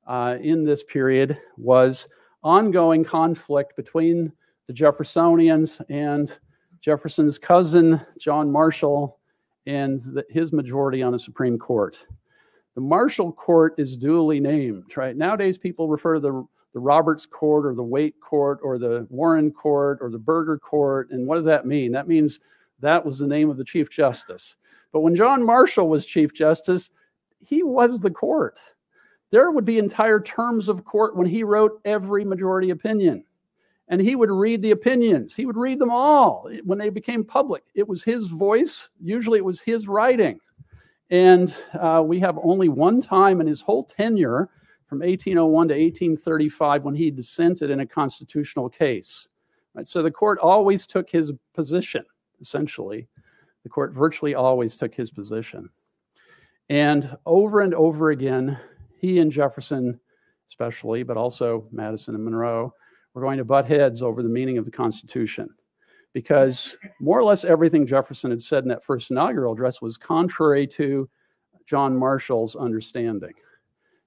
uh, 0.07 0.37
in 0.41 0.65
this 0.65 0.83
period 0.83 1.39
was 1.57 2.09
ongoing 2.43 3.05
conflict 3.05 3.77
between 3.77 4.33
the 4.67 4.73
Jeffersonians 4.73 5.81
and 5.91 6.39
Jefferson's 6.81 7.39
cousin, 7.39 8.01
John 8.19 8.51
Marshall, 8.51 9.19
and 9.67 10.01
the, 10.01 10.25
his 10.31 10.53
majority 10.53 11.03
on 11.03 11.13
the 11.13 11.19
Supreme 11.19 11.59
Court. 11.59 12.07
The 12.75 12.81
Marshall 12.81 13.33
Court 13.33 13.75
is 13.77 13.97
duly 13.97 14.41
named, 14.41 14.97
right? 14.97 15.17
Nowadays, 15.17 15.59
people 15.59 15.89
refer 15.89 16.15
to 16.15 16.21
the, 16.21 16.47
the 16.75 16.81
Roberts 16.81 17.27
Court 17.27 17.67
or 17.67 17.75
the 17.75 17.83
Waite 17.83 18.21
Court 18.21 18.61
or 18.63 18.79
the 18.79 19.07
Warren 19.11 19.51
Court 19.51 19.99
or 20.01 20.11
the 20.11 20.19
Burger 20.19 20.59
Court. 20.59 21.11
And 21.11 21.27
what 21.27 21.37
does 21.37 21.45
that 21.47 21.67
mean? 21.67 21.93
That 21.93 22.09
means 22.09 22.41
that 22.81 23.05
was 23.05 23.19
the 23.19 23.27
name 23.27 23.51
of 23.51 23.57
the 23.57 23.65
Chief 23.65 23.91
Justice. 23.91 24.57
But 24.93 25.01
when 25.01 25.17
John 25.17 25.45
Marshall 25.45 25.89
was 25.89 26.07
Chief 26.07 26.33
Justice, 26.33 26.91
he 27.41 27.63
was 27.63 28.01
the 28.01 28.11
court. 28.11 28.59
There 29.31 29.51
would 29.51 29.65
be 29.65 29.79
entire 29.79 30.21
terms 30.21 30.69
of 30.69 30.85
court 30.85 31.17
when 31.17 31.27
he 31.27 31.45
wrote 31.45 31.81
every 31.85 32.25
majority 32.25 32.71
opinion. 32.71 33.25
And 33.89 34.01
he 34.01 34.17
would 34.17 34.31
read 34.31 34.63
the 34.63 34.73
opinions. 34.73 35.35
He 35.35 35.47
would 35.47 35.57
read 35.57 35.79
them 35.79 35.91
all 35.91 36.51
when 36.65 36.79
they 36.79 36.91
became 36.91 37.25
public. 37.25 37.65
It 37.75 37.89
was 37.89 38.05
his 38.05 38.29
voice. 38.29 38.91
Usually 39.03 39.39
it 39.39 39.45
was 39.45 39.61
his 39.61 39.89
writing. 39.89 40.39
And 41.11 41.55
uh, 41.79 42.03
we 42.05 42.21
have 42.21 42.39
only 42.43 42.69
one 42.69 43.01
time 43.01 43.41
in 43.41 43.47
his 43.47 43.63
whole 43.63 43.85
tenure 43.85 44.51
from 44.89 44.99
1801 44.99 45.69
to 45.69 45.75
1835 45.75 46.85
when 46.85 46.95
he 46.95 47.11
dissented 47.11 47.71
in 47.71 47.81
a 47.81 47.87
constitutional 47.87 48.69
case. 48.69 49.29
Right? 49.75 49.89
So 49.89 50.03
the 50.03 50.11
court 50.11 50.39
always 50.39 50.87
took 50.87 51.09
his 51.09 51.33
position, 51.55 52.05
essentially. 52.41 53.09
The 53.63 53.69
court 53.71 53.93
virtually 53.93 54.35
always 54.35 54.77
took 54.77 54.95
his 54.95 55.11
position. 55.11 55.71
And 56.69 57.17
over 57.25 57.61
and 57.61 57.75
over 57.75 58.11
again, 58.11 58.59
he 58.99 59.21
and 59.21 59.33
Jefferson, 59.33 59.99
especially, 60.49 61.03
but 61.03 61.17
also 61.17 61.67
Madison 61.73 62.15
and 62.15 62.25
Monroe, 62.25 62.75
were 63.15 63.23
going 63.23 63.39
to 63.39 63.45
butt 63.45 63.67
heads 63.67 64.03
over 64.03 64.23
the 64.23 64.29
meaning 64.29 64.59
of 64.59 64.65
the 64.65 64.71
Constitution. 64.71 65.49
Because 66.13 66.77
more 67.01 67.19
or 67.19 67.25
less 67.25 67.45
everything 67.45 67.87
Jefferson 67.87 68.31
had 68.31 68.43
said 68.43 68.65
in 68.65 68.69
that 68.69 68.85
first 68.85 69.11
inaugural 69.11 69.53
address 69.53 69.81
was 69.81 69.97
contrary 69.97 70.67
to 70.69 71.09
John 71.67 71.97
Marshall's 71.97 72.57
understanding. 72.57 73.33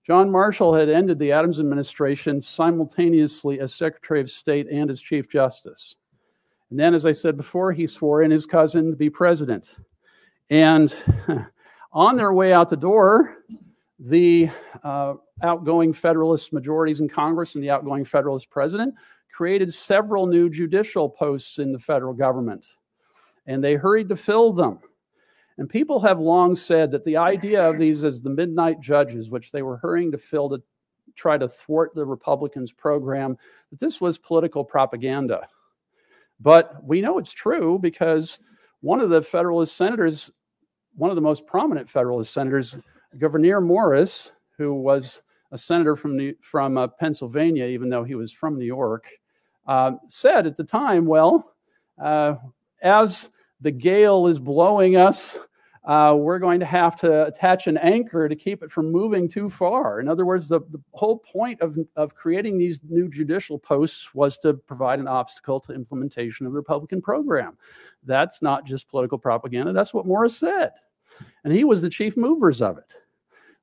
John 0.06 0.32
Marshall 0.32 0.74
had 0.74 0.90
ended 0.90 1.20
the 1.20 1.32
Adams 1.32 1.60
administration 1.60 2.42
simultaneously 2.42 3.60
as 3.60 3.74
Secretary 3.74 4.20
of 4.20 4.32
State 4.32 4.68
and 4.72 4.90
as 4.90 5.00
Chief 5.00 5.30
Justice. 5.30 5.96
And 6.72 6.80
then, 6.80 6.96
as 6.96 7.06
I 7.06 7.12
said 7.12 7.38
before, 7.38 7.72
he 7.72 7.86
swore 7.86 8.24
in 8.24 8.32
his 8.32 8.46
cousin 8.48 8.90
to 8.92 8.98
be 8.98 9.10
president. 9.10 9.78
And 10.50 10.94
On 11.94 12.16
their 12.16 12.32
way 12.32 12.54
out 12.54 12.70
the 12.70 12.78
door, 12.78 13.44
the 14.00 14.50
uh, 14.84 15.16
outgoing 15.44 15.92
Federalist 15.92 16.54
majorities 16.54 17.02
in 17.02 17.10
Congress 17.10 17.56
and 17.56 17.64
the 17.64 17.70
outgoing 17.70 18.06
Federalist 18.06 18.50
president 18.50 18.96
created 19.34 19.74
several 19.74 20.26
new 20.26 20.50
judicial 20.50 21.10
posts 21.10 21.60
in 21.60 21.72
the 21.72 21.80
federal 21.80 22.14
government, 22.14 22.66
and 23.46 23.64
they 23.64 23.76
hurried 23.76 24.10
to 24.10 24.16
fill 24.16 24.54
them. 24.54 24.80
And 25.58 25.70
people 25.70 26.00
have 26.00 26.20
long 26.20 26.56
said 26.56 26.92
that 26.92 27.04
the 27.04 27.18
idea 27.18 27.70
of 27.70 27.78
these 27.78 28.04
as 28.04 28.22
the 28.22 28.30
midnight 28.30 28.80
judges, 28.80 29.30
which 29.30 29.52
they 29.52 29.62
were 29.62 29.78
hurrying 29.78 30.12
to 30.12 30.18
fill 30.18 30.50
to 30.50 30.62
try 31.16 31.38
to 31.38 31.48
thwart 31.48 31.92
the 31.94 32.06
Republicans' 32.06 32.72
program, 32.72 33.38
that 33.70 33.80
this 33.80 34.00
was 34.00 34.18
political 34.18 34.64
propaganda. 34.64 35.48
But 36.40 36.84
we 36.84 37.02
know 37.02 37.18
it's 37.18 37.34
true 37.34 37.78
because 37.78 38.40
one 38.80 39.02
of 39.02 39.10
the 39.10 39.22
Federalist 39.22 39.76
senators 39.76 40.32
one 40.96 41.10
of 41.10 41.16
the 41.16 41.22
most 41.22 41.46
prominent 41.46 41.90
Federalist 41.90 42.34
senators, 42.34 42.80
Gouverneur 43.18 43.62
Morris, 43.62 44.32
who 44.58 44.74
was 44.74 45.22
a 45.52 45.58
senator 45.58 45.96
from 45.96 46.16
New, 46.16 46.36
from 46.42 46.78
uh, 46.78 46.88
Pennsylvania, 46.88 47.66
even 47.66 47.90
though 47.90 48.04
he 48.04 48.16
was 48.16 48.32
from 48.32 48.58
New 48.58 48.66
York, 48.66 49.08
uh, 49.68 49.94
said 50.08 50.48
at 50.48 50.56
the 50.56 50.64
time, 50.64 51.06
well, 51.06 51.54
uh, 52.02 52.36
as 52.82 53.30
the 53.62 53.72
gale 53.72 54.28
is 54.28 54.40
blowing 54.40 54.96
us, 54.96 55.40
uh, 55.84 56.16
we're 56.16 56.38
going 56.38 56.60
to 56.60 56.66
have 56.66 56.96
to 56.96 57.26
attach 57.26 57.66
an 57.66 57.78
anchor 57.78 58.30
to 58.30 58.36
keep 58.36 58.62
it 58.62 58.72
from 58.72 58.92
moving 58.92 59.28
too 59.28 59.50
far. 59.50 60.00
In 60.00 60.08
other 60.08 60.26
words, 60.26 60.48
the, 60.48 60.60
the 60.70 60.80
whole 60.92 61.18
point 61.18 61.60
of, 61.62 61.78
of 61.96 62.14
creating 62.14 62.58
these 62.58 62.80
new 62.88 63.10
judicial 63.10 63.58
posts 63.58 64.14
was 64.14 64.38
to 64.40 64.54
provide 64.54 65.00
an 65.00 65.08
obstacle 65.08 65.60
to 65.62 65.74
implementation 65.74 66.46
of 66.46 66.52
the 66.52 66.58
Republican 66.58 67.02
program. 67.02 67.58
That's 68.04 68.44
not 68.44 68.66
just 68.66 68.90
political 68.90 69.18
propaganda, 69.18 69.74
that's 69.74 69.94
what 69.94 70.06
Morris 70.06 70.38
said. 70.38 70.72
And 71.44 71.52
he 71.52 71.64
was 71.64 71.82
the 71.82 71.90
chief 71.90 72.16
movers 72.16 72.62
of 72.62 72.78
it. 72.78 72.94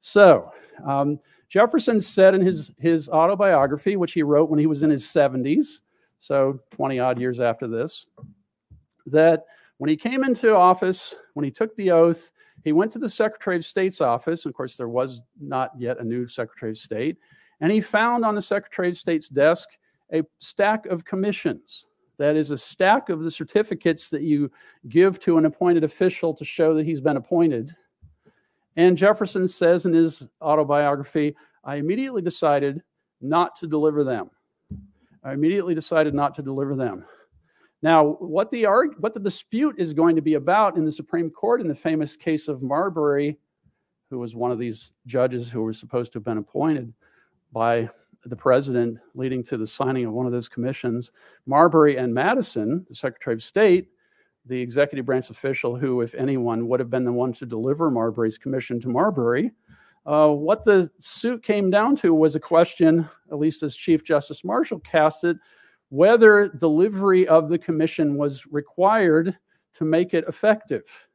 So, 0.00 0.52
um, 0.84 1.20
Jefferson 1.48 2.00
said 2.00 2.34
in 2.34 2.40
his, 2.40 2.72
his 2.78 3.08
autobiography, 3.08 3.96
which 3.96 4.12
he 4.12 4.22
wrote 4.22 4.50
when 4.50 4.58
he 4.58 4.66
was 4.66 4.82
in 4.82 4.90
his 4.90 5.04
70s, 5.04 5.80
so 6.18 6.58
20 6.72 6.98
odd 6.98 7.18
years 7.18 7.40
after 7.40 7.66
this, 7.66 8.06
that 9.06 9.44
when 9.78 9.88
he 9.88 9.96
came 9.96 10.24
into 10.24 10.54
office, 10.54 11.16
when 11.34 11.44
he 11.44 11.50
took 11.50 11.74
the 11.76 11.90
oath, 11.90 12.30
he 12.64 12.72
went 12.72 12.90
to 12.92 12.98
the 12.98 13.08
Secretary 13.08 13.56
of 13.56 13.64
State's 13.64 14.00
office. 14.00 14.44
Of 14.44 14.54
course, 14.54 14.76
there 14.76 14.88
was 14.88 15.22
not 15.40 15.70
yet 15.78 16.00
a 16.00 16.04
new 16.04 16.26
Secretary 16.26 16.72
of 16.72 16.78
State. 16.78 17.16
And 17.60 17.72
he 17.72 17.80
found 17.80 18.24
on 18.24 18.34
the 18.34 18.42
Secretary 18.42 18.88
of 18.88 18.96
State's 18.96 19.28
desk 19.28 19.68
a 20.12 20.22
stack 20.38 20.86
of 20.86 21.04
commissions. 21.04 21.86
That 22.18 22.36
is 22.36 22.50
a 22.50 22.58
stack 22.58 23.10
of 23.10 23.22
the 23.22 23.30
certificates 23.30 24.10
that 24.10 24.22
you 24.22 24.50
give 24.88 25.20
to 25.20 25.38
an 25.38 25.46
appointed 25.46 25.84
official 25.84 26.34
to 26.34 26.44
show 26.44 26.74
that 26.74 26.84
he's 26.84 27.00
been 27.00 27.16
appointed. 27.16 27.70
And 28.76 28.96
Jefferson 28.96 29.46
says 29.46 29.86
in 29.86 29.92
his 29.92 30.28
autobiography, 30.42 31.36
I 31.64 31.76
immediately 31.76 32.22
decided 32.22 32.82
not 33.20 33.54
to 33.56 33.68
deliver 33.68 34.02
them. 34.02 34.30
I 35.22 35.32
immediately 35.32 35.74
decided 35.74 36.14
not 36.14 36.34
to 36.36 36.42
deliver 36.42 36.74
them. 36.74 37.04
Now, 37.82 38.16
what 38.18 38.50
the, 38.50 38.66
arg- 38.66 38.96
what 38.98 39.14
the 39.14 39.20
dispute 39.20 39.76
is 39.78 39.92
going 39.92 40.16
to 40.16 40.22
be 40.22 40.34
about 40.34 40.76
in 40.76 40.84
the 40.84 40.92
Supreme 40.92 41.30
Court 41.30 41.60
in 41.60 41.68
the 41.68 41.74
famous 41.74 42.16
case 42.16 42.48
of 42.48 42.62
Marbury, 42.62 43.38
who 44.10 44.18
was 44.18 44.34
one 44.34 44.50
of 44.50 44.58
these 44.58 44.92
judges 45.06 45.50
who 45.50 45.62
were 45.62 45.72
supposed 45.72 46.12
to 46.12 46.18
have 46.18 46.24
been 46.24 46.38
appointed 46.38 46.92
by 47.52 47.88
the 48.24 48.36
president, 48.36 48.98
leading 49.14 49.44
to 49.44 49.56
the 49.56 49.66
signing 49.66 50.04
of 50.04 50.12
one 50.12 50.26
of 50.26 50.32
those 50.32 50.48
commissions, 50.48 51.12
Marbury 51.46 51.96
and 51.96 52.12
Madison, 52.12 52.84
the 52.88 52.94
Secretary 52.94 53.34
of 53.34 53.42
State, 53.42 53.90
the 54.46 54.60
executive 54.60 55.06
branch 55.06 55.30
official 55.30 55.76
who, 55.76 56.00
if 56.00 56.14
anyone, 56.14 56.68
would 56.68 56.80
have 56.80 56.90
been 56.90 57.04
the 57.04 57.12
one 57.12 57.32
to 57.34 57.46
deliver 57.46 57.90
Marbury's 57.90 58.38
commission 58.38 58.80
to 58.80 58.88
Marbury. 58.88 59.52
Uh, 60.06 60.28
what 60.28 60.64
the 60.64 60.90
suit 60.98 61.42
came 61.42 61.70
down 61.70 61.94
to 61.96 62.14
was 62.14 62.34
a 62.34 62.40
question, 62.40 63.06
at 63.30 63.38
least 63.38 63.62
as 63.62 63.76
Chief 63.76 64.02
Justice 64.02 64.42
Marshall 64.42 64.80
cast 64.80 65.22
it, 65.24 65.36
whether 65.90 66.48
delivery 66.48 67.26
of 67.28 67.48
the 67.48 67.58
commission 67.58 68.16
was 68.16 68.46
required 68.46 69.36
to 69.74 69.84
make 69.84 70.14
it 70.14 70.24
effective. 70.28 71.08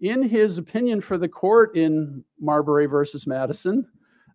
In 0.00 0.22
his 0.22 0.58
opinion 0.58 1.00
for 1.00 1.18
the 1.18 1.28
court 1.28 1.76
in 1.76 2.24
Marbury 2.40 2.86
versus 2.86 3.26
Madison, 3.26 3.86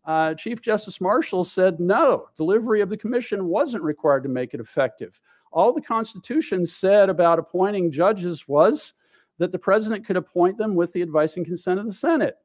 uh, 0.06 0.36
Chief 0.36 0.62
Justice 0.62 1.02
Marshall 1.02 1.44
said 1.44 1.80
no, 1.80 2.28
delivery 2.38 2.82
of 2.82 2.90
the 2.90 2.98
commission 2.98 3.48
wasn't 3.48 3.84
required 3.84 4.22
to 4.24 4.30
make 4.30 4.54
it 4.54 4.60
effective. 4.60 5.20
All 5.52 5.74
the 5.74 5.82
Constitution 5.82 6.66
said 6.66 7.10
about 7.10 7.40
appointing 7.40 7.92
judges 7.92 8.48
was 8.48 8.94
that 9.40 9.52
the 9.52 9.60
president 9.60 10.06
could 10.06 10.18
appoint 10.18 10.58
them 10.58 10.76
with 10.76 10.94
the 10.94 11.02
advice 11.02 11.38
and 11.38 11.46
consent 11.46 11.80
of 11.80 11.88
the 11.88 11.94
Senate. 11.94 12.38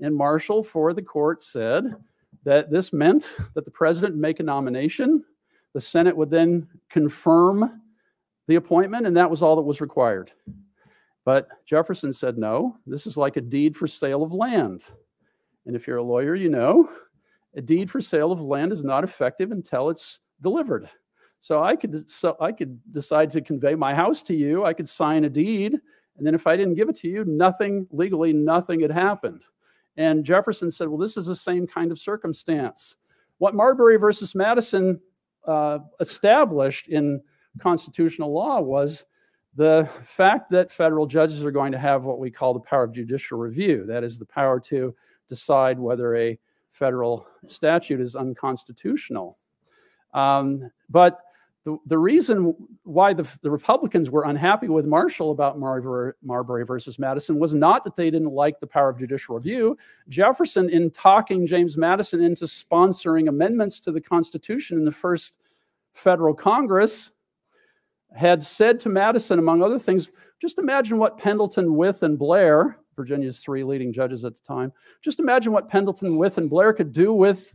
And 0.00 0.14
Marshall 0.14 0.62
for 0.62 0.94
the 0.94 1.02
court 1.02 1.42
said 1.42 1.94
that 2.44 2.70
this 2.70 2.92
meant 2.92 3.34
that 3.54 3.64
the 3.64 3.70
president 3.70 4.16
make 4.16 4.40
a 4.40 4.44
nomination 4.44 5.24
the 5.72 5.80
Senate 5.80 6.16
would 6.16 6.30
then 6.30 6.68
confirm 6.88 7.80
the 8.48 8.56
appointment, 8.56 9.06
and 9.06 9.16
that 9.16 9.30
was 9.30 9.42
all 9.42 9.56
that 9.56 9.62
was 9.62 9.80
required. 9.80 10.32
But 11.24 11.48
Jefferson 11.66 12.12
said, 12.12 12.38
no, 12.38 12.76
this 12.86 13.06
is 13.06 13.16
like 13.16 13.36
a 13.36 13.40
deed 13.40 13.76
for 13.76 13.86
sale 13.86 14.22
of 14.22 14.32
land. 14.32 14.84
And 15.66 15.76
if 15.76 15.86
you're 15.86 15.98
a 15.98 16.02
lawyer, 16.02 16.34
you 16.34 16.48
know 16.48 16.90
a 17.54 17.60
deed 17.60 17.90
for 17.90 18.00
sale 18.00 18.32
of 18.32 18.40
land 18.40 18.72
is 18.72 18.84
not 18.84 19.04
effective 19.04 19.52
until 19.52 19.90
it's 19.90 20.20
delivered. 20.40 20.88
So 21.40 21.62
I 21.62 21.74
could 21.74 22.10
so 22.10 22.36
I 22.40 22.52
could 22.52 22.78
decide 22.92 23.30
to 23.32 23.40
convey 23.40 23.74
my 23.74 23.94
house 23.94 24.22
to 24.24 24.34
you. 24.34 24.64
I 24.64 24.74
could 24.74 24.88
sign 24.88 25.24
a 25.24 25.30
deed, 25.30 25.72
and 26.18 26.26
then 26.26 26.34
if 26.34 26.46
I 26.46 26.56
didn't 26.56 26.74
give 26.74 26.88
it 26.88 26.96
to 26.96 27.08
you, 27.08 27.24
nothing 27.24 27.86
legally, 27.90 28.32
nothing 28.32 28.80
had 28.80 28.90
happened. 28.90 29.44
And 29.96 30.24
Jefferson 30.24 30.70
said, 30.70 30.88
"Well, 30.88 30.98
this 30.98 31.16
is 31.16 31.26
the 31.26 31.34
same 31.34 31.66
kind 31.66 31.90
of 31.90 31.98
circumstance." 31.98 32.96
What 33.38 33.54
Marbury 33.54 33.96
versus 33.96 34.34
Madison 34.34 35.00
uh, 35.46 35.78
established 36.00 36.88
in 36.88 37.20
constitutional 37.58 38.32
law 38.32 38.60
was 38.60 39.04
the 39.56 39.88
fact 40.04 40.50
that 40.50 40.70
federal 40.70 41.06
judges 41.06 41.44
are 41.44 41.50
going 41.50 41.72
to 41.72 41.78
have 41.78 42.04
what 42.04 42.18
we 42.18 42.30
call 42.30 42.54
the 42.54 42.60
power 42.60 42.84
of 42.84 42.92
judicial 42.92 43.38
review. 43.38 43.84
That 43.86 44.04
is 44.04 44.18
the 44.18 44.26
power 44.26 44.60
to 44.60 44.94
decide 45.28 45.78
whether 45.78 46.14
a 46.16 46.38
federal 46.70 47.26
statute 47.46 48.00
is 48.00 48.14
unconstitutional. 48.14 49.38
Um, 50.14 50.70
but 50.88 51.18
the, 51.64 51.76
the 51.86 51.98
reason 51.98 52.54
why 52.84 53.12
the, 53.12 53.28
the 53.42 53.50
Republicans 53.50 54.08
were 54.08 54.24
unhappy 54.24 54.68
with 54.68 54.86
Marshall 54.86 55.30
about 55.30 55.58
Marbury, 55.58 56.14
Marbury 56.22 56.64
versus 56.64 56.98
Madison 56.98 57.38
was 57.38 57.54
not 57.54 57.84
that 57.84 57.96
they 57.96 58.10
didn't 58.10 58.32
like 58.32 58.60
the 58.60 58.66
power 58.66 58.88
of 58.88 58.98
judicial 58.98 59.34
review. 59.34 59.76
Jefferson, 60.08 60.70
in 60.70 60.90
talking 60.90 61.46
James 61.46 61.76
Madison 61.76 62.22
into 62.22 62.46
sponsoring 62.46 63.28
amendments 63.28 63.78
to 63.80 63.92
the 63.92 64.00
Constitution 64.00 64.78
in 64.78 64.84
the 64.84 64.92
first 64.92 65.38
federal 65.92 66.32
Congress, 66.32 67.10
had 68.16 68.42
said 68.42 68.80
to 68.80 68.88
Madison, 68.88 69.38
among 69.38 69.62
other 69.62 69.78
things, 69.78 70.10
just 70.40 70.58
imagine 70.58 70.98
what 70.98 71.18
Pendleton, 71.18 71.74
Wythe, 71.74 72.02
and 72.02 72.18
Blair, 72.18 72.78
Virginia's 72.96 73.40
three 73.40 73.62
leading 73.64 73.92
judges 73.92 74.24
at 74.24 74.34
the 74.34 74.42
time, 74.42 74.72
just 75.02 75.20
imagine 75.20 75.52
what 75.52 75.68
Pendleton, 75.68 76.16
Wythe, 76.16 76.38
and 76.38 76.48
Blair 76.48 76.72
could 76.72 76.92
do 76.92 77.12
with 77.12 77.54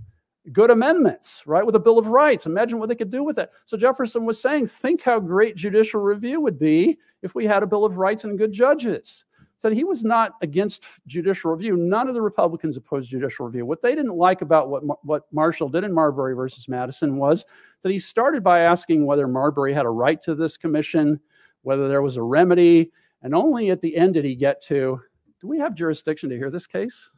good 0.52 0.72
amendments, 0.72 1.44
right? 1.46 1.66
With 1.66 1.76
a 1.76 1.80
Bill 1.80 1.98
of 1.98 2.08
Rights. 2.08 2.46
Imagine 2.46 2.80
what 2.80 2.90
they 2.90 2.96
could 2.96 3.12
do 3.12 3.24
with 3.24 3.38
it. 3.38 3.52
So 3.66 3.78
Jefferson 3.78 4.26
was 4.26 4.42
saying, 4.42 4.68
think 4.68 5.02
how 5.02 5.20
great 5.20 5.56
judicial 5.56 6.02
review 6.02 6.42
would 6.42 6.60
be 6.60 6.98
if 7.22 7.36
we 7.36 7.46
had 7.46 7.64
a 7.64 7.68
Bill 7.68 7.86
of 7.86 7.98
Rights 7.98 8.24
and 8.24 8.38
good 8.38 8.52
judges. 8.52 9.26
So 9.58 9.72
he 9.72 9.84
was 9.84 10.04
not 10.04 10.34
against 10.42 10.86
judicial 11.08 11.52
review. 11.52 11.76
None 11.76 12.08
of 12.08 12.14
the 12.14 12.22
Republicans 12.22 12.78
opposed 12.78 13.10
judicial 13.10 13.48
review. 13.48 13.66
What 13.66 13.82
they 13.82 13.96
didn't 13.96 14.16
like 14.16 14.42
about 14.42 14.70
what, 14.70 14.84
what 15.06 15.24
Marshall 15.32 15.70
did 15.70 15.84
in 15.84 15.94
Marbury 15.94 16.36
versus 16.36 16.68
Madison 16.68 17.18
was 17.18 17.46
that 17.82 17.92
he 17.92 17.98
started 17.98 18.44
by 18.44 18.60
asking 18.60 19.06
whether 19.06 19.28
Marbury 19.28 19.74
had 19.74 19.86
a 19.86 19.90
right 19.90 20.22
to 20.22 20.36
this 20.36 20.58
commission, 20.58 21.20
whether 21.64 21.88
there 21.88 22.04
was 22.04 22.18
a 22.18 22.22
remedy, 22.22 22.92
and 23.24 23.34
only 23.34 23.72
at 23.72 23.82
the 23.82 23.96
end 23.96 24.14
did 24.14 24.26
he 24.26 24.36
get 24.36 24.62
to, 24.64 25.02
do 25.42 25.48
we 25.48 25.58
have 25.58 25.74
jurisdiction 25.74 26.30
to 26.30 26.38
hear 26.38 26.52
this 26.52 26.68
case? 26.68 27.10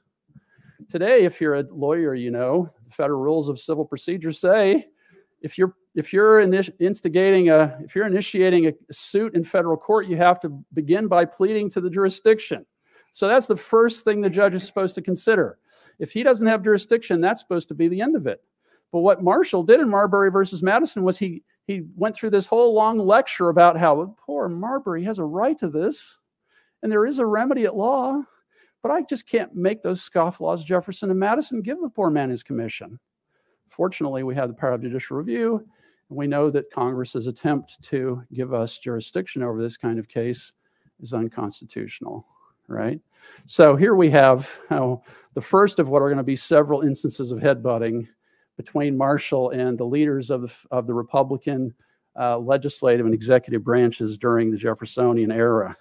Today, 0.89 1.25
if 1.25 1.41
you're 1.41 1.55
a 1.55 1.63
lawyer, 1.71 2.15
you 2.15 2.31
know, 2.31 2.71
the 2.85 2.91
federal 2.91 3.21
rules 3.21 3.49
of 3.49 3.59
civil 3.59 3.85
procedure 3.85 4.31
say 4.31 4.87
if 5.41 5.57
you're 5.57 5.75
if 5.95 6.13
you're 6.13 6.39
instigating 6.79 7.49
a 7.49 7.77
if 7.83 7.95
you're 7.95 8.07
initiating 8.07 8.67
a 8.67 8.73
suit 8.93 9.35
in 9.35 9.43
federal 9.43 9.77
court, 9.77 10.07
you 10.07 10.17
have 10.17 10.39
to 10.41 10.49
begin 10.73 11.07
by 11.07 11.25
pleading 11.25 11.69
to 11.71 11.81
the 11.81 11.89
jurisdiction. 11.89 12.65
So 13.11 13.27
that's 13.27 13.47
the 13.47 13.55
first 13.55 14.03
thing 14.03 14.21
the 14.21 14.29
judge 14.29 14.55
is 14.55 14.63
supposed 14.63 14.95
to 14.95 15.01
consider. 15.01 15.57
If 15.99 16.11
he 16.11 16.21
doesn't 16.23 16.45
have 16.45 16.63
jurisdiction, 16.63 17.19
that's 17.19 17.41
supposed 17.41 17.67
to 17.69 17.73
be 17.73 17.87
the 17.87 18.01
end 18.01 18.15
of 18.15 18.27
it. 18.27 18.43
But 18.91 18.99
what 18.99 19.23
Marshall 19.23 19.63
did 19.63 19.79
in 19.79 19.89
Marbury 19.89 20.31
versus 20.31 20.63
Madison 20.63 21.03
was 21.03 21.17
he 21.17 21.43
he 21.65 21.83
went 21.95 22.15
through 22.15 22.29
this 22.29 22.47
whole 22.47 22.73
long 22.73 22.97
lecture 22.97 23.49
about 23.49 23.77
how 23.77 24.15
poor 24.19 24.47
Marbury 24.47 25.03
has 25.03 25.19
a 25.19 25.23
right 25.23 25.57
to 25.57 25.69
this, 25.69 26.17
and 26.81 26.91
there 26.91 27.05
is 27.05 27.19
a 27.19 27.25
remedy 27.25 27.65
at 27.65 27.75
law. 27.75 28.21
But 28.81 28.91
I 28.91 29.01
just 29.01 29.27
can't 29.27 29.55
make 29.55 29.81
those 29.81 30.07
scofflaws 30.07 30.63
Jefferson 30.63 31.09
and 31.09 31.19
Madison 31.19 31.61
give 31.61 31.81
the 31.81 31.89
poor 31.89 32.09
man 32.09 32.29
his 32.29 32.43
commission. 32.43 32.99
Fortunately, 33.69 34.23
we 34.23 34.35
have 34.35 34.49
the 34.49 34.55
power 34.55 34.73
of 34.73 34.81
judicial 34.81 35.17
review, 35.17 35.57
and 36.09 36.17
we 36.17 36.27
know 36.27 36.49
that 36.49 36.71
Congress's 36.71 37.27
attempt 37.27 37.81
to 37.83 38.23
give 38.33 38.53
us 38.53 38.77
jurisdiction 38.77 39.43
over 39.43 39.61
this 39.61 39.77
kind 39.77 39.99
of 39.99 40.07
case 40.07 40.53
is 41.01 41.13
unconstitutional, 41.13 42.25
right? 42.67 42.99
So 43.45 43.75
here 43.75 43.95
we 43.95 44.09
have 44.11 44.59
how 44.69 45.03
the 45.33 45.41
first 45.41 45.79
of 45.79 45.89
what 45.89 46.01
are 46.01 46.07
going 46.07 46.17
to 46.17 46.23
be 46.23 46.35
several 46.35 46.81
instances 46.81 47.31
of 47.31 47.39
headbutting 47.39 48.07
between 48.55 48.97
Marshall 48.97 49.51
and 49.51 49.77
the 49.77 49.85
leaders 49.85 50.29
of 50.29 50.41
the, 50.41 50.53
of 50.71 50.87
the 50.87 50.93
Republican 50.93 51.73
uh, 52.19 52.37
legislative 52.39 53.05
and 53.05 53.13
executive 53.13 53.63
branches 53.63 54.17
during 54.17 54.49
the 54.49 54.57
Jeffersonian 54.57 55.31
era. 55.31 55.77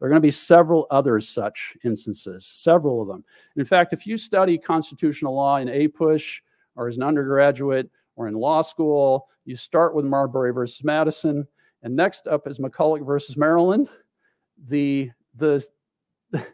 There 0.00 0.06
are 0.06 0.10
going 0.10 0.22
to 0.22 0.26
be 0.26 0.30
several 0.30 0.86
other 0.90 1.20
such 1.20 1.76
instances, 1.84 2.46
several 2.46 3.02
of 3.02 3.08
them. 3.08 3.22
In 3.56 3.66
fact, 3.66 3.92
if 3.92 4.06
you 4.06 4.16
study 4.16 4.56
constitutional 4.56 5.34
law 5.34 5.58
in 5.58 5.68
APUSH 5.68 6.40
or 6.74 6.88
as 6.88 6.96
an 6.96 7.02
undergraduate 7.02 7.90
or 8.16 8.26
in 8.26 8.34
law 8.34 8.62
school, 8.62 9.28
you 9.44 9.56
start 9.56 9.94
with 9.94 10.06
Marbury 10.06 10.52
versus 10.52 10.82
Madison, 10.82 11.46
and 11.82 11.94
next 11.94 12.26
up 12.26 12.46
is 12.46 12.58
McCulloch 12.58 13.04
versus 13.04 13.36
Maryland. 13.36 13.90
The, 14.68 15.10
the, 15.36 15.66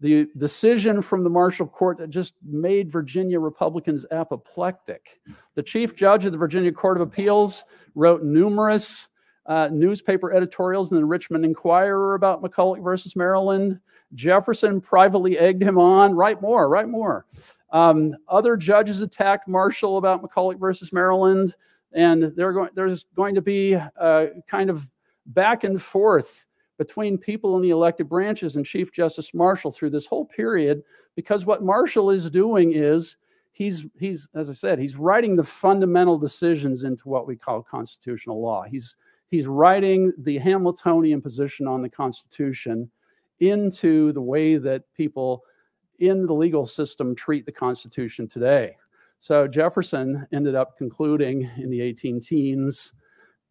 the 0.00 0.28
decision 0.36 1.00
from 1.00 1.24
the 1.24 1.30
Marshall 1.30 1.68
Court 1.68 1.96
that 1.98 2.10
just 2.10 2.34
made 2.42 2.92
Virginia 2.92 3.40
Republicans 3.40 4.04
apoplectic. 4.10 5.20
The 5.54 5.62
chief 5.62 5.96
judge 5.96 6.26
of 6.26 6.32
the 6.32 6.38
Virginia 6.38 6.72
Court 6.72 6.98
of 6.98 7.08
Appeals 7.08 7.64
wrote 7.94 8.22
numerous 8.22 9.08
uh, 9.50 9.68
newspaper 9.72 10.32
editorials 10.32 10.92
in 10.92 10.98
the 10.98 11.04
Richmond 11.04 11.44
Enquirer 11.44 12.14
about 12.14 12.40
McCulloch 12.40 12.82
versus 12.82 13.16
Maryland. 13.16 13.80
Jefferson 14.14 14.80
privately 14.80 15.36
egged 15.38 15.60
him 15.60 15.76
on, 15.76 16.14
write 16.14 16.40
more, 16.40 16.68
write 16.68 16.88
more. 16.88 17.26
Um, 17.72 18.14
other 18.28 18.56
judges 18.56 19.02
attacked 19.02 19.48
Marshall 19.48 19.98
about 19.98 20.22
McCulloch 20.22 20.58
versus 20.60 20.92
Maryland, 20.92 21.56
and 21.92 22.32
going, 22.36 22.70
there's 22.76 23.06
going 23.16 23.34
to 23.34 23.42
be 23.42 23.72
a 23.72 24.28
kind 24.46 24.70
of 24.70 24.88
back 25.26 25.64
and 25.64 25.82
forth 25.82 26.46
between 26.78 27.18
people 27.18 27.56
in 27.56 27.62
the 27.62 27.70
elected 27.70 28.08
branches 28.08 28.54
and 28.54 28.64
Chief 28.64 28.92
Justice 28.92 29.34
Marshall 29.34 29.72
through 29.72 29.90
this 29.90 30.06
whole 30.06 30.26
period, 30.26 30.84
because 31.16 31.44
what 31.44 31.64
Marshall 31.64 32.10
is 32.10 32.30
doing 32.30 32.72
is 32.72 33.16
he's 33.50 33.84
he's 33.98 34.28
as 34.36 34.48
I 34.48 34.52
said, 34.52 34.78
he's 34.78 34.94
writing 34.94 35.34
the 35.34 35.42
fundamental 35.42 36.18
decisions 36.18 36.84
into 36.84 37.08
what 37.08 37.26
we 37.26 37.34
call 37.34 37.62
constitutional 37.62 38.40
law. 38.40 38.62
He's 38.62 38.94
he's 39.30 39.46
writing 39.46 40.12
the 40.18 40.38
Hamiltonian 40.38 41.22
position 41.22 41.66
on 41.66 41.82
the 41.82 41.88
Constitution 41.88 42.90
into 43.38 44.12
the 44.12 44.20
way 44.20 44.56
that 44.56 44.82
people 44.94 45.42
in 46.00 46.26
the 46.26 46.34
legal 46.34 46.66
system 46.66 47.14
treat 47.14 47.46
the 47.46 47.52
Constitution 47.52 48.26
today. 48.28 48.76
So 49.18 49.46
Jefferson 49.46 50.26
ended 50.32 50.54
up 50.54 50.76
concluding 50.76 51.48
in 51.58 51.70
the 51.70 51.80
18 51.80 52.20
teens 52.20 52.92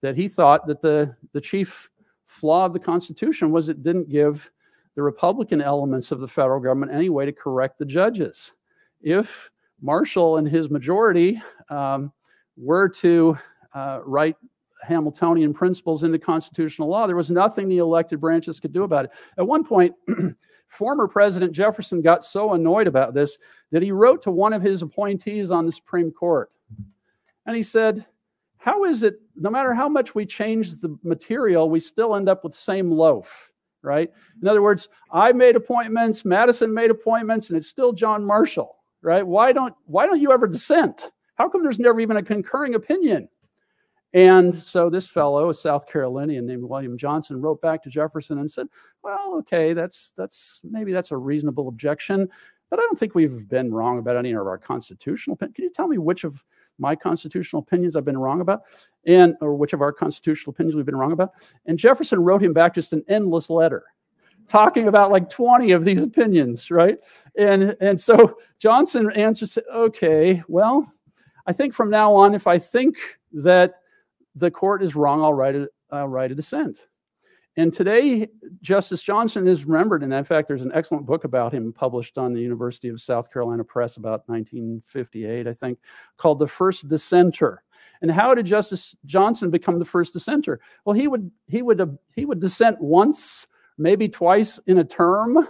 that 0.02 0.16
he 0.16 0.28
thought 0.28 0.66
that 0.68 0.82
the, 0.82 1.16
the 1.34 1.42
chief 1.42 1.90
flaw 2.26 2.66
of 2.66 2.74
the 2.74 2.80
Constitution 2.80 3.52
was 3.52 3.70
it 3.70 3.84
didn't 3.84 4.10
give 4.10 4.50
the 4.96 5.02
Republican 5.02 5.62
elements 5.62 6.12
of 6.12 6.20
the 6.20 6.28
federal 6.28 6.60
government 6.60 6.92
any 6.92 7.10
way 7.10 7.26
to 7.26 7.32
correct 7.32 7.78
the 7.78 7.86
judges. 7.86 8.54
If 9.02 9.50
Marshall 9.82 10.38
and 10.38 10.48
his 10.48 10.70
majority 10.70 11.42
um, 11.70 12.12
were 12.58 12.90
to 12.90 13.38
uh, 13.74 14.00
write 14.04 14.36
Hamiltonian 14.82 15.54
principles 15.54 16.04
into 16.04 16.20
constitutional 16.20 16.88
law. 16.88 17.08
There 17.08 17.16
was 17.16 17.32
nothing 17.32 17.68
the 17.68 17.78
elected 17.78 18.20
branches 18.20 18.60
could 18.60 18.74
do 18.74 18.84
about 18.84 19.06
it. 19.06 19.12
At 19.38 19.48
one 19.48 19.64
point, 19.64 19.94
former 20.68 21.08
President 21.08 21.52
Jefferson 21.52 22.02
got 22.02 22.24
so 22.24 22.54
annoyed 22.54 22.88
about 22.88 23.14
this 23.14 23.38
that 23.72 23.84
he 23.84 23.92
wrote 23.92 24.22
to 24.24 24.32
one 24.32 24.54
of 24.54 24.62
his 24.62 24.82
appointees 24.82 25.52
on 25.52 25.66
the 25.66 25.72
Supreme 25.72 26.12
Court. 26.12 26.52
And 27.46 27.56
he 27.56 27.64
said, 27.64 28.06
How 28.58 28.86
is 28.86 29.04
it, 29.04 29.20
no 29.36 29.50
matter 29.50 29.74
how 29.74 29.90
much 29.90 30.16
we 30.16 30.26
change 30.26 30.78
the 30.78 30.98
material, 31.04 31.70
we 31.70 31.80
still 31.80 32.16
end 32.16 32.30
up 32.30 32.44
with 32.44 32.54
the 32.54 32.60
same 32.60 32.92
loaf, 32.92 33.52
right? 33.82 34.12
In 34.42 34.48
other 34.48 34.62
words, 34.62 34.88
I 35.12 35.32
made 35.32 35.56
appointments, 35.56 36.24
Madison 36.26 36.74
made 36.74 36.92
appointments, 36.92 37.50
and 37.50 37.58
it's 37.58 37.68
still 37.68 37.92
John 37.92 38.24
Marshall, 38.24 38.76
right? 39.02 39.26
Why 39.26 39.52
don't, 39.52 39.74
why 39.86 40.06
don't 40.06 40.22
you 40.22 40.32
ever 40.32 40.48
dissent? 40.48 41.12
How 41.36 41.50
come 41.50 41.64
there's 41.64 41.80
never 41.80 42.00
even 42.00 42.18
a 42.18 42.24
concurring 42.24 42.76
opinion? 42.76 43.30
And 44.14 44.54
so 44.54 44.90
this 44.90 45.08
fellow, 45.08 45.50
a 45.50 45.54
South 45.54 45.88
Carolinian 45.88 46.46
named 46.46 46.64
William 46.64 46.98
Johnson, 46.98 47.42
wrote 47.42 47.62
back 47.62 47.84
to 47.84 47.90
Jefferson 47.90 48.40
and 48.40 48.50
said, 48.50 48.68
"Well, 49.04 49.36
okay, 49.40 49.74
that's 49.74 50.12
that's 50.12 50.62
maybe 50.64 50.92
that's 50.92 51.12
a 51.12 51.18
reasonable 51.18 51.68
objection, 51.68 52.28
but 52.70 52.80
I 52.80 52.84
don't 52.84 52.98
think 52.98 53.14
we've 53.14 53.48
been 53.48 53.72
wrong 53.72 54.00
about 54.00 54.18
any 54.18 54.32
of 54.32 54.48
our 54.48 54.58
constitutional. 54.58 55.36
Can 55.38 55.54
you 55.58 55.70
tell 55.70 55.88
me 55.88 56.00
which 56.00 56.24
of 56.24 56.44
my 56.80 56.96
constitutional 56.96 57.62
opinions 57.62 57.96
I've 57.96 58.06
been 58.06 58.18
wrong 58.18 58.42
about, 58.42 58.64
and 59.06 59.36
or 59.42 59.56
which 59.56 59.74
of 59.74 59.82
our 59.82 59.92
constitutional 59.92 60.52
opinions 60.52 60.76
we've 60.76 60.86
been 60.86 60.96
wrong 60.96 61.12
about?" 61.12 61.34
And 61.68 61.78
Jefferson 61.78 62.20
wrote 62.24 62.44
him 62.44 62.54
back 62.54 62.74
just 62.74 62.94
an 62.94 63.04
endless 63.08 63.50
letter 63.50 63.84
talking 64.48 64.88
about 64.88 65.12
like 65.12 65.30
20 65.30 65.72
of 65.74 65.86
these 65.86 66.02
opinions, 66.02 66.72
right? 66.72 66.98
And 67.38 67.78
and 67.80 68.02
so 68.02 68.40
Johnson 68.58 69.12
answers, 69.12 69.60
"Okay, 69.72 70.42
well, 70.48 70.92
I 71.46 71.54
think 71.54 71.76
from 71.76 71.92
now 71.92 72.14
on, 72.16 72.34
if 72.34 72.48
I 72.48 72.58
think 72.58 72.98
that 73.34 73.76
the 74.40 74.52
court 74.52 74.84
is 74.84 74.96
wrong, 74.96 75.22
I'll 75.22 75.34
write 75.34 75.56
a, 75.56 75.68
I'll 75.92 76.08
write 76.08 76.32
a 76.32 76.36
dissent. 76.36 76.88
And 77.58 77.74
today, 77.74 78.28
Justice 78.62 79.04
Johnson 79.04 79.48
is 79.48 79.66
remembered, 79.66 80.04
and 80.04 80.14
in 80.14 80.24
fact, 80.24 80.48
there's 80.48 80.62
an 80.62 80.72
excellent 80.74 81.06
book 81.06 81.26
about 81.26 81.54
him 81.54 81.74
published 81.74 82.18
on 82.18 82.32
the 82.32 82.40
University 82.40 82.88
of 82.88 83.02
South 83.02 83.32
Carolina 83.34 83.64
Press 83.64 83.98
about 83.98 84.24
1958, 84.28 85.48
I 85.48 85.54
think, 85.54 85.80
called 86.18 86.40
The 86.40 86.48
First 86.48 86.88
Dissenter. 86.88 87.64
And 88.02 88.12
how 88.12 88.34
did 88.34 88.46
Justice 88.46 88.96
Johnson 89.06 89.50
become 89.50 89.78
the 89.78 89.86
first 89.86 90.14
dissenter? 90.14 90.62
Well, 90.86 90.94
he 90.94 91.08
would 91.08 91.30
he 91.48 91.62
would 91.62 91.98
he 92.16 92.24
would 92.24 92.40
dissent 92.40 92.80
once, 92.80 93.46
maybe 93.78 94.08
twice 94.08 94.58
in 94.68 94.78
a 94.78 94.86
term, 94.86 95.46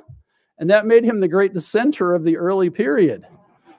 and 0.58 0.70
that 0.70 0.88
made 0.88 1.04
him 1.04 1.20
the 1.20 1.28
great 1.28 1.54
dissenter 1.54 2.16
of 2.16 2.24
the 2.24 2.38
early 2.38 2.72
period. 2.72 3.28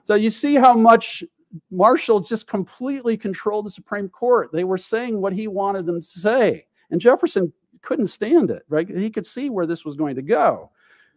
So 0.04 0.14
you 0.14 0.30
see 0.30 0.54
how 0.54 0.74
much 0.74 1.24
Marshall 1.70 2.20
just 2.20 2.46
completely 2.46 3.16
controlled 3.16 3.66
the 3.66 3.70
Supreme 3.70 4.08
Court. 4.08 4.50
They 4.52 4.64
were 4.64 4.78
saying 4.78 5.20
what 5.20 5.32
he 5.32 5.48
wanted 5.48 5.86
them 5.86 6.00
to 6.00 6.06
say. 6.06 6.66
And 6.90 7.00
Jefferson 7.00 7.52
couldn't 7.82 8.06
stand 8.06 8.50
it, 8.50 8.62
right? 8.68 8.88
He 8.88 9.10
could 9.10 9.26
see 9.26 9.50
where 9.50 9.66
this 9.66 9.84
was 9.84 9.96
going 9.96 10.16
to 10.16 10.22
go, 10.22 10.70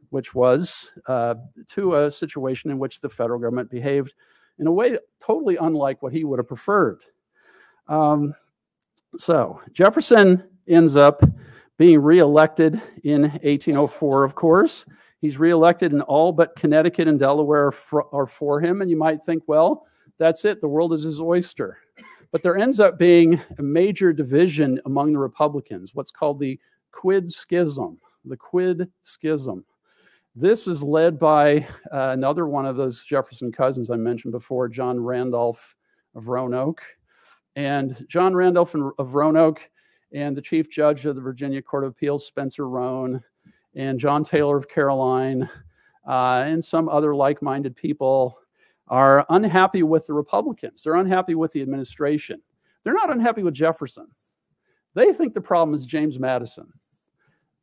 which 0.10 0.34
was 0.34 0.92
uh, 1.08 1.36
to 1.70 1.96
a 1.96 2.12
situation 2.12 2.72
in 2.72 2.80
which 2.80 3.02
the 3.02 3.10
federal 3.10 3.40
government 3.40 3.70
behaved 3.70 4.14
in 4.60 4.68
a 4.68 4.72
way 4.72 4.98
totally 5.20 5.58
unlike 5.58 6.02
what 6.02 6.14
he 6.14 6.24
would 6.24 6.40
have 6.40 6.48
preferred. 6.48 7.04
Um, 7.88 8.34
so 9.18 9.62
Jefferson 9.72 10.44
ends 10.68 10.96
up 10.96 11.22
being 11.78 12.02
reelected 12.02 12.82
in 13.04 13.24
1804, 13.24 14.24
of 14.24 14.36
course. 14.36 14.86
He's 15.20 15.38
reelected 15.38 15.94
in 15.94 16.02
all 16.02 16.32
but 16.32 16.56
Connecticut 16.56 17.08
and 17.08 17.20
Delaware 17.20 17.72
for, 17.72 18.14
are 18.14 18.28
for 18.28 18.60
him. 18.60 18.82
And 18.82 18.90
you 18.90 18.98
might 18.98 19.24
think, 19.24 19.44
well, 19.48 19.88
that's 20.24 20.46
it. 20.46 20.62
The 20.62 20.68
world 20.70 20.94
is 20.94 21.04
his 21.04 21.20
oyster. 21.20 21.80
But 22.32 22.42
there 22.42 22.58
ends 22.58 22.80
up 22.80 22.98
being 22.98 23.42
a 23.58 23.62
major 23.62 24.14
division 24.14 24.80
among 24.86 25.12
the 25.12 25.20
Republicans, 25.20 25.94
what's 25.94 26.12
called 26.12 26.40
the 26.40 26.58
Quid 26.94 27.30
Schism. 27.30 28.00
The 28.24 28.38
Quid 28.38 28.90
Schism. 29.04 29.66
This 30.34 30.66
is 30.66 30.82
led 30.82 31.20
by 31.20 31.68
uh, 31.92 32.12
another 32.12 32.48
one 32.48 32.66
of 32.66 32.78
those 32.78 33.04
Jefferson 33.04 33.52
cousins 33.52 33.92
I 33.92 33.98
mentioned 33.98 34.32
before, 34.32 34.70
John 34.70 34.98
Randolph 34.98 35.76
of 36.16 36.30
Roanoke. 36.30 36.82
And 37.58 38.08
John 38.08 38.34
Randolph 38.34 38.74
of 38.98 39.16
Roanoke 39.16 39.70
and 40.14 40.38
the 40.38 40.42
Chief 40.42 40.72
Judge 40.72 41.06
of 41.06 41.16
the 41.16 41.22
Virginia 41.22 41.62
Court 41.62 41.84
of 41.84 41.92
Appeals, 41.92 42.26
Spencer 42.26 42.70
Roane, 42.70 43.22
and 43.76 44.00
John 44.00 44.24
Taylor 44.24 44.56
of 44.56 44.70
Caroline, 44.70 45.50
uh, 46.08 46.46
and 46.48 46.64
some 46.64 46.88
other 46.88 47.14
like 47.14 47.42
minded 47.42 47.76
people 47.76 48.38
are 48.94 49.26
unhappy 49.30 49.82
with 49.82 50.06
the 50.06 50.14
Republicans. 50.14 50.84
They're 50.84 50.98
unhappy 50.98 51.34
with 51.34 51.52
the 51.52 51.64
administration. 51.64 52.40
They're 52.84 52.94
not 52.94 53.12
unhappy 53.12 53.42
with 53.42 53.56
Jefferson. 53.56 54.06
They 54.94 55.12
think 55.12 55.34
the 55.34 55.42
problem 55.42 55.74
is 55.74 55.88
James 55.88 56.20
Madison. 56.20 56.72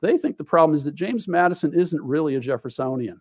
They 0.00 0.18
think 0.18 0.38
the 0.38 0.44
problem 0.44 0.74
is 0.74 0.82
that 0.82 0.96
James 0.96 1.28
Madison 1.28 1.72
isn't 1.72 2.02
really 2.02 2.34
a 2.34 2.40
Jeffersonian. 2.40 3.20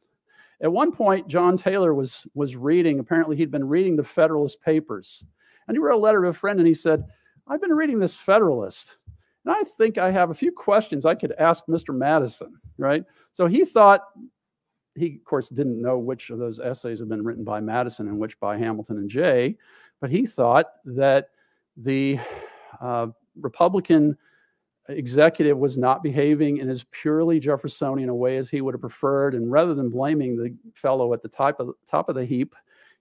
At 0.60 0.72
one 0.72 0.92
point, 0.92 1.28
John 1.28 1.56
Taylor 1.56 1.94
was, 1.94 2.26
was 2.34 2.56
reading, 2.56 2.98
apparently, 2.98 3.36
he'd 3.36 3.52
been 3.52 3.68
reading 3.68 3.96
the 3.96 4.04
Federalist 4.04 4.60
Papers. 4.64 5.24
And 5.68 5.78
he 5.78 5.80
wrote 5.80 5.94
a 5.94 6.00
letter 6.00 6.24
to 6.24 6.30
a 6.30 6.34
friend 6.34 6.58
and 6.58 6.68
he 6.68 6.74
said, 6.74 7.04
I've 7.48 7.62
been 7.62 7.76
reading 7.76 8.00
this 8.00 8.16
Federalist. 8.16 8.98
And 9.46 9.54
I 9.54 9.62
think 9.62 10.00
I 10.00 10.10
have 10.10 10.32
a 10.32 10.34
few 10.34 10.52
questions 10.52 11.06
I 11.06 11.14
could 11.14 11.34
ask 11.34 11.64
Mr. 11.68 11.96
Madison, 11.96 12.56
right? 12.80 13.04
So 13.34 13.46
he 13.46 13.66
thought 13.66 14.02
he, 15.00 15.16
of 15.16 15.24
course, 15.24 15.50
didn't 15.50 15.82
know 15.82 15.98
which 15.98 16.30
of 16.30 16.40
those 16.40 16.60
essays 16.60 17.00
had 17.00 17.10
been 17.10 17.24
written 17.24 17.44
by 17.44 17.60
Madison 17.60 18.08
and 18.08 18.20
which 18.20 18.40
by 18.40 18.58
Hamilton 18.58 18.98
and 18.98 19.10
Jay, 19.10 19.58
but 20.02 20.10
he 20.10 20.26
thought 20.26 20.66
that 20.86 21.30
the 21.78 22.20
uh, 22.82 23.08
Republican 23.40 24.18
executive 24.90 25.58
was 25.58 25.78
not 25.78 26.04
behaving 26.04 26.58
in 26.58 26.70
as 26.70 26.84
purely 26.92 27.40
Jeffersonian 27.40 28.10
a 28.10 28.16
way 28.16 28.38
as 28.38 28.50
he 28.50 28.62
would 28.62 28.74
have 28.74 28.82
preferred. 28.82 29.36
And 29.36 29.52
rather 29.52 29.74
than 29.74 29.90
blaming 29.90 30.36
the 30.36 30.56
fellow 30.74 31.14
at 31.14 31.22
the 31.22 31.30
top 31.30 31.60
of, 31.60 31.72
top 31.88 32.10
of 32.10 32.16
the 32.16 32.26
heap, 32.26 32.56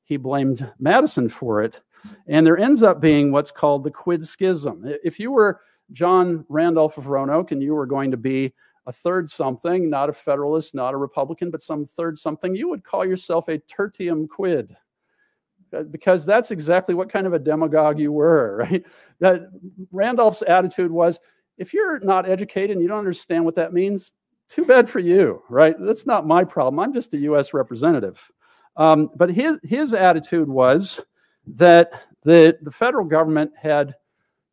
he 0.05 0.17
blamed 0.17 0.71
Madison 0.79 1.29
for 1.29 1.63
it. 1.63 1.81
And 2.27 2.47
there 2.47 2.59
ends 2.59 2.83
up 2.83 3.01
being 3.01 3.33
what's 3.33 3.51
called 3.51 3.85
the 3.85 3.91
quid 3.91 4.27
schism. 4.27 4.85
If 5.03 5.19
you 5.19 5.31
were 5.31 5.61
John 5.93 6.45
Randolph 6.49 6.99
of 6.99 7.09
Roanoke 7.09 7.53
and 7.53 7.63
you 7.63 7.75
were 7.75 7.87
going 7.87 8.11
to 8.11 8.17
be 8.17 8.53
a 8.89 8.93
third 8.93 9.29
something, 9.29 9.91
not 9.91 10.09
a 10.09 10.13
Federalist, 10.15 10.75
not 10.75 10.95
a 10.95 10.97
Republican, 10.97 11.51
but 11.51 11.61
some 11.61 11.85
third 11.85 12.19
something, 12.19 12.57
you 12.57 12.71
would 12.71 12.83
call 12.83 13.05
yourself 13.05 13.49
a 13.49 13.59
tertium 13.59 14.27
quid 14.27 14.75
uh, 15.77 15.83
because 15.83 16.25
that's 16.25 16.51
exactly 16.51 16.95
what 16.95 17.11
kind 17.11 17.27
of 17.27 17.35
a 17.35 17.39
demagogue 17.39 17.99
you 17.99 18.11
were, 18.11 18.57
right? 18.71 18.87
That 19.21 19.51
Randolph's 19.93 20.41
attitude 20.41 20.91
was 20.91 21.21
if 21.59 21.75
you're 21.75 22.01
not 22.01 22.27
educated 22.27 22.71
and 22.71 22.81
you 22.81 22.89
don't 22.89 22.99
understand 22.99 23.45
what 23.45 23.57
that 23.57 23.75
means, 23.75 24.11
too 24.49 24.65
bad 24.65 24.89
for 24.89 25.01
you, 25.01 25.43
right? 25.51 25.77
That's 25.79 26.07
not 26.07 26.27
my 26.27 26.43
problem. 26.43 26.81
I'm 26.81 26.95
just 26.95 27.13
a 27.13 27.19
US 27.19 27.53
representative. 27.53 28.31
Um, 28.79 29.11
but 29.17 29.29
his, 29.29 29.59
his 29.63 29.93
attitude 29.93 30.49
was 30.49 31.05
that 31.49 31.91
the, 32.25 32.57
the 32.63 32.71
federal 32.71 33.05
government 33.05 33.51
had 33.61 33.95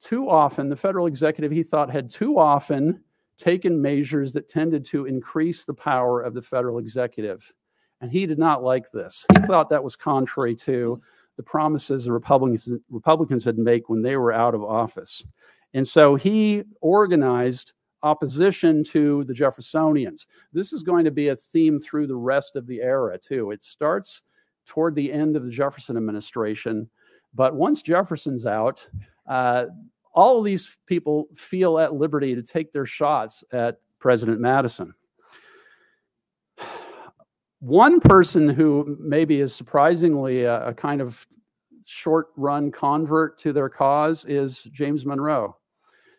too 0.01 0.29
often, 0.29 0.67
the 0.67 0.75
federal 0.75 1.07
executive, 1.07 1.53
he 1.53 1.63
thought, 1.63 1.89
had 1.89 2.09
too 2.09 2.37
often 2.37 3.01
taken 3.37 3.81
measures 3.81 4.33
that 4.33 4.49
tended 4.49 4.85
to 4.85 5.05
increase 5.05 5.65
the 5.65 5.73
power 5.73 6.21
of 6.21 6.33
the 6.33 6.41
federal 6.41 6.77
executive. 6.77 7.51
And 8.01 8.11
he 8.11 8.25
did 8.25 8.39
not 8.39 8.63
like 8.63 8.91
this. 8.91 9.25
He 9.35 9.41
thought 9.45 9.69
that 9.69 9.83
was 9.83 9.95
contrary 9.95 10.55
to 10.57 11.01
the 11.37 11.43
promises 11.43 12.05
the 12.05 12.13
Republicans, 12.13 12.69
Republicans 12.89 13.43
had 13.43 13.57
made 13.57 13.83
when 13.87 14.01
they 14.01 14.15
were 14.17 14.31
out 14.31 14.55
of 14.55 14.63
office. 14.63 15.25
And 15.73 15.87
so 15.87 16.15
he 16.15 16.63
organized 16.81 17.73
opposition 18.03 18.83
to 18.85 19.23
the 19.25 19.33
Jeffersonians. 19.33 20.27
This 20.53 20.71
is 20.71 20.83
going 20.83 21.03
to 21.05 21.11
be 21.11 21.29
a 21.29 21.35
theme 21.35 21.79
through 21.79 22.07
the 22.07 22.15
rest 22.15 22.55
of 22.55 22.67
the 22.67 22.81
era, 22.81 23.17
too. 23.17 23.51
It 23.51 23.63
starts 23.63 24.21
toward 24.65 24.95
the 24.95 25.11
end 25.11 25.35
of 25.35 25.43
the 25.43 25.51
Jefferson 25.51 25.97
administration. 25.97 26.89
But 27.33 27.55
once 27.55 27.81
Jefferson's 27.81 28.45
out, 28.45 28.87
uh, 29.27 29.65
all 30.15 30.39
of 30.39 30.45
these 30.45 30.77
people 30.87 31.27
feel 31.35 31.77
at 31.77 31.93
liberty 31.93 32.33
to 32.33 32.41
take 32.41 32.71
their 32.71 32.85
shots 32.85 33.43
at 33.51 33.79
President 33.99 34.39
Madison. 34.39 34.93
One 37.59 37.99
person 37.99 38.47
who 38.47 38.97
maybe 38.99 39.41
is 39.41 39.53
surprisingly 39.53 40.43
a, 40.43 40.67
a 40.67 40.73
kind 40.73 41.01
of 41.01 41.27
short 41.83 42.27
run 42.37 42.71
convert 42.71 43.37
to 43.39 43.53
their 43.53 43.69
cause 43.69 44.25
is 44.25 44.63
James 44.71 45.05
Monroe. 45.05 45.57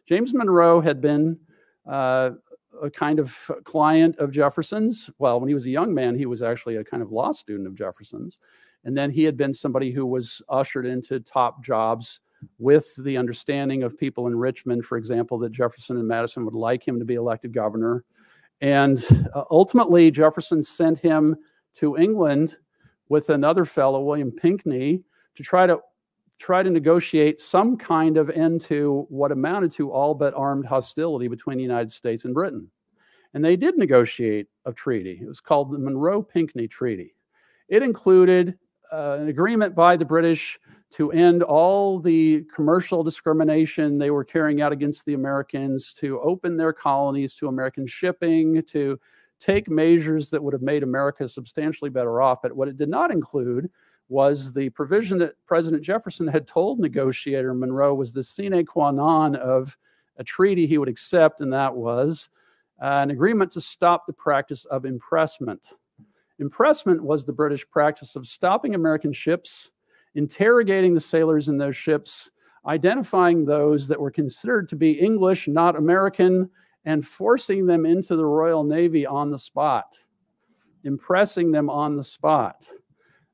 James 0.09 0.35
Monroe 0.35 0.81
had 0.81 1.01
been 1.01 1.39
uh, 1.89 2.31
a 2.83 2.91
kind 2.91 3.19
of 3.19 3.51
client 3.65 4.17
of 4.19 4.31
Jefferson's. 4.31 5.11
Well, 5.19 5.41
when 5.41 5.49
he 5.49 5.55
was 5.55 5.67
a 5.67 5.71
young 5.71 5.95
man, 5.95 6.17
he 6.17 6.27
was 6.27 6.43
actually 6.43 6.77
a 6.77 6.85
kind 6.85 7.03
of 7.03 7.13
law 7.13 7.33
student 7.33 7.67
of 7.67 7.75
Jefferson's. 7.75 8.39
And 8.85 8.97
then 8.97 9.11
he 9.11 9.25
had 9.25 9.37
been 9.37 9.53
somebody 9.53 9.91
who 9.91 10.07
was 10.07 10.43
ushered 10.49 10.87
into 10.87 11.19
top 11.21 11.65
jobs 11.65 12.21
with 12.59 12.95
the 13.05 13.17
understanding 13.17 13.83
of 13.83 13.99
people 13.99 14.27
in 14.27 14.37
Richmond, 14.37 14.85
for 14.85 14.99
example, 14.99 15.39
that 15.39 15.53
Jefferson 15.53 15.97
and 15.97 16.09
Madison 16.09 16.45
would 16.45 16.55
like 16.55 16.87
him 16.87 16.99
to 16.99 17.05
be 17.05 17.15
elected 17.15 17.53
governor. 17.53 18.05
And 18.61 19.05
uh, 19.35 19.45
ultimately, 19.51 20.11
Jefferson 20.11 20.63
sent 20.63 20.99
him 20.99 21.37
to 21.77 21.97
England 21.97 22.57
with 23.09 23.31
another 23.31 23.65
fellow, 23.65 24.03
William 24.03 24.33
Pinkney, 24.33 25.03
to 25.35 25.43
try 25.43 25.67
to 25.67 25.81
try 26.39 26.63
to 26.63 26.71
negotiate 26.71 27.41
some 27.41 27.77
kind 27.79 28.19
of 28.19 28.29
end 28.31 28.61
to 28.61 29.07
what 29.09 29.33
amounted 29.33 29.73
to 29.73 29.91
all 29.91 30.15
but 30.15 30.35
armed 30.35 30.67
hostility 30.67 31.29
between 31.29 31.57
the 31.57 31.63
United 31.63 31.91
States 31.91 32.27
and 32.27 32.35
Britain. 32.35 32.71
And 33.33 33.45
they 33.45 33.57
did 33.57 33.79
negotiate 33.79 34.47
a 34.67 34.73
treaty. 34.73 35.19
It 35.23 35.27
was 35.27 35.41
called 35.41 35.73
the 35.73 35.79
Monroe 35.79 36.23
Pinkney 36.23 36.69
Treaty. 36.69 37.15
It 37.69 37.83
included 37.83 38.59
uh, 38.93 39.19
an 39.21 39.29
agreement 39.29 39.75
by 39.75 39.97
the 39.97 40.05
British 40.05 40.59
to 40.93 41.13
end 41.13 41.43
all 41.43 41.99
the 41.99 42.43
commercial 42.55 43.03
discrimination 43.03 43.99
they 43.99 44.11
were 44.11 44.25
carrying 44.25 44.63
out 44.63 44.73
against 44.73 45.05
the 45.05 45.15
Americans, 45.15 45.93
to 45.95 46.21
open 46.21 46.57
their 46.57 46.73
colonies 46.73 47.35
to 47.35 47.49
American 47.49 47.87
shipping, 47.87 48.63
to 48.65 48.99
take 49.39 49.69
measures 49.69 50.31
that 50.31 50.43
would 50.43 50.53
have 50.53 50.63
made 50.63 50.83
America 50.83 51.29
substantially 51.29 51.91
better 51.91 52.23
off. 52.23 52.41
But 52.41 52.53
what 52.53 52.69
it 52.69 52.77
did 52.77 52.89
not 52.89 53.11
include 53.11 53.71
was 54.09 54.53
the 54.53 54.71
provision 54.71 55.19
that 55.19 55.35
President 55.47 55.83
Jefferson 55.83 56.27
had 56.27 56.47
told 56.47 56.79
negotiator 56.79 57.53
Monroe 57.53 57.95
was 57.95 58.13
the 58.13 58.23
sine 58.23 58.65
qua 58.65 58.93
non 58.93 59.35
of 59.37 59.77
a 60.17 60.25
treaty 60.25 60.67
he 60.67 60.79
would 60.79 60.89
accept, 60.89 61.41
and 61.41 61.53
that 61.53 61.75
was 61.75 62.31
an 62.81 63.11
agreement 63.11 63.51
to 63.53 63.61
stop 63.61 64.07
the 64.07 64.13
practice 64.13 64.65
of 64.67 64.85
impressment. 64.85 65.75
Impressment 66.39 67.03
was 67.03 67.25
the 67.25 67.33
British 67.33 67.69
practice 67.69 68.15
of 68.17 68.27
stopping 68.27 68.75
American 68.75 69.13
ships, 69.13 69.71
interrogating 70.17 70.95
the 70.95 71.01
sailors 71.01 71.49
in 71.49 71.59
those 71.59 71.77
ships, 71.77 72.31
identifying 72.67 73.45
those 73.45 73.87
that 73.87 74.01
were 74.01 74.11
considered 74.11 74.69
to 74.71 74.77
be 74.77 74.93
English, 74.93 75.47
not 75.47 75.77
American, 75.77 76.51
and 76.85 77.07
forcing 77.07 77.67
them 77.67 77.87
into 77.87 78.17
the 78.17 78.25
Royal 78.25 78.65
Navy 78.65 79.07
on 79.07 79.31
the 79.31 79.39
spot, 79.39 79.97
impressing 80.85 81.53
them 81.53 81.69
on 81.69 81.97
the 81.97 82.03
spot. 82.03 82.67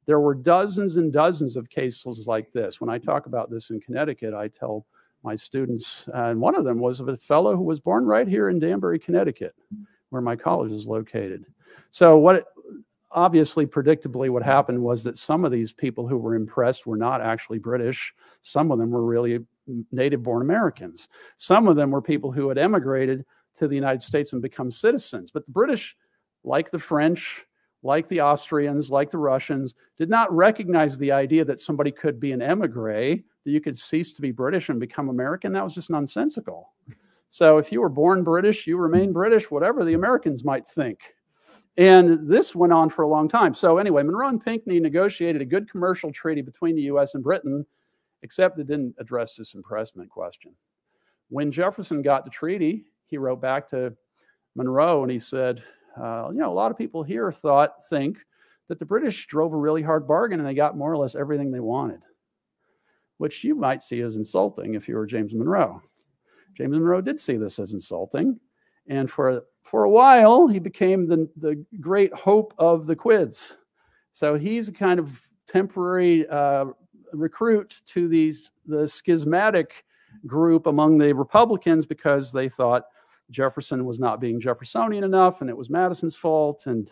There 0.07 0.21
were 0.21 0.35
dozens 0.35 0.97
and 0.97 1.13
dozens 1.13 1.57
of 1.57 1.71
cases 1.71 2.27
like 2.27 2.51
this. 2.51 2.81
When 2.81 2.91
I 2.91 2.99
talk 2.99 3.27
about 3.27 3.51
this 3.51 3.71
in 3.71 3.81
Connecticut, 3.81 4.35
I 4.35 4.49
tell 4.49 4.85
my 5.23 5.37
students, 5.37 6.09
uh, 6.09 6.25
and 6.25 6.41
one 6.41 6.57
of 6.57 6.65
them 6.65 6.81
was 6.81 6.99
of 6.99 7.09
a 7.09 7.17
fellow 7.17 7.57
who 7.57 7.63
was 7.63 7.81
born 7.81 8.05
right 8.05 8.27
here 8.27 8.49
in 8.49 8.59
Danbury, 8.59 8.99
Connecticut, 8.99 9.55
where 10.11 10.23
my 10.23 10.35
college 10.35 10.73
is 10.73 10.89
located. 10.89 11.47
So, 11.93 12.17
what 12.17 12.47
obviously, 13.15 13.67
predictably, 13.67 14.31
what 14.31 14.43
happened 14.43 14.83
was 14.83 15.05
that 15.05 15.17
some 15.17 15.45
of 15.45 15.53
these 15.53 15.73
people 15.73 16.07
who 16.07 16.17
were 16.17 16.35
impressed 16.35 16.87
were 16.87 16.97
not 16.97 17.21
actually 17.21 17.59
British. 17.59 18.15
Some 18.43 18.71
of 18.71 18.79
them 18.79 18.91
were 18.91 19.05
really 19.05 19.41
native 19.91 20.23
born 20.23 20.43
Americans. 20.43 21.09
Some 21.37 21.69
of 21.69 21.77
them 21.77 21.91
were 21.91 22.03
people 22.03 22.33
who 22.33 22.49
had 22.49 22.59
emigrated 22.59 23.25
to 23.59 23.69
the 23.69 23.75
United 23.75 24.03
States 24.03 24.33
and 24.33 24.43
become 24.43 24.71
citizens. 24.71 25.31
But 25.31 25.47
the 25.47 25.53
British, 25.53 25.97
like 26.45 26.71
the 26.71 26.79
French, 26.79 27.47
like 27.83 28.09
the 28.09 28.21
Austrians, 28.21 28.91
like 28.91 29.11
the 29.11 29.19
Russians, 29.19 29.75
did 29.99 30.09
not 30.09 30.35
recognize 30.35 30.97
the 30.99 31.13
idea 31.13 31.45
that 31.45 31.61
somebody 31.61 31.91
could 31.91 32.21
be 32.21 32.33
an 32.33 32.43
emigre, 32.43 33.17
that 33.45 33.51
you 33.51 33.61
could 33.61 33.77
cease 33.77 34.13
to 34.15 34.23
be 34.23 34.31
British 34.31 34.69
and 34.69 34.79
become 34.81 35.09
American. 35.09 35.53
That 35.53 35.65
was 35.65 35.75
just 35.75 35.91
nonsensical. 35.91 36.73
So 37.29 37.59
if 37.59 37.73
you 37.73 37.81
were 37.81 37.89
born 37.89 38.23
British, 38.23 38.67
you 38.67 38.77
remain 38.77 39.13
British, 39.13 39.51
whatever 39.51 39.85
the 39.85 39.95
Americans 39.95 40.45
might 40.45 40.69
think. 40.69 41.15
And 41.79 42.29
this 42.29 42.55
went 42.55 42.73
on 42.73 42.91
for 42.91 43.03
a 43.03 43.09
long 43.09 43.29
time. 43.29 43.55
So 43.55 43.79
anyway, 43.79 44.03
Monroe 44.03 44.29
and 44.29 44.45
Pinkney 44.45 44.79
negotiated 44.79 45.41
a 45.41 45.47
good 45.47 45.71
commercial 45.71 46.13
treaty 46.13 46.43
between 46.43 46.77
the 46.77 46.83
U.S. 46.83 47.15
and 47.15 47.25
Britain, 47.25 47.65
except 48.23 48.59
it 48.59 48.67
didn't 48.67 48.95
address 48.99 49.37
this 49.37 49.55
impressment 49.55 50.11
question. 50.11 50.55
When 51.31 51.51
Jefferson 51.51 52.03
got 52.03 52.25
the 52.25 52.31
treaty, 52.31 52.85
he 53.07 53.17
wrote 53.17 53.41
back 53.41 53.71
to 53.71 53.95
Monroe 54.55 55.03
and 55.03 55.11
he 55.11 55.19
said, 55.19 55.63
uh, 55.99 56.29
you 56.31 56.39
know, 56.39 56.51
a 56.51 56.55
lot 56.55 56.71
of 56.71 56.77
people 56.77 57.03
here 57.03 57.33
thought, 57.33 57.85
think 57.89 58.19
that 58.69 58.79
the 58.79 58.85
British 58.85 59.27
drove 59.27 59.53
a 59.55 59.59
really 59.59 59.83
hard 59.83 60.07
bargain 60.07 60.41
and 60.41 60.49
they 60.49 60.55
got 60.55 60.77
more 60.77 60.93
or 60.93 60.99
less 60.99 61.15
everything 61.15 61.51
they 61.51 61.61
wanted, 61.61 62.01
which 63.17 63.45
you 63.45 63.55
might 63.55 63.83
see 63.83 64.01
as 64.01 64.17
insulting 64.17 64.75
if 64.75 64.89
you 64.89 64.95
were 64.95 65.07
James 65.07 65.35
Monroe. 65.35 65.81
James 66.55 66.73
Monroe 66.73 67.01
did 67.01 67.19
see 67.19 67.37
this 67.37 67.59
as 67.59 67.73
insulting. 67.73 68.39
And 68.89 69.11
for, 69.11 69.45
for 69.63 69.85
a 69.85 69.91
while, 69.91 70.49
he 70.49 70.59
became 70.59 71.07
the, 71.07 71.29
the 71.37 71.65
great 71.81 72.13
hope 72.15 72.53
of 72.59 72.87
the 72.87 72.97
Quids. 72.97 73.59
So 74.13 74.37
he's 74.37 74.69
a 74.69 74.73
kind 74.73 75.01
of 75.01 75.21
temporary 75.47 76.29
uh, 76.29 76.67
recruit 77.13 77.81
to 77.87 78.09
these 78.09 78.51
the 78.67 78.87
schismatic 78.87 79.85
group 80.27 80.67
among 80.67 80.99
the 80.99 81.13
Republicans 81.15 81.87
because 81.87 82.33
they 82.33 82.49
thought 82.49 82.85
Jefferson 83.31 83.85
was 83.85 83.99
not 83.99 84.21
being 84.21 84.41
Jeffersonian 84.41 85.05
enough 85.05 85.41
and 85.41 85.49
it 85.49 85.57
was 85.57 85.71
Madison's 85.71 86.15
fault. 86.15 86.67
And 86.67 86.91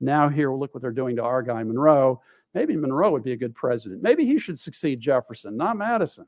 now 0.00 0.28
here, 0.28 0.52
look 0.52 0.74
what 0.74 0.82
they're 0.82 0.90
doing 0.90 1.16
to 1.16 1.24
our 1.24 1.42
guy, 1.42 1.62
Monroe. 1.62 2.20
Maybe 2.54 2.76
Monroe 2.76 3.10
would 3.10 3.22
be 3.22 3.32
a 3.32 3.36
good 3.36 3.54
president. 3.54 4.02
Maybe 4.02 4.24
he 4.26 4.38
should 4.38 4.58
succeed 4.58 5.00
Jefferson, 5.00 5.56
not 5.56 5.76
Madison. 5.76 6.26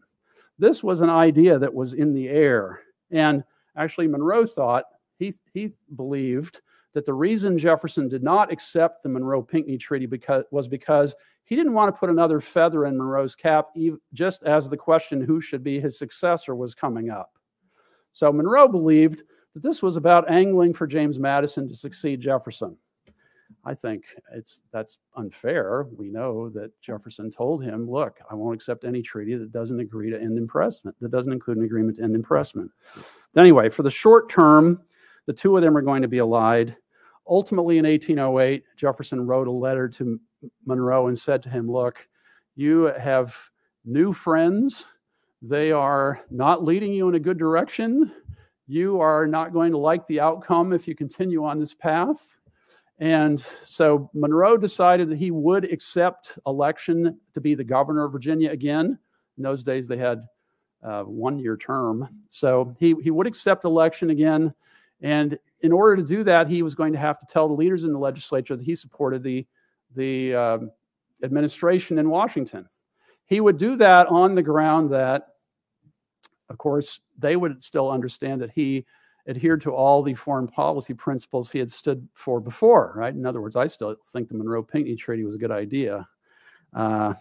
This 0.59 0.83
was 0.83 1.01
an 1.01 1.11
idea 1.11 1.59
that 1.59 1.73
was 1.73 1.95
in 1.95 2.13
the 2.13 2.29
air. 2.29 2.81
And 3.11 3.43
actually, 3.77 4.09
Monroe 4.09 4.47
thought, 4.47 4.85
he, 5.21 5.35
he 5.53 5.71
believed 5.95 6.63
that 6.95 7.07
the 7.07 7.15
reason 7.15 7.57
Jefferson 7.57 8.09
did 8.09 8.25
not 8.25 8.51
accept 8.51 9.03
the 9.03 9.09
Monroe 9.09 9.43
Pinkney 9.43 9.79
Treaty 9.79 10.07
because, 10.07 10.45
was 10.51 10.67
because 10.67 11.15
he 11.45 11.55
didn't 11.55 11.75
want 11.75 11.95
to 11.95 11.99
put 11.99 12.11
another 12.11 12.41
feather 12.41 12.87
in 12.87 12.97
Monroe's 12.97 13.37
cap, 13.37 13.69
just 14.13 14.43
as 14.43 14.69
the 14.69 14.77
question 14.77 15.21
who 15.21 15.41
should 15.41 15.63
be 15.63 15.79
his 15.79 15.99
successor 15.99 16.57
was 16.57 16.75
coming 16.75 17.11
up. 17.11 17.39
So 18.13 18.33
Monroe 18.33 18.67
believed 18.67 19.23
that 19.55 19.63
this 19.63 19.83
was 19.83 19.97
about 19.97 20.31
angling 20.31 20.75
for 20.75 20.87
James 20.87 21.19
Madison 21.19 21.69
to 21.69 21.77
succeed 21.77 22.21
Jefferson. 22.21 22.77
I 23.65 23.75
think 23.75 24.05
it's 24.33 24.63
that's 24.73 24.99
unfair. 25.17 25.87
We 25.97 26.09
know 26.09 26.49
that 26.51 26.71
Jefferson 26.81 27.31
told 27.31 27.63
him, 27.63 27.91
"Look, 27.91 28.19
I 28.31 28.35
won't 28.35 28.55
accept 28.55 28.85
any 28.85 29.03
treaty 29.03 29.35
that 29.35 29.53
doesn't 29.53 29.81
agree 29.81 30.09
to 30.11 30.21
end 30.21 30.39
impressment, 30.39 30.97
that 31.01 31.11
doesn't 31.11 31.33
include 31.33 31.59
an 31.59 31.65
agreement 31.65 31.99
to 31.99 32.05
end 32.05 32.15
impressment." 32.15 32.71
Anyway, 33.37 33.69
for 33.69 33.83
the 33.83 33.91
short 33.91 34.29
term, 34.29 34.81
the 35.27 35.33
two 35.33 35.57
of 35.57 35.63
them 35.63 35.77
are 35.77 35.83
going 35.83 36.03
to 36.03 36.09
be 36.09 36.19
allied. 36.19 36.77
Ultimately, 37.29 37.79
in 37.79 37.87
1808, 37.87 38.65
Jefferson 38.77 39.27
wrote 39.27 39.47
a 39.47 39.53
letter 39.53 39.89
to 39.89 40.19
Monroe 40.67 41.07
and 41.07 41.19
said 41.19 41.43
to 41.43 41.51
him, 41.51 41.71
"Look, 41.71 42.09
you 42.57 42.93
have 42.99 43.37
new 43.85 44.13
friends. 44.13 44.89
They 45.43 45.73
are 45.73 46.21
not 46.31 46.65
leading 46.65 46.93
you 46.93 47.09
in 47.09 47.15
a 47.15 47.21
good 47.21 47.39
direction 47.39 48.13
you 48.71 49.01
are 49.01 49.27
not 49.27 49.53
going 49.53 49.73
to 49.73 49.79
like 49.79 50.07
the 50.07 50.21
outcome 50.21 50.73
if 50.73 50.87
you 50.87 50.95
continue 50.95 51.45
on 51.45 51.59
this 51.59 51.75
path. 51.75 52.39
And 53.01 53.41
so 53.41 54.09
Monroe 54.15 54.57
decided 54.57 55.11
that 55.11 55.19
he 55.19 55.33
would 55.33 55.65
accept 55.65 56.39
election 56.47 57.19
to 57.35 57.41
be 57.41 57.57
the 57.57 57.65
governor 57.65 58.05
of 58.05 58.13
Virginia 58.13 58.53
again. 58.53 58.97
In 59.37 59.43
those 59.43 59.65
days, 59.65 59.89
they 59.89 59.97
had 59.97 60.21
uh, 60.87 61.03
a 61.03 61.05
one 61.05 61.41
year 61.41 61.57
term. 61.57 62.09
So 62.29 62.73
he, 62.79 62.95
he 63.03 63.11
would 63.11 63.27
accept 63.27 63.65
election 63.65 64.11
again. 64.11 64.55
And 65.03 65.39
in 65.61 65.73
order 65.73 65.97
to 65.97 66.03
do 66.03 66.25
that, 66.25 66.49
he 66.49 66.63
was 66.63 66.75
going 66.75 66.93
to 66.93 66.99
have 66.99 67.19
to 67.21 67.27
tell 67.27 67.49
the 67.49 67.55
leaders 67.55 67.85
in 67.85 67.93
the 67.93 67.99
legislature 67.99 68.57
that 68.57 68.65
he 68.65 68.75
supported 68.75 69.23
the, 69.23 69.47
the 69.95 70.35
uh, 70.35 70.59
administration 71.23 71.99
in 71.99 72.11
Washington. 72.11 72.69
He 73.27 73.41
would 73.41 73.59
do 73.59 73.77
that 73.77 74.07
on 74.09 74.35
the 74.35 74.43
ground 74.43 74.91
that 74.91 75.29
of 76.51 76.59
course, 76.59 77.01
they 77.19 77.37
would 77.37 77.63
still 77.63 77.91
understand 77.91 78.43
that 78.43 78.51
he 78.51 78.85
adhered 79.29 79.61
to 79.63 79.71
all 79.71 80.03
the 80.03 80.15
foreign 80.15 80.49
policy 80.49 80.93
principles 80.93 81.51
he 81.51 81.61
had 81.61 81.71
stood 81.71 82.07
for 82.15 82.41
before, 82.41 82.93
right? 82.97 83.15
In 83.15 83.25
other 83.25 83.41
words, 83.41 83.55
I 83.55 83.69
still 83.69 83.95
think 84.09 84.29
the 84.29 84.35
Monroe 84.35 84.63
Pinkney 84.63 84.97
Treaty 84.97 85.25
was 85.25 85.37
a 85.37 85.39
good 85.39 85.53
idea. 85.53 86.07
Uh, 86.75 87.15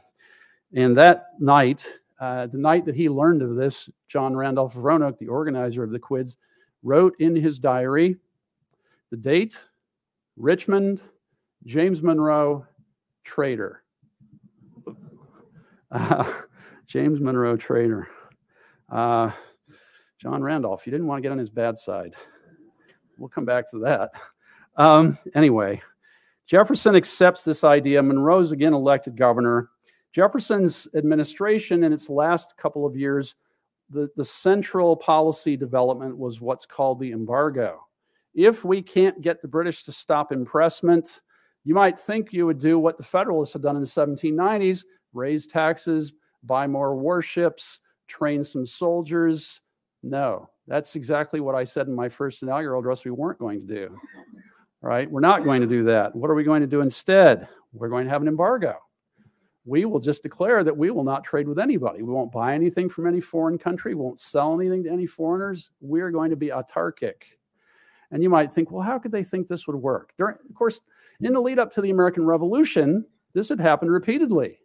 and 0.74 0.98
that 0.98 1.28
night, 1.40 1.88
uh, 2.20 2.48
the 2.48 2.58
night 2.58 2.86
that 2.86 2.96
he 2.96 3.08
learned 3.08 3.44
of 3.44 3.56
this, 3.56 3.90
John 4.08 4.36
Randolph 4.36 4.74
Roanoke, 4.76 5.20
the 5.20 5.28
organizer 5.28 5.84
of 5.84 5.92
the 5.92 6.00
Quids, 6.00 6.38
wrote 6.84 7.16
in 7.20 7.36
his 7.36 7.60
diary 7.60 8.18
the 9.12 9.18
date, 9.18 9.58
Richmond, 10.38 11.02
James 11.66 12.02
Monroe, 12.02 12.66
traitor. 13.24 13.84
Uh, 15.92 16.32
James 16.86 17.20
Monroe, 17.20 17.58
traitor. 17.58 18.08
Uh, 18.92 19.32
John 20.20 20.44
Randolph, 20.44 20.86
you 20.86 20.92
didn't 20.92 21.08
want 21.08 21.18
to 21.18 21.24
get 21.24 21.32
on 21.32 21.40
his 21.40 21.50
bad 21.50 21.80
side. 21.80 22.14
We'll 23.18 23.30
come 23.30 23.46
back 23.46 23.68
to 23.72 23.80
that. 23.80 24.12
Um, 24.76 25.18
anyway, 25.34 25.82
Jefferson 26.46 26.96
accepts 26.96 27.44
this 27.44 27.64
idea. 27.64 28.04
Monroe's 28.04 28.52
again 28.52 28.74
elected 28.74 29.18
governor. 29.18 29.70
Jefferson's 30.12 30.88
administration, 30.96 31.84
in 31.84 31.94
its 31.94 32.10
last 32.10 32.56
couple 32.58 32.86
of 32.86 32.96
years, 32.96 33.36
the, 33.90 34.10
the 34.16 34.26
central 34.26 34.96
policy 34.96 35.58
development 35.58 36.18
was 36.18 36.42
what's 36.42 36.66
called 36.66 37.00
the 37.00 37.12
embargo. 37.12 37.80
If 38.36 38.64
we 38.64 38.82
can't 38.82 39.22
get 39.22 39.42
the 39.42 39.48
British 39.48 39.84
to 39.84 39.92
stop 39.92 40.32
impressment, 40.32 41.22
you 41.64 41.74
might 41.74 42.00
think 42.00 42.32
you 42.32 42.46
would 42.46 42.60
do 42.60 42.80
what 42.80 42.98
the 42.98 43.04
Federalists 43.04 43.54
had 43.54 43.62
done 43.62 43.76
in 43.76 43.82
the 43.82 43.88
1790s 43.88 44.84
raise 45.14 45.48
taxes, 45.48 46.14
buy 46.44 46.68
more 46.68 46.96
warships, 46.96 47.80
train 48.08 48.44
some 48.44 48.66
soldiers. 48.66 49.62
No, 50.04 50.50
that's 50.68 50.96
exactly 50.96 51.40
what 51.40 51.56
I 51.56 51.64
said 51.64 51.88
in 51.88 51.96
my 51.96 52.10
first 52.10 52.44
inaugural 52.44 52.80
address 52.80 53.04
we 53.04 53.12
weren't 53.12 53.40
going 53.40 53.60
to 53.66 53.74
do. 53.74 53.98
Right? 54.82 55.10
We're 55.10 55.20
not 55.20 55.44
going 55.44 55.62
to 55.62 55.68
do 55.68 55.84
that. 55.86 56.16
What 56.16 56.30
are 56.30 56.36
we 56.36 56.44
going 56.44 56.62
to 56.62 56.68
do 56.68 56.82
instead? 56.82 57.48
We're 57.74 57.90
going 57.90 58.06
to 58.06 58.12
have 58.12 58.22
an 58.22 58.30
embargo. 58.30 58.78
We 59.70 59.86
will 59.86 60.00
just 60.00 60.24
declare 60.24 60.64
that 60.64 60.76
we 60.76 60.90
will 60.90 61.04
not 61.04 61.24
trade 61.24 61.48
with 61.48 61.60
anybody. 61.60 62.02
We 62.02 62.14
won't 62.14 62.32
buy 62.32 62.56
anything 62.56 62.90
from 62.90 63.08
any 63.08 63.22
foreign 63.22 63.58
country. 63.58 63.94
We 63.94 64.02
won't 64.02 64.20
sell 64.20 64.60
anything 64.60 64.84
to 64.86 64.90
any 64.90 65.06
foreigners. 65.06 65.72
We're 65.80 66.12
going 66.12 66.32
to 66.32 66.36
be 66.36 66.48
autarkic. 66.48 67.24
And 68.12 68.24
you 68.24 68.30
might 68.30 68.52
think, 68.52 68.72
well, 68.72 68.82
how 68.82 68.98
could 68.98 69.12
they 69.12 69.24
think 69.24 69.48
this 69.48 69.68
would 69.68 69.76
work? 69.76 70.14
During, 70.18 70.38
of 70.50 70.56
course, 70.56 70.82
in 71.22 71.34
the 71.34 71.40
lead 71.40 71.60
up 71.60 71.72
to 71.74 71.82
the 71.82 71.92
American 71.92 72.26
Revolution, 72.26 73.06
this 73.34 73.50
had 73.50 73.60
happened 73.60 73.92
repeatedly 73.92 74.58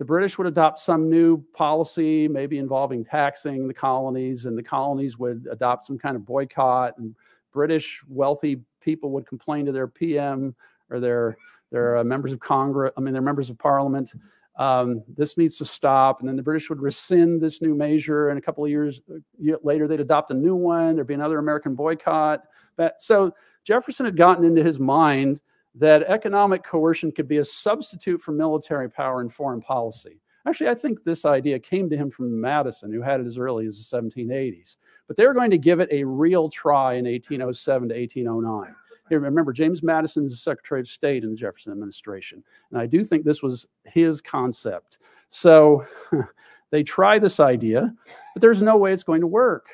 the 0.00 0.04
British 0.06 0.38
would 0.38 0.46
adopt 0.46 0.78
some 0.78 1.10
new 1.10 1.44
policy, 1.52 2.26
maybe 2.26 2.56
involving 2.56 3.04
taxing 3.04 3.68
the 3.68 3.74
colonies, 3.74 4.46
and 4.46 4.56
the 4.56 4.62
colonies 4.62 5.18
would 5.18 5.46
adopt 5.52 5.84
some 5.84 5.98
kind 5.98 6.16
of 6.16 6.24
boycott, 6.24 6.96
and 6.96 7.14
British 7.52 8.00
wealthy 8.08 8.62
people 8.80 9.10
would 9.10 9.26
complain 9.26 9.66
to 9.66 9.72
their 9.72 9.86
PM 9.86 10.54
or 10.88 11.00
their 11.00 11.36
their 11.70 11.98
uh, 11.98 12.04
members 12.04 12.32
of 12.32 12.40
Congress, 12.40 12.90
I 12.96 13.02
mean, 13.02 13.12
their 13.12 13.22
members 13.22 13.50
of 13.50 13.58
Parliament. 13.58 14.14
Um, 14.60 15.02
this 15.16 15.38
needs 15.38 15.56
to 15.56 15.64
stop. 15.64 16.20
And 16.20 16.28
then 16.28 16.36
the 16.36 16.42
British 16.42 16.68
would 16.68 16.82
rescind 16.82 17.40
this 17.40 17.62
new 17.62 17.74
measure. 17.74 18.28
And 18.28 18.38
a 18.38 18.42
couple 18.42 18.62
of 18.62 18.70
years 18.70 19.00
uh, 19.10 19.56
later, 19.64 19.88
they'd 19.88 20.00
adopt 20.00 20.30
a 20.30 20.34
new 20.34 20.54
one. 20.54 20.94
There'd 20.94 21.06
be 21.06 21.14
another 21.14 21.38
American 21.38 21.74
boycott. 21.74 22.42
But, 22.76 23.00
so 23.00 23.34
Jefferson 23.64 24.04
had 24.04 24.18
gotten 24.18 24.44
into 24.44 24.62
his 24.62 24.78
mind 24.78 25.40
that 25.76 26.02
economic 26.02 26.62
coercion 26.62 27.10
could 27.10 27.26
be 27.26 27.38
a 27.38 27.44
substitute 27.44 28.20
for 28.20 28.32
military 28.32 28.90
power 28.90 29.22
in 29.22 29.30
foreign 29.30 29.62
policy. 29.62 30.20
Actually, 30.46 30.68
I 30.68 30.74
think 30.74 31.04
this 31.04 31.24
idea 31.24 31.58
came 31.58 31.88
to 31.88 31.96
him 31.96 32.10
from 32.10 32.38
Madison, 32.38 32.92
who 32.92 33.00
had 33.00 33.20
it 33.20 33.26
as 33.26 33.38
early 33.38 33.64
as 33.64 33.78
the 33.78 33.96
1780s. 33.96 34.76
But 35.06 35.16
they 35.16 35.26
were 35.26 35.34
going 35.34 35.50
to 35.50 35.58
give 35.58 35.80
it 35.80 35.88
a 35.90 36.04
real 36.04 36.50
try 36.50 36.94
in 36.94 37.06
1807 37.06 37.88
to 37.88 37.94
1809. 37.94 38.74
Remember, 39.16 39.52
James 39.52 39.82
Madison 39.82 40.24
is 40.24 40.32
the 40.32 40.36
Secretary 40.36 40.80
of 40.80 40.88
State 40.88 41.24
in 41.24 41.30
the 41.30 41.36
Jefferson 41.36 41.72
administration. 41.72 42.42
And 42.70 42.80
I 42.80 42.86
do 42.86 43.04
think 43.04 43.24
this 43.24 43.42
was 43.42 43.66
his 43.84 44.20
concept. 44.20 44.98
So 45.28 45.84
they 46.70 46.82
try 46.82 47.18
this 47.18 47.40
idea, 47.40 47.92
but 48.34 48.40
there's 48.40 48.62
no 48.62 48.76
way 48.76 48.92
it's 48.92 49.02
going 49.02 49.20
to 49.20 49.26
work 49.26 49.68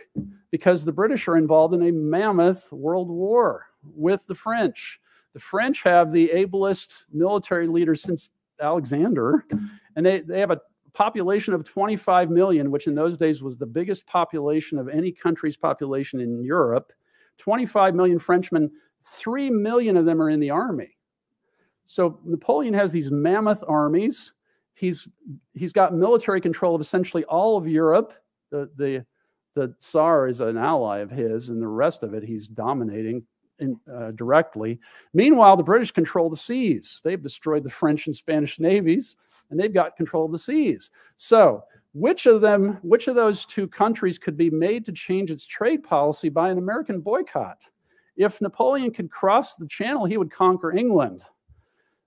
because 0.51 0.85
the 0.85 0.93
British 0.93 1.29
are 1.29 1.37
involved 1.37 1.75
in 1.75 1.83
a 1.83 1.93
mammoth 1.93 2.73
world 2.73 3.09
war 3.09 3.67
with 3.95 4.27
the 4.27 4.35
French. 4.35 5.01
The 5.35 5.41
French 5.41 5.83
have 5.83 6.13
the 6.13 6.31
ablest 6.31 7.07
military 7.13 7.67
leaders 7.67 8.03
since 8.03 8.31
Alexander, 8.61 9.45
and 9.97 10.07
they, 10.07 10.21
they 10.21 10.41
have 10.41 10.51
a 10.51 10.61
population 10.95 11.53
of 11.53 11.63
25 11.63 12.31
million, 12.31 12.71
which 12.71 12.87
in 12.87 12.95
those 12.95 13.19
days 13.19 13.43
was 13.43 13.59
the 13.59 13.67
biggest 13.67 14.07
population 14.07 14.79
of 14.79 14.89
any 14.89 15.13
country's 15.13 15.57
population 15.57 16.21
in 16.21 16.43
Europe. 16.43 16.91
25 17.37 17.95
million 17.95 18.19
Frenchmen, 18.19 18.71
3 19.03 19.51
million 19.51 19.97
of 19.97 20.05
them 20.05 20.21
are 20.21 20.31
in 20.31 20.41
the 20.41 20.51
army. 20.51 20.97
So 21.87 22.19
Napoleon 22.25 22.75
has 22.75 22.93
these 22.93 23.11
mammoth 23.11 23.63
armies. 23.67 24.35
He's, 24.75 25.09
he's 25.55 25.73
got 25.73 25.95
military 25.95 26.41
control 26.41 26.75
of 26.75 26.81
essentially 26.81 27.25
all 27.25 27.57
of 27.57 27.69
Europe. 27.69 28.13
The, 28.51 28.69
the, 28.77 29.07
the 29.55 29.75
Tsar 29.79 30.29
is 30.29 30.41
an 30.41 30.59
ally 30.59 30.99
of 30.99 31.11
his, 31.11 31.49
and 31.49 31.63
the 31.63 31.69
rest 31.69 32.03
of 32.03 32.15
it 32.15 32.23
he's 32.23 32.49
dominating 32.49 33.25
in, 33.59 33.79
uh, 33.93 34.11
directly. 34.13 34.79
Meanwhile, 35.15 35.57
the 35.57 35.63
British 35.63 35.91
control 35.91 36.29
the 36.29 36.37
seas. 36.37 37.01
They've 37.05 37.23
destroyed 37.23 37.65
the 37.65 37.71
French 37.71 38.07
and 38.07 38.15
Spanish 38.15 38.61
navies, 38.61 39.17
and 39.51 39.59
they've 39.59 39.73
got 39.73 39.97
control 39.97 40.27
of 40.27 40.33
the 40.33 40.39
seas. 40.39 40.91
So, 41.17 41.65
which 41.95 42.27
of 42.27 42.43
them, 42.43 42.79
which 42.83 43.09
of 43.09 43.15
those 43.15 43.47
two 43.47 43.67
countries 43.67 44.19
could 44.19 44.37
be 44.37 44.51
made 44.51 44.85
to 44.85 44.93
change 44.93 45.31
its 45.31 45.47
trade 45.47 45.83
policy 45.83 46.29
by 46.29 46.51
an 46.51 46.59
American 46.59 47.01
boycott? 47.01 47.63
If 48.17 48.41
Napoleon 48.41 48.93
could 48.93 49.11
cross 49.11 49.57
the 49.57 49.69
channel, 49.69 50.05
he 50.05 50.17
would 50.17 50.31
conquer 50.31 50.73
England. 50.73 51.23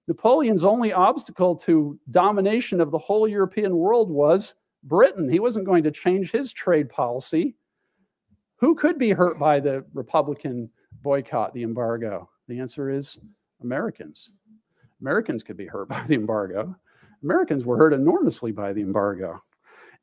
Napoleon's 0.07 0.63
only 0.63 0.91
obstacle 0.91 1.55
to 1.55 1.99
domination 2.09 2.81
of 2.81 2.89
the 2.89 2.97
whole 2.97 3.27
European 3.27 3.75
world 3.75 4.09
was 4.09 4.55
Britain. 4.83 5.29
He 5.29 5.39
wasn't 5.39 5.67
going 5.67 5.83
to 5.83 5.91
change 5.91 6.31
his 6.31 6.51
trade 6.51 6.89
policy. 6.89 7.55
Who 8.57 8.73
could 8.73 8.97
be 8.97 9.11
hurt 9.11 9.37
by 9.37 9.59
the 9.59 9.85
Republican 9.93 10.69
boycott 11.03 11.53
the 11.53 11.63
embargo? 11.63 12.27
The 12.47 12.59
answer 12.59 12.89
is 12.89 13.19
Americans. 13.61 14.31
Americans 14.99 15.43
could 15.43 15.57
be 15.57 15.67
hurt 15.67 15.89
by 15.89 16.03
the 16.07 16.15
embargo. 16.15 16.75
Americans 17.23 17.65
were 17.65 17.77
hurt 17.77 17.93
enormously 17.93 18.51
by 18.51 18.73
the 18.73 18.81
embargo. 18.81 19.39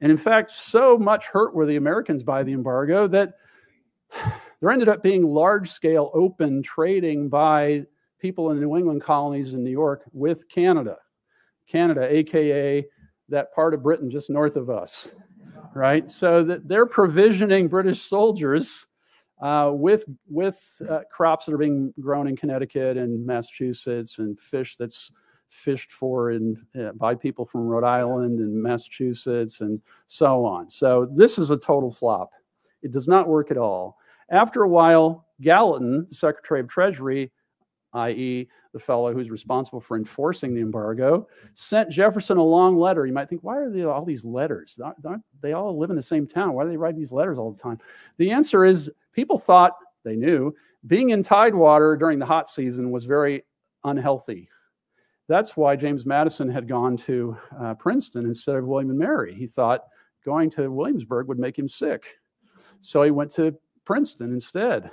And 0.00 0.12
in 0.12 0.18
fact, 0.18 0.52
so 0.52 0.96
much 0.98 1.26
hurt 1.26 1.54
were 1.54 1.66
the 1.66 1.76
Americans 1.76 2.22
by 2.22 2.42
the 2.42 2.52
embargo 2.52 3.08
that 3.08 3.34
there 4.60 4.70
ended 4.70 4.88
up 4.88 5.02
being 5.02 5.22
large 5.22 5.70
scale 5.70 6.10
open 6.14 6.62
trading 6.62 7.28
by 7.28 7.84
people 8.18 8.50
in 8.50 8.56
the 8.56 8.62
New 8.62 8.76
England 8.76 9.02
colonies 9.02 9.54
in 9.54 9.62
New 9.62 9.70
York 9.70 10.04
with 10.12 10.48
Canada. 10.48 10.96
Canada, 11.66 12.06
AKA 12.08 12.86
that 13.28 13.52
part 13.52 13.74
of 13.74 13.82
Britain 13.82 14.10
just 14.10 14.30
north 14.30 14.56
of 14.56 14.70
us, 14.70 15.10
right? 15.74 16.10
So 16.10 16.44
that 16.44 16.68
they're 16.68 16.86
provisioning 16.86 17.68
British 17.68 18.00
soldiers 18.00 18.86
uh, 19.42 19.70
with 19.72 20.04
with 20.28 20.80
uh, 20.88 21.00
crops 21.10 21.46
that 21.46 21.54
are 21.54 21.58
being 21.58 21.92
grown 22.00 22.28
in 22.28 22.36
Connecticut 22.36 22.96
and 22.96 23.26
Massachusetts, 23.26 24.18
and 24.18 24.40
fish 24.40 24.76
that's 24.76 25.12
fished 25.48 25.90
for 25.92 26.30
in, 26.32 26.56
uh, 26.80 26.92
by 26.92 27.14
people 27.14 27.44
from 27.44 27.62
Rhode 27.62 27.84
Island 27.84 28.40
and 28.40 28.62
Massachusetts, 28.62 29.60
and 29.60 29.80
so 30.06 30.44
on. 30.44 30.70
So 30.70 31.08
this 31.12 31.38
is 31.38 31.50
a 31.50 31.56
total 31.56 31.90
flop. 31.90 32.30
It 32.82 32.92
does 32.92 33.08
not 33.08 33.28
work 33.28 33.50
at 33.50 33.58
all. 33.58 33.98
After 34.30 34.62
a 34.62 34.68
while, 34.68 35.26
Gallatin, 35.40 36.06
the 36.08 36.14
Secretary 36.14 36.60
of 36.60 36.68
Treasury, 36.68 37.30
i.e., 37.92 38.48
the 38.72 38.78
fellow 38.78 39.12
who's 39.12 39.30
responsible 39.30 39.80
for 39.80 39.96
enforcing 39.96 40.54
the 40.54 40.60
embargo, 40.60 41.26
sent 41.54 41.90
Jefferson 41.90 42.36
a 42.36 42.42
long 42.42 42.76
letter. 42.76 43.06
You 43.06 43.12
might 43.12 43.28
think, 43.28 43.42
why 43.42 43.56
are 43.56 43.70
there 43.70 43.90
all 43.90 44.04
these 44.04 44.24
letters? 44.24 44.78
Aren't 44.82 45.22
they 45.40 45.54
all 45.54 45.78
live 45.78 45.90
in 45.90 45.96
the 45.96 46.02
same 46.02 46.26
town? 46.26 46.52
Why 46.52 46.64
do 46.64 46.70
they 46.70 46.76
write 46.76 46.96
these 46.96 47.12
letters 47.12 47.38
all 47.38 47.52
the 47.52 47.62
time? 47.62 47.78
The 48.18 48.30
answer 48.30 48.64
is 48.64 48.90
people 49.12 49.38
thought 49.38 49.72
they 50.04 50.14
knew 50.14 50.54
being 50.86 51.10
in 51.10 51.22
Tidewater 51.22 51.96
during 51.96 52.18
the 52.18 52.26
hot 52.26 52.48
season 52.48 52.90
was 52.90 53.04
very 53.06 53.44
unhealthy. 53.84 54.48
That's 55.28 55.56
why 55.56 55.74
James 55.74 56.06
Madison 56.06 56.48
had 56.48 56.68
gone 56.68 56.96
to 56.98 57.36
uh, 57.60 57.74
Princeton 57.74 58.26
instead 58.26 58.56
of 58.56 58.66
William 58.66 58.90
and 58.90 58.98
Mary. 58.98 59.34
He 59.34 59.46
thought 59.46 59.84
going 60.24 60.50
to 60.50 60.70
Williamsburg 60.70 61.26
would 61.28 61.38
make 61.38 61.58
him 61.58 61.66
sick. 61.66 62.18
So 62.80 63.02
he 63.02 63.10
went 63.10 63.30
to 63.32 63.56
Princeton 63.86 64.32
instead. 64.32 64.90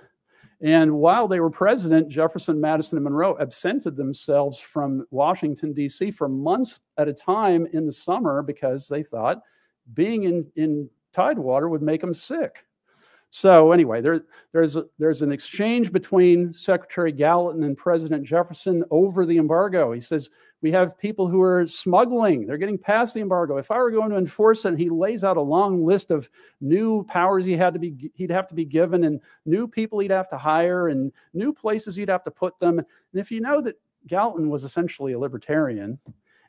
And 0.62 0.94
while 0.94 1.28
they 1.28 1.42
were 1.42 1.50
president, 1.50 2.08
Jefferson, 2.08 2.62
Madison, 2.62 2.98
and 2.98 3.04
Monroe 3.04 3.36
absented 3.36 3.98
themselves 3.98 4.60
from 4.60 5.06
Washington, 5.12 5.74
D.C. 5.74 6.12
for 6.12 6.30
months 6.30 6.80
at 6.98 7.10
a 7.10 7.14
time 7.14 7.68
in 7.74 7.86
the 7.86 7.92
summer 7.92 8.42
because 8.42 8.88
they 8.88 9.04
thought 9.04 9.42
being 9.94 10.24
in, 10.24 10.46
in 10.56 10.90
Tidewater 11.12 11.68
would 11.68 11.82
make 11.82 12.00
them 12.00 12.14
sick. 12.14 12.66
So 13.30 13.72
anyway, 13.72 14.00
there, 14.00 14.22
there's, 14.54 14.76
a, 14.76 14.86
there's 15.00 15.22
an 15.22 15.32
exchange 15.32 15.92
between 15.92 16.54
Secretary 16.54 17.12
Gallatin 17.12 17.64
and 17.64 17.76
President 17.76 18.24
Jefferson 18.24 18.84
over 18.92 19.26
the 19.26 19.38
embargo. 19.38 19.92
He 19.92 20.00
says, 20.00 20.30
we 20.64 20.72
have 20.72 20.98
people 20.98 21.28
who 21.28 21.42
are 21.42 21.68
smuggling. 21.68 22.48
They're 22.48 22.58
getting 22.58 22.78
past 22.78 23.14
the 23.14 23.20
embargo. 23.20 23.58
If 23.58 23.70
I 23.70 23.78
were 23.78 23.92
going 23.92 24.10
to 24.12 24.18
enforce 24.18 24.64
it, 24.64 24.70
and 24.70 24.80
he 24.80 24.90
lays 24.90 25.26
out 25.26 25.36
a 25.36 25.42
long 25.42 25.86
list 25.86 26.10
of 26.10 26.30
new 26.62 27.04
powers 27.04 27.44
he 27.44 27.58
had 27.58 27.74
to 27.74 27.80
be 27.80 28.10
he'd 28.16 28.32
have 28.32 28.48
to 28.48 28.56
be 28.56 28.64
given, 28.64 29.04
and 29.04 29.20
new 29.46 29.68
people 29.68 30.00
he'd 30.00 30.10
have 30.10 30.30
to 30.30 30.38
hire, 30.38 30.88
and 30.88 31.12
new 31.34 31.52
places 31.52 31.98
he'd 31.98 32.08
have 32.08 32.24
to 32.24 32.32
put 32.32 32.58
them. 32.60 32.80
And 32.80 32.88
if 33.14 33.30
you 33.30 33.42
know 33.42 33.60
that 33.60 33.76
Gallatin 34.08 34.50
was 34.50 34.64
essentially 34.64 35.12
a 35.12 35.20
libertarian, 35.20 36.00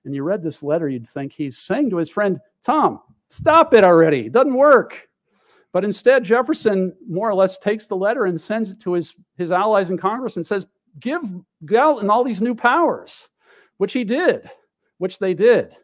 and 0.04 0.14
you 0.14 0.22
read 0.22 0.44
this 0.44 0.62
letter, 0.62 0.88
you'd 0.88 1.08
think 1.08 1.32
he's 1.32 1.58
saying 1.58 1.90
to 1.90 1.96
his 1.96 2.08
friend 2.08 2.38
Tom, 2.62 3.00
"Stop 3.30 3.74
it 3.74 3.82
already! 3.82 4.26
It 4.26 4.32
doesn't 4.32 4.54
work." 4.54 5.08
But 5.72 5.84
instead, 5.84 6.22
Jefferson 6.22 6.94
more 7.08 7.28
or 7.28 7.34
less 7.34 7.58
takes 7.58 7.88
the 7.88 7.96
letter 7.96 8.26
and 8.26 8.40
sends 8.40 8.70
it 8.70 8.80
to 8.82 8.92
his, 8.92 9.16
his 9.36 9.50
allies 9.50 9.90
in 9.90 9.98
Congress 9.98 10.36
and 10.36 10.46
says, 10.46 10.68
Give 11.00 11.20
Gallatin 11.66 12.08
all 12.08 12.22
these 12.22 12.40
new 12.40 12.54
powers 12.54 13.28
which 13.78 13.92
he 13.92 14.04
did, 14.04 14.50
which 14.98 15.18
they 15.18 15.34
did. 15.34 15.74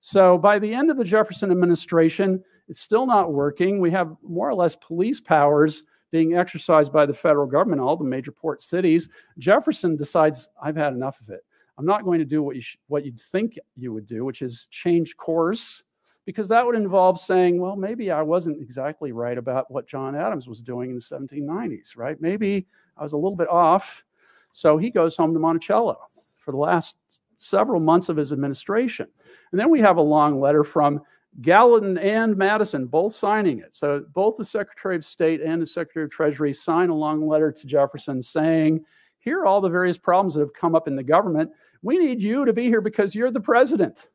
So 0.00 0.38
by 0.38 0.58
the 0.58 0.72
end 0.72 0.90
of 0.90 0.96
the 0.96 1.04
Jefferson 1.04 1.50
administration, 1.50 2.42
it's 2.68 2.80
still 2.80 3.06
not 3.06 3.32
working. 3.32 3.80
We 3.80 3.90
have 3.90 4.16
more 4.22 4.48
or 4.48 4.54
less 4.54 4.76
police 4.76 5.20
powers 5.20 5.84
being 6.10 6.34
exercised 6.34 6.92
by 6.92 7.06
the 7.06 7.14
federal 7.14 7.46
government, 7.46 7.80
all 7.80 7.96
the 7.96 8.04
major 8.04 8.32
port 8.32 8.62
cities. 8.62 9.08
Jefferson 9.38 9.96
decides, 9.96 10.48
I've 10.60 10.76
had 10.76 10.92
enough 10.92 11.20
of 11.20 11.30
it. 11.30 11.40
I'm 11.78 11.86
not 11.86 12.04
going 12.04 12.18
to 12.18 12.24
do 12.24 12.42
what 12.42 12.56
you 12.56 12.62
sh- 12.62 12.76
what 12.88 13.04
you'd 13.04 13.18
think 13.18 13.58
you 13.76 13.92
would 13.92 14.06
do, 14.06 14.24
which 14.24 14.42
is 14.42 14.66
change 14.70 15.16
course, 15.16 15.82
because 16.26 16.48
that 16.48 16.64
would 16.64 16.74
involve 16.74 17.18
saying, 17.18 17.60
well, 17.60 17.76
maybe 17.76 18.10
I 18.10 18.22
wasn't 18.22 18.60
exactly 18.60 19.12
right 19.12 19.38
about 19.38 19.70
what 19.70 19.88
John 19.88 20.14
Adams 20.14 20.46
was 20.46 20.60
doing 20.60 20.90
in 20.90 20.96
the 20.96 21.00
1790s, 21.00 21.96
right? 21.96 22.20
Maybe 22.20 22.66
I 22.96 23.02
was 23.02 23.12
a 23.12 23.16
little 23.16 23.36
bit 23.36 23.48
off. 23.48 24.04
So 24.52 24.76
he 24.76 24.90
goes 24.90 25.16
home 25.16 25.32
to 25.32 25.40
Monticello 25.40 25.96
for 26.38 26.50
the 26.50 26.58
last 26.58 26.96
several 27.40 27.80
months 27.80 28.08
of 28.08 28.16
his 28.16 28.32
administration. 28.32 29.06
And 29.50 29.60
then 29.60 29.70
we 29.70 29.80
have 29.80 29.96
a 29.96 30.02
long 30.02 30.40
letter 30.40 30.62
from 30.62 31.00
Gallatin 31.40 31.96
and 31.98 32.36
Madison 32.36 32.86
both 32.86 33.14
signing 33.14 33.60
it. 33.60 33.74
So 33.74 34.04
both 34.12 34.36
the 34.36 34.44
Secretary 34.44 34.96
of 34.96 35.04
State 35.04 35.40
and 35.40 35.62
the 35.62 35.66
Secretary 35.66 36.04
of 36.04 36.10
Treasury 36.10 36.52
sign 36.52 36.90
a 36.90 36.94
long 36.94 37.26
letter 37.26 37.50
to 37.50 37.66
Jefferson 37.66 38.20
saying, 38.20 38.84
here 39.20 39.40
are 39.40 39.46
all 39.46 39.60
the 39.60 39.68
various 39.68 39.96
problems 39.96 40.34
that 40.34 40.40
have 40.40 40.52
come 40.52 40.74
up 40.74 40.86
in 40.86 40.96
the 40.96 41.02
government. 41.02 41.50
We 41.82 41.98
need 41.98 42.22
you 42.22 42.44
to 42.44 42.52
be 42.52 42.64
here 42.64 42.80
because 42.80 43.14
you're 43.14 43.30
the 43.30 43.40
president. 43.40 44.08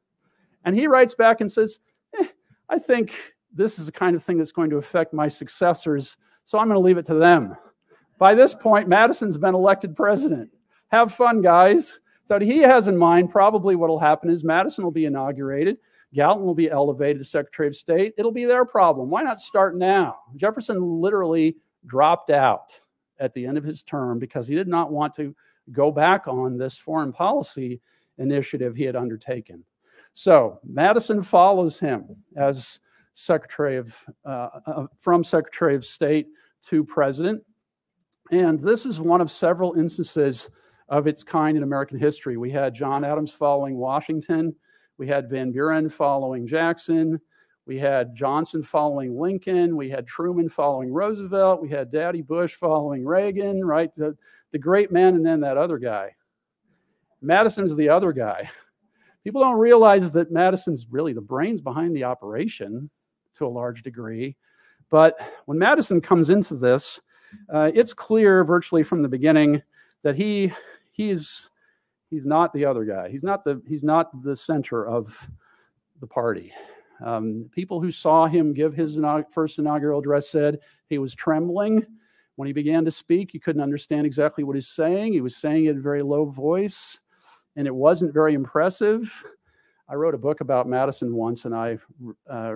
And 0.65 0.75
he 0.75 0.87
writes 0.87 1.15
back 1.15 1.41
and 1.41 1.51
says, 1.51 1.79
eh, 2.19 2.27
I 2.69 2.77
think 2.77 3.15
this 3.53 3.79
is 3.79 3.87
the 3.87 3.91
kind 3.91 4.15
of 4.15 4.23
thing 4.23 4.37
that's 4.37 4.51
going 4.51 4.69
to 4.69 4.77
affect 4.77 5.13
my 5.13 5.27
successors, 5.27 6.17
so 6.43 6.59
I'm 6.59 6.67
going 6.67 6.75
to 6.75 6.85
leave 6.85 6.97
it 6.97 7.05
to 7.07 7.15
them. 7.15 7.55
By 8.17 8.35
this 8.35 8.53
point, 8.53 8.87
Madison's 8.87 9.37
been 9.37 9.55
elected 9.55 9.95
president. 9.95 10.49
Have 10.89 11.13
fun, 11.13 11.41
guys. 11.41 12.01
So 12.25 12.39
he 12.39 12.59
has 12.59 12.87
in 12.87 12.97
mind 12.97 13.29
probably 13.29 13.75
what 13.75 13.89
will 13.89 13.99
happen 13.99 14.29
is 14.29 14.43
Madison 14.43 14.83
will 14.83 14.91
be 14.91 15.05
inaugurated. 15.05 15.77
Gallatin 16.13 16.45
will 16.45 16.55
be 16.55 16.71
elevated 16.71 17.19
to 17.19 17.25
Secretary 17.25 17.67
of 17.67 17.75
State. 17.75 18.13
It'll 18.17 18.31
be 18.31 18.45
their 18.45 18.65
problem. 18.65 19.09
Why 19.09 19.21
not 19.21 19.39
start 19.39 19.75
now? 19.75 20.17
Jefferson 20.35 20.81
literally 21.01 21.57
dropped 21.85 22.29
out 22.29 22.79
at 23.19 23.33
the 23.33 23.45
end 23.45 23.57
of 23.57 23.63
his 23.63 23.83
term 23.83 24.17
because 24.17 24.47
he 24.47 24.55
did 24.55 24.67
not 24.67 24.91
want 24.91 25.13
to 25.15 25.35
go 25.71 25.91
back 25.91 26.27
on 26.27 26.57
this 26.57 26.77
foreign 26.77 27.11
policy 27.11 27.81
initiative 28.17 28.75
he 28.75 28.83
had 28.83 28.95
undertaken. 28.95 29.63
So 30.13 30.59
Madison 30.63 31.21
follows 31.21 31.79
him 31.79 32.05
as 32.37 32.79
Secretary 33.13 33.77
of 33.77 33.95
uh, 34.25 34.49
uh, 34.65 34.87
from 34.97 35.23
Secretary 35.23 35.75
of 35.75 35.85
State 35.85 36.27
to 36.67 36.83
President, 36.83 37.41
and 38.31 38.59
this 38.59 38.85
is 38.85 38.99
one 38.99 39.21
of 39.21 39.31
several 39.31 39.73
instances 39.73 40.49
of 40.89 41.07
its 41.07 41.23
kind 41.23 41.57
in 41.57 41.63
American 41.63 41.97
history. 41.97 42.37
We 42.37 42.51
had 42.51 42.73
John 42.73 43.03
Adams 43.03 43.31
following 43.31 43.77
Washington, 43.77 44.55
we 44.97 45.07
had 45.07 45.29
Van 45.29 45.51
Buren 45.51 45.89
following 45.89 46.47
Jackson, 46.47 47.19
we 47.65 47.79
had 47.79 48.15
Johnson 48.15 48.61
following 48.61 49.19
Lincoln, 49.19 49.75
we 49.75 49.89
had 49.89 50.05
Truman 50.05 50.49
following 50.49 50.91
Roosevelt, 50.91 51.61
we 51.61 51.69
had 51.69 51.91
Daddy 51.91 52.21
Bush 52.21 52.53
following 52.53 53.03
Reagan, 53.03 53.65
right? 53.65 53.89
The, 53.97 54.15
the 54.51 54.59
great 54.59 54.91
man, 54.91 55.15
and 55.15 55.25
then 55.25 55.39
that 55.41 55.57
other 55.57 55.77
guy. 55.77 56.15
Madison's 57.21 57.75
the 57.75 57.89
other 57.89 58.11
guy. 58.11 58.49
People 59.23 59.41
don't 59.41 59.57
realize 59.57 60.11
that 60.11 60.31
Madison's 60.31 60.85
really 60.89 61.11
the 61.11 61.21
brains 61.21 61.59
behind 61.59 61.95
the 61.95 62.03
operation 62.03 62.89
to 63.33 63.47
a 63.47 63.49
large 63.49 63.81
degree. 63.81 64.35
But 64.91 65.19
when 65.45 65.57
Madison 65.57 65.99
comes 65.99 66.29
into 66.29 66.55
this, 66.55 67.01
uh, 67.51 67.71
it's 67.73 67.93
clear 67.93 68.43
virtually 68.43 68.83
from 68.83 69.01
the 69.01 69.09
beginning 69.09 69.63
that 70.03 70.15
he 70.15 70.53
he's 70.95 71.49
he's 72.09 72.25
not 72.25 72.53
the 72.53 72.65
other 72.65 72.85
guy. 72.85 73.09
He's 73.09 73.23
not 73.23 73.43
the 73.43 73.61
he's 73.67 73.83
not 73.83 74.23
the 74.23 74.35
center 74.35 74.87
of 74.87 75.29
the 75.99 76.07
party. 76.07 76.51
Um, 77.03 77.49
people 77.53 77.81
who 77.81 77.91
saw 77.91 78.25
him 78.25 78.53
give 78.53 78.73
his 78.73 78.99
first 79.29 79.59
inaugural 79.59 79.99
address 79.99 80.29
said 80.29 80.59
he 80.87 80.97
was 80.97 81.13
trembling 81.13 81.85
when 82.37 82.47
he 82.47 82.53
began 82.53 82.85
to 82.85 82.91
speak. 82.91 83.33
You 83.33 83.41
couldn't 83.41 83.61
understand 83.61 84.05
exactly 84.05 84.43
what 84.43 84.55
he's 84.55 84.69
saying. 84.69 85.11
He 85.11 85.21
was 85.21 85.35
saying 85.35 85.65
it 85.65 85.71
in 85.71 85.77
a 85.77 85.81
very 85.81 86.01
low 86.01 86.25
voice, 86.25 87.01
and 87.57 87.67
it 87.67 87.75
wasn't 87.75 88.13
very 88.13 88.33
impressive. 88.33 89.11
I 89.89 89.95
wrote 89.95 90.15
a 90.15 90.19
book 90.19 90.39
about 90.39 90.69
Madison 90.69 91.13
once, 91.13 91.45
and 91.45 91.53
I 91.53 91.77
uh, 92.29 92.55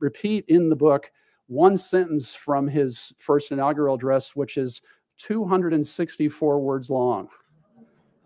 repeat 0.00 0.44
in 0.48 0.68
the 0.68 0.76
book 0.76 1.10
one 1.46 1.76
sentence 1.76 2.34
from 2.34 2.66
his 2.66 3.12
first 3.18 3.52
inaugural 3.52 3.94
address, 3.94 4.34
which 4.34 4.56
is 4.56 4.82
264 5.18 6.60
words 6.60 6.90
long 6.90 7.28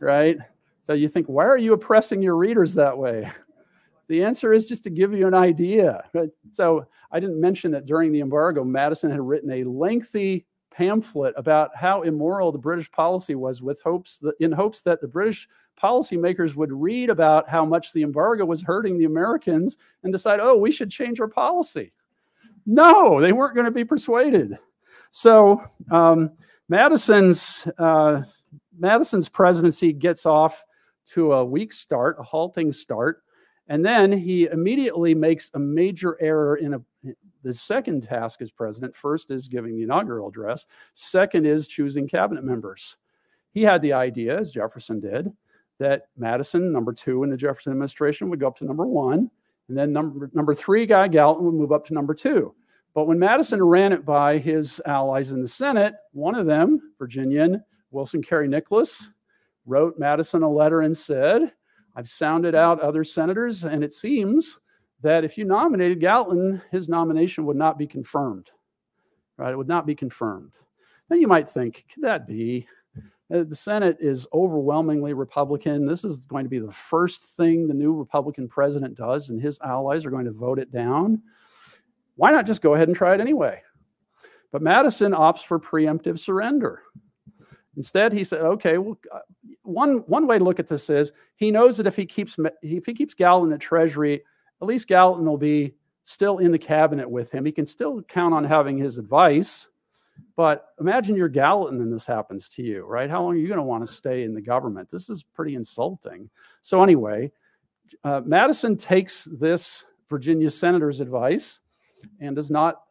right? 0.00 0.36
So 0.82 0.92
you 0.92 1.08
think, 1.08 1.26
why 1.26 1.44
are 1.44 1.58
you 1.58 1.72
oppressing 1.72 2.22
your 2.22 2.36
readers 2.36 2.74
that 2.74 2.96
way? 2.96 3.30
The 4.08 4.24
answer 4.24 4.52
is 4.52 4.66
just 4.66 4.82
to 4.82 4.90
give 4.90 5.12
you 5.12 5.28
an 5.28 5.34
idea. 5.34 6.02
So 6.50 6.84
I 7.12 7.20
didn't 7.20 7.40
mention 7.40 7.70
that 7.70 7.86
during 7.86 8.10
the 8.10 8.18
embargo, 8.18 8.64
Madison 8.64 9.08
had 9.08 9.20
written 9.20 9.52
a 9.52 9.62
lengthy 9.62 10.46
pamphlet 10.72 11.32
about 11.36 11.76
how 11.76 12.02
immoral 12.02 12.50
the 12.50 12.58
British 12.58 12.90
policy 12.90 13.36
was, 13.36 13.62
with 13.62 13.80
hopes 13.82 14.18
that, 14.18 14.34
in 14.40 14.50
hopes 14.50 14.82
that 14.82 15.00
the 15.00 15.06
British 15.06 15.48
policymakers 15.80 16.56
would 16.56 16.72
read 16.72 17.08
about 17.08 17.48
how 17.48 17.64
much 17.64 17.92
the 17.92 18.02
embargo 18.02 18.44
was 18.44 18.62
hurting 18.62 18.98
the 18.98 19.04
Americans 19.04 19.76
and 20.02 20.12
decide, 20.12 20.40
oh, 20.40 20.56
we 20.56 20.72
should 20.72 20.90
change 20.90 21.20
our 21.20 21.28
policy. 21.28 21.92
No, 22.66 23.20
they 23.20 23.30
weren't 23.30 23.54
going 23.54 23.66
to 23.66 23.70
be 23.70 23.84
persuaded. 23.84 24.58
So 25.12 25.62
um, 25.90 26.32
Madison's 26.68 27.68
uh, 27.78 28.22
Madison's 28.80 29.28
presidency 29.28 29.92
gets 29.92 30.26
off 30.26 30.64
to 31.08 31.34
a 31.34 31.44
weak 31.44 31.72
start, 31.72 32.16
a 32.18 32.22
halting 32.22 32.72
start, 32.72 33.22
and 33.68 33.84
then 33.84 34.10
he 34.10 34.46
immediately 34.46 35.14
makes 35.14 35.50
a 35.54 35.58
major 35.58 36.16
error 36.20 36.56
in 36.56 36.74
a, 36.74 36.80
the 37.42 37.52
second 37.52 38.02
task 38.02 38.42
as 38.42 38.50
president. 38.50 38.96
First 38.96 39.30
is 39.30 39.48
giving 39.48 39.76
the 39.76 39.82
inaugural 39.82 40.28
address, 40.28 40.66
second 40.94 41.46
is 41.46 41.68
choosing 41.68 42.08
cabinet 42.08 42.42
members. 42.42 42.96
He 43.52 43.62
had 43.62 43.82
the 43.82 43.92
idea, 43.92 44.38
as 44.38 44.50
Jefferson 44.50 45.00
did, 45.00 45.30
that 45.78 46.08
Madison, 46.16 46.72
number 46.72 46.92
two 46.92 47.22
in 47.22 47.30
the 47.30 47.36
Jefferson 47.36 47.72
administration, 47.72 48.30
would 48.30 48.40
go 48.40 48.46
up 48.46 48.56
to 48.58 48.64
number 48.64 48.86
one, 48.86 49.30
and 49.68 49.76
then 49.76 49.92
number, 49.92 50.30
number 50.32 50.54
three 50.54 50.86
guy, 50.86 51.08
Gallatin, 51.08 51.44
would 51.44 51.54
move 51.54 51.72
up 51.72 51.86
to 51.86 51.94
number 51.94 52.14
two. 52.14 52.54
But 52.94 53.06
when 53.06 53.18
Madison 53.18 53.62
ran 53.62 53.92
it 53.92 54.04
by 54.04 54.38
his 54.38 54.80
allies 54.86 55.32
in 55.32 55.42
the 55.42 55.48
Senate, 55.48 55.94
one 56.12 56.34
of 56.34 56.46
them, 56.46 56.92
Virginian 56.98 57.62
Wilson 57.90 58.22
Cary 58.22 58.48
Nicholas 58.48 59.10
wrote 59.66 59.98
Madison 59.98 60.42
a 60.42 60.50
letter 60.50 60.82
and 60.82 60.96
said, 60.96 61.52
I've 61.96 62.08
sounded 62.08 62.54
out 62.54 62.80
other 62.80 63.04
senators, 63.04 63.64
and 63.64 63.82
it 63.82 63.92
seems 63.92 64.58
that 65.02 65.24
if 65.24 65.36
you 65.36 65.44
nominated 65.44 66.00
Gallatin, 66.00 66.60
his 66.70 66.88
nomination 66.88 67.46
would 67.46 67.56
not 67.56 67.78
be 67.78 67.86
confirmed. 67.86 68.50
Right? 69.36 69.52
It 69.52 69.56
would 69.56 69.68
not 69.68 69.86
be 69.86 69.94
confirmed. 69.94 70.54
Now 71.08 71.16
you 71.16 71.26
might 71.26 71.48
think, 71.48 71.86
could 71.92 72.04
that 72.04 72.26
be? 72.26 72.68
Uh, 73.32 73.44
the 73.44 73.56
Senate 73.56 73.96
is 74.00 74.26
overwhelmingly 74.32 75.12
Republican. 75.12 75.86
This 75.86 76.04
is 76.04 76.18
going 76.18 76.44
to 76.44 76.50
be 76.50 76.58
the 76.58 76.70
first 76.70 77.22
thing 77.22 77.66
the 77.66 77.74
new 77.74 77.92
Republican 77.92 78.48
president 78.48 78.96
does, 78.96 79.30
and 79.30 79.40
his 79.40 79.58
allies 79.60 80.04
are 80.04 80.10
going 80.10 80.24
to 80.24 80.32
vote 80.32 80.58
it 80.58 80.72
down. 80.72 81.22
Why 82.16 82.30
not 82.32 82.46
just 82.46 82.60
go 82.60 82.74
ahead 82.74 82.88
and 82.88 82.96
try 82.96 83.14
it 83.14 83.20
anyway? 83.20 83.62
But 84.52 84.62
Madison 84.62 85.12
opts 85.12 85.44
for 85.44 85.60
preemptive 85.60 86.18
surrender. 86.18 86.82
Instead, 87.76 88.12
he 88.12 88.24
said, 88.24 88.40
okay, 88.40 88.78
well, 88.78 88.98
uh, 89.14 89.20
one, 89.62 89.98
one 90.06 90.26
way 90.26 90.38
to 90.38 90.44
look 90.44 90.58
at 90.58 90.66
this 90.66 90.90
is 90.90 91.12
he 91.36 91.50
knows 91.50 91.76
that 91.76 91.86
if 91.86 91.96
he 91.96 92.04
keeps 92.04 92.36
if 92.62 92.86
he 92.86 92.94
keeps 92.94 93.14
Gallatin 93.14 93.52
at 93.52 93.60
Treasury, 93.60 94.22
at 94.60 94.66
least 94.66 94.88
Gallatin 94.88 95.24
will 95.24 95.38
be 95.38 95.74
still 96.04 96.38
in 96.38 96.50
the 96.50 96.58
cabinet 96.58 97.08
with 97.08 97.30
him. 97.30 97.44
He 97.44 97.52
can 97.52 97.66
still 97.66 98.02
count 98.02 98.34
on 98.34 98.44
having 98.44 98.76
his 98.76 98.98
advice. 98.98 99.68
But 100.36 100.66
imagine 100.80 101.16
you're 101.16 101.28
Gallatin 101.28 101.80
and 101.80 101.92
this 101.92 102.06
happens 102.06 102.48
to 102.50 102.62
you, 102.62 102.84
right? 102.84 103.08
How 103.08 103.22
long 103.22 103.34
are 103.34 103.38
you 103.38 103.46
going 103.46 103.58
to 103.58 103.62
want 103.62 103.86
to 103.86 103.92
stay 103.92 104.24
in 104.24 104.34
the 104.34 104.40
government? 104.40 104.90
This 104.90 105.08
is 105.08 105.22
pretty 105.22 105.54
insulting. 105.54 106.28
So, 106.62 106.82
anyway, 106.82 107.30
uh, 108.04 108.20
Madison 108.24 108.76
takes 108.76 109.24
this 109.24 109.84
Virginia 110.08 110.50
senator's 110.50 111.00
advice 111.00 111.60
and 112.20 112.34
does 112.34 112.50
not 112.50 112.82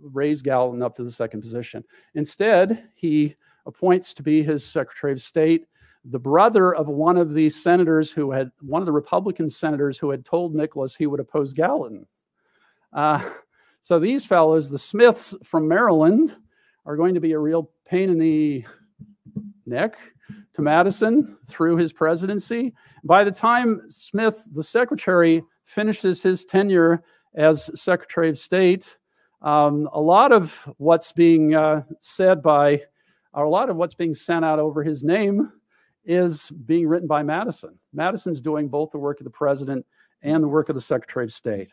raise 0.00 0.42
Gallatin 0.42 0.82
up 0.82 0.94
to 0.96 1.04
the 1.04 1.10
second 1.10 1.40
position. 1.40 1.84
Instead, 2.14 2.88
he 2.94 3.36
appoints 3.66 4.14
to 4.14 4.22
be 4.22 4.42
his 4.42 4.64
Secretary 4.64 5.12
of 5.12 5.20
State 5.20 5.66
the 6.04 6.18
brother 6.18 6.74
of 6.74 6.88
one 6.88 7.16
of 7.16 7.32
the 7.32 7.48
senators 7.48 8.10
who 8.10 8.30
had, 8.30 8.50
one 8.60 8.82
of 8.82 8.86
the 8.86 8.92
Republican 8.92 9.48
senators 9.48 9.98
who 9.98 10.10
had 10.10 10.24
told 10.24 10.54
Nicholas 10.54 10.94
he 10.94 11.06
would 11.06 11.20
oppose 11.20 11.54
Gallatin. 11.54 12.06
Uh, 12.92 13.26
so 13.82 13.98
these 13.98 14.24
fellows, 14.24 14.70
the 14.70 14.78
Smiths 14.78 15.34
from 15.42 15.66
Maryland, 15.66 16.36
are 16.86 16.96
going 16.96 17.14
to 17.14 17.20
be 17.20 17.32
a 17.32 17.38
real 17.38 17.70
pain 17.86 18.10
in 18.10 18.18
the 18.18 18.64
neck 19.66 19.96
to 20.52 20.62
Madison 20.62 21.38
through 21.46 21.76
his 21.76 21.92
presidency. 21.92 22.74
By 23.02 23.24
the 23.24 23.30
time 23.30 23.80
Smith, 23.88 24.46
the 24.52 24.64
secretary, 24.64 25.42
finishes 25.64 26.22
his 26.22 26.44
tenure 26.44 27.02
as 27.34 27.70
Secretary 27.80 28.28
of 28.28 28.38
State, 28.38 28.98
um, 29.40 29.88
a 29.92 30.00
lot 30.00 30.32
of 30.32 30.70
what's 30.76 31.12
being 31.12 31.54
uh, 31.54 31.82
said 32.00 32.42
by, 32.42 32.82
a 33.34 33.42
lot 33.44 33.70
of 33.70 33.76
what's 33.76 33.94
being 33.94 34.14
sent 34.14 34.44
out 34.44 34.58
over 34.58 34.82
his 34.82 35.02
name 35.04 35.52
is 36.04 36.50
being 36.50 36.86
written 36.86 37.08
by 37.08 37.22
Madison. 37.22 37.78
Madison's 37.92 38.40
doing 38.40 38.68
both 38.68 38.90
the 38.90 38.98
work 38.98 39.20
of 39.20 39.24
the 39.24 39.30
president 39.30 39.84
and 40.22 40.42
the 40.42 40.48
work 40.48 40.68
of 40.68 40.74
the 40.74 40.80
Secretary 40.80 41.24
of 41.24 41.32
State. 41.32 41.70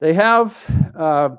They 0.00 0.12
have 0.14 0.92
uh, 0.96 1.30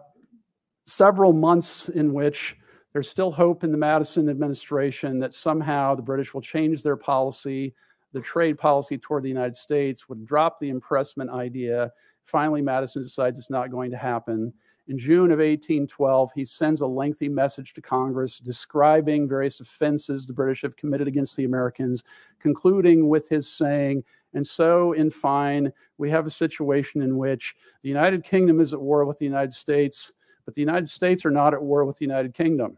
several 0.86 1.34
months 1.34 1.90
in 1.90 2.14
which 2.14 2.58
there's 2.94 3.10
still 3.10 3.32
hope 3.32 3.64
in 3.64 3.72
the 3.72 3.78
Madison 3.78 4.30
administration 4.30 5.20
that 5.20 5.34
somehow 5.34 5.96
the 5.96 6.02
British 6.02 6.34
will 6.34 6.42
change 6.42 6.82
their 6.82 6.96
policy, 6.96 7.76
the 8.14 8.22
trade 8.22 8.58
policy 8.58 8.98
toward 8.98 9.24
the 9.24 9.30
United 9.30 9.56
States, 9.56 10.08
would 10.08 10.26
drop 10.26 10.60
the 10.60 10.70
impressment 10.70 11.30
idea. 11.30 11.92
Finally, 12.24 12.62
Madison 12.62 13.02
decides 13.02 13.38
it's 13.38 13.50
not 13.50 13.70
going 13.70 13.92
to 13.92 13.98
happen. 13.98 14.54
In 14.88 15.00
June 15.00 15.32
of 15.32 15.40
1812, 15.40 16.32
he 16.36 16.46
sends 16.46 16.82
a 16.82 16.86
lengthy 16.86 17.28
message 17.28 17.74
to 17.74 17.82
Congress 17.82 18.38
describing 18.38 19.28
various 19.28 19.60
offenses 19.60 20.28
the 20.28 20.34
British 20.34 20.62
have 20.62 20.76
committed 20.76 21.08
against 21.08 21.36
the 21.36 21.46
Americans, 21.46 22.04
concluding 22.40 23.10
with 23.10 23.28
his 23.28 23.50
saying, 23.50 24.04
and 24.36 24.46
so, 24.46 24.92
in 24.92 25.10
fine, 25.10 25.72
we 25.98 26.12
have 26.12 26.26
a 26.26 26.30
situation 26.30 27.02
in 27.02 27.18
which 27.18 27.56
the 27.82 27.90
United 27.90 28.24
Kingdom 28.26 28.60
is 28.60 28.74
at 28.74 28.82
war 28.82 29.06
with 29.06 29.18
the 29.18 29.26
United 29.26 29.54
States, 29.54 30.12
but 30.44 30.54
the 30.54 30.62
United 30.62 30.90
States 30.90 31.26
are 31.26 31.32
not 31.32 31.54
at 31.54 31.64
war 31.64 31.86
with 31.86 31.98
the 31.98 32.06
United 32.06 32.34
Kingdom. 32.34 32.78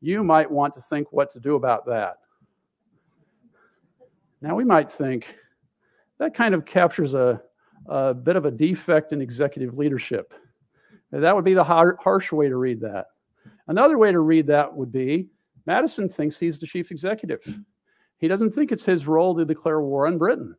You 0.00 0.24
might 0.24 0.50
want 0.50 0.72
to 0.74 0.80
think 0.80 1.12
what 1.12 1.30
to 1.32 1.38
do 1.40 1.54
about 1.54 1.84
that. 1.84 2.16
Now, 4.40 4.56
we 4.56 4.64
might 4.64 4.90
think 4.90 5.36
that 6.16 6.32
kind 6.32 6.54
of 6.54 6.64
captures 6.64 7.12
a, 7.12 7.42
a 7.86 8.14
bit 8.14 8.36
of 8.36 8.46
a 8.46 8.50
defect 8.50 9.12
in 9.12 9.20
executive 9.20 9.76
leadership. 9.76 10.32
That 11.12 11.34
would 11.34 11.44
be 11.44 11.54
the 11.54 11.64
har- 11.64 11.98
harsh 12.00 12.32
way 12.32 12.48
to 12.48 12.56
read 12.56 12.80
that. 12.80 13.06
Another 13.68 13.98
way 13.98 14.12
to 14.12 14.20
read 14.20 14.46
that 14.46 14.74
would 14.74 14.92
be 14.92 15.28
Madison 15.66 16.08
thinks 16.08 16.38
he's 16.38 16.58
the 16.58 16.66
chief 16.66 16.90
executive. 16.90 17.58
He 18.18 18.28
doesn't 18.28 18.50
think 18.50 18.70
it's 18.70 18.84
his 18.84 19.06
role 19.06 19.34
to 19.36 19.44
declare 19.44 19.80
war 19.80 20.06
on 20.06 20.18
Britain. 20.18 20.54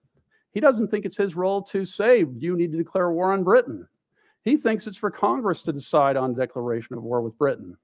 He 0.51 0.59
doesn't 0.59 0.89
think 0.89 1.05
it's 1.05 1.17
his 1.17 1.35
role 1.35 1.61
to 1.63 1.85
say, 1.85 2.25
you 2.37 2.55
need 2.55 2.71
to 2.71 2.77
declare 2.77 3.11
war 3.11 3.31
on 3.33 3.43
Britain. 3.43 3.87
He 4.43 4.57
thinks 4.57 4.87
it's 4.87 4.97
for 4.97 5.11
Congress 5.11 5.61
to 5.63 5.73
decide 5.73 6.17
on 6.17 6.33
declaration 6.33 6.97
of 6.97 7.03
war 7.03 7.21
with 7.21 7.37
Britain. 7.37 7.77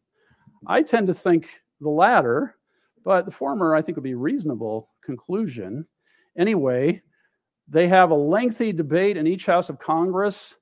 I 0.65 0.82
tend 0.82 1.07
to 1.07 1.13
think 1.13 1.49
the 1.82 1.89
latter, 1.89 2.55
but 3.03 3.26
the 3.26 3.32
former 3.32 3.76
I 3.76 3.82
think 3.82 3.95
would 3.95 4.03
be 4.03 4.13
a 4.13 4.18
reasonable 4.18 4.89
conclusion. 5.03 5.86
Anyway, 6.38 7.01
they 7.68 7.88
have 7.88 8.11
a 8.11 8.15
lengthy 8.15 8.74
debate 8.74 9.18
in 9.18 9.28
each 9.28 9.45
house 9.45 9.70
of 9.70 9.80
Congress 9.80 10.57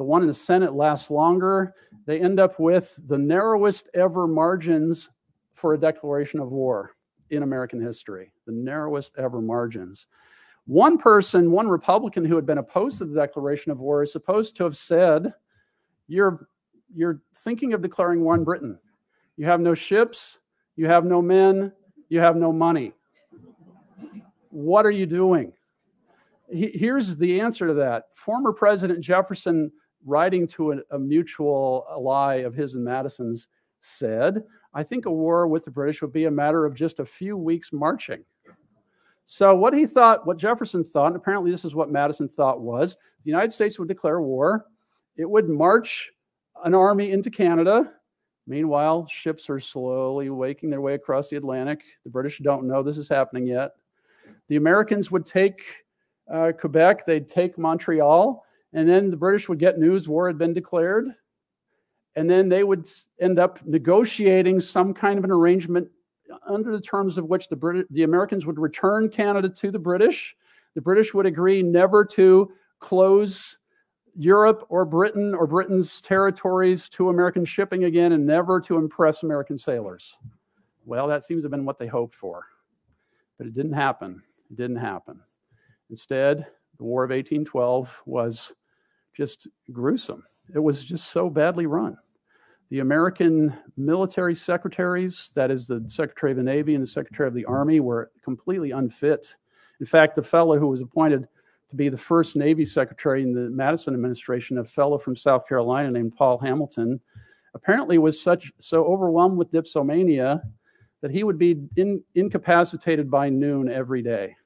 the 0.00 0.04
one 0.04 0.22
in 0.22 0.28
the 0.28 0.32
Senate 0.32 0.72
lasts 0.72 1.10
longer. 1.10 1.74
They 2.06 2.22
end 2.22 2.40
up 2.40 2.58
with 2.58 2.98
the 3.04 3.18
narrowest 3.18 3.90
ever 3.92 4.26
margins 4.26 5.10
for 5.52 5.74
a 5.74 5.78
declaration 5.78 6.40
of 6.40 6.48
war 6.48 6.92
in 7.28 7.42
American 7.42 7.82
history, 7.82 8.32
the 8.46 8.52
narrowest 8.52 9.12
ever 9.18 9.42
margins. 9.42 10.06
One 10.64 10.96
person, 10.96 11.50
one 11.50 11.68
Republican 11.68 12.24
who 12.24 12.34
had 12.34 12.46
been 12.46 12.56
opposed 12.56 12.96
to 12.96 13.04
the 13.04 13.14
declaration 13.14 13.72
of 13.72 13.78
war, 13.78 14.02
is 14.02 14.10
supposed 14.10 14.56
to 14.56 14.64
have 14.64 14.74
said, 14.74 15.34
You're, 16.08 16.48
you're 16.94 17.20
thinking 17.36 17.74
of 17.74 17.82
declaring 17.82 18.22
war 18.22 18.32
on 18.32 18.42
Britain. 18.42 18.78
You 19.36 19.44
have 19.44 19.60
no 19.60 19.74
ships, 19.74 20.38
you 20.76 20.86
have 20.86 21.04
no 21.04 21.20
men, 21.20 21.72
you 22.08 22.20
have 22.20 22.36
no 22.36 22.54
money. 22.54 22.94
What 24.48 24.86
are 24.86 24.90
you 24.90 25.04
doing? 25.04 25.52
Here's 26.50 27.18
the 27.18 27.38
answer 27.38 27.66
to 27.66 27.74
that. 27.74 28.04
Former 28.14 28.54
President 28.54 29.00
Jefferson 29.00 29.70
writing 30.04 30.46
to 30.48 30.82
a, 30.90 30.98
mutual 30.98 31.86
ally 31.90 32.36
of 32.36 32.54
his 32.54 32.74
and 32.74 32.84
Madison's, 32.84 33.48
said, 33.80 34.42
I 34.74 34.82
think 34.82 35.06
a 35.06 35.10
war 35.10 35.46
with 35.46 35.64
the 35.64 35.70
British 35.70 36.02
would 36.02 36.12
be 36.12 36.26
a 36.26 36.30
matter 36.30 36.64
of 36.64 36.74
just 36.74 37.00
a 37.00 37.04
few 37.04 37.36
weeks 37.36 37.72
marching. 37.72 38.24
So, 39.24 39.54
what 39.54 39.74
he 39.74 39.86
thought, 39.86 40.26
what 40.26 40.38
Jefferson 40.38 40.84
thought, 40.84 41.08
and 41.08 41.16
apparently 41.16 41.50
this 41.50 41.64
is 41.64 41.74
what 41.74 41.90
Madison 41.90 42.28
thought, 42.28 42.60
was 42.60 42.96
the 43.24 43.30
United 43.30 43.52
States 43.52 43.78
would 43.78 43.88
declare 43.88 44.20
war. 44.20 44.66
It 45.16 45.28
would 45.28 45.48
march 45.48 46.10
an 46.64 46.74
army 46.74 47.12
into 47.12 47.30
Canada. 47.30 47.92
Meanwhile, 48.46 49.06
ships 49.08 49.48
are 49.48 49.60
slowly 49.60 50.30
waking 50.30 50.70
their 50.70 50.80
way 50.80 50.94
across 50.94 51.28
the 51.28 51.36
Atlantic. 51.36 51.82
The 52.04 52.10
British 52.10 52.38
don't 52.38 52.66
know 52.66 52.82
this 52.82 52.98
is 52.98 53.08
happening 53.08 53.46
yet. 53.46 53.72
The 54.48 54.56
Americans 54.56 55.10
would 55.10 55.26
take 55.26 55.62
uh, 56.32 56.52
Quebec, 56.58 57.06
they'd 57.06 57.28
take 57.28 57.58
Montreal, 57.58 58.44
and 58.72 58.88
then 58.88 59.10
the 59.10 59.16
British 59.16 59.48
would 59.48 59.58
get 59.58 59.78
news 59.78 60.08
war 60.08 60.26
had 60.26 60.38
been 60.38 60.52
declared. 60.52 61.08
And 62.16 62.28
then 62.28 62.48
they 62.48 62.64
would 62.64 62.86
end 63.20 63.38
up 63.38 63.64
negotiating 63.64 64.60
some 64.60 64.92
kind 64.92 65.18
of 65.18 65.24
an 65.24 65.30
arrangement 65.30 65.88
under 66.48 66.72
the 66.72 66.80
terms 66.80 67.18
of 67.18 67.26
which 67.26 67.48
the, 67.48 67.56
Brit- 67.56 67.92
the 67.92 68.02
Americans 68.02 68.46
would 68.46 68.58
return 68.58 69.08
Canada 69.08 69.48
to 69.48 69.70
the 69.70 69.78
British. 69.78 70.36
The 70.74 70.80
British 70.80 71.14
would 71.14 71.26
agree 71.26 71.62
never 71.62 72.04
to 72.06 72.52
close 72.78 73.58
Europe 74.16 74.66
or 74.68 74.84
Britain 74.84 75.34
or 75.34 75.46
Britain's 75.46 76.00
territories 76.00 76.88
to 76.90 77.08
American 77.08 77.44
shipping 77.44 77.84
again 77.84 78.12
and 78.12 78.26
never 78.26 78.60
to 78.60 78.76
impress 78.76 79.22
American 79.22 79.56
sailors. 79.56 80.18
Well, 80.84 81.06
that 81.08 81.22
seems 81.22 81.42
to 81.42 81.44
have 81.46 81.52
been 81.52 81.64
what 81.64 81.78
they 81.78 81.86
hoped 81.86 82.14
for. 82.14 82.46
But 83.38 83.46
it 83.46 83.54
didn't 83.54 83.72
happen. 83.72 84.22
It 84.50 84.56
didn't 84.56 84.76
happen. 84.76 85.20
Instead, 85.90 86.46
the 86.78 86.84
War 86.84 87.04
of 87.04 87.10
1812 87.10 88.02
was 88.06 88.52
just 89.14 89.48
gruesome. 89.72 90.24
It 90.54 90.58
was 90.58 90.84
just 90.84 91.10
so 91.10 91.30
badly 91.30 91.66
run. 91.66 91.96
The 92.70 92.80
American 92.80 93.52
military 93.76 94.34
secretaries, 94.34 95.30
that 95.34 95.50
is 95.50 95.66
the 95.66 95.84
Secretary 95.88 96.32
of 96.32 96.36
the 96.36 96.44
Navy 96.44 96.74
and 96.74 96.82
the 96.82 96.86
Secretary 96.90 97.26
of 97.26 97.34
the 97.34 97.44
Army, 97.44 97.80
were 97.80 98.10
completely 98.22 98.70
unfit. 98.70 99.36
In 99.80 99.86
fact, 99.86 100.14
the 100.14 100.22
fellow 100.22 100.58
who 100.58 100.68
was 100.68 100.80
appointed 100.80 101.26
to 101.70 101.76
be 101.76 101.88
the 101.88 101.96
first 101.96 102.36
Navy 102.36 102.64
Secretary 102.64 103.22
in 103.22 103.32
the 103.32 103.50
Madison 103.50 103.94
administration, 103.94 104.58
a 104.58 104.64
fellow 104.64 104.98
from 104.98 105.16
South 105.16 105.48
Carolina 105.48 105.90
named 105.90 106.14
Paul 106.16 106.38
Hamilton, 106.38 107.00
apparently 107.54 107.98
was 107.98 108.20
such 108.20 108.52
so 108.58 108.84
overwhelmed 108.84 109.36
with 109.36 109.50
dipsomania 109.50 110.40
that 111.00 111.10
he 111.10 111.24
would 111.24 111.38
be 111.38 111.60
in, 111.76 112.02
incapacitated 112.14 113.10
by 113.10 113.28
noon 113.28 113.70
every 113.70 114.02
day 114.02 114.36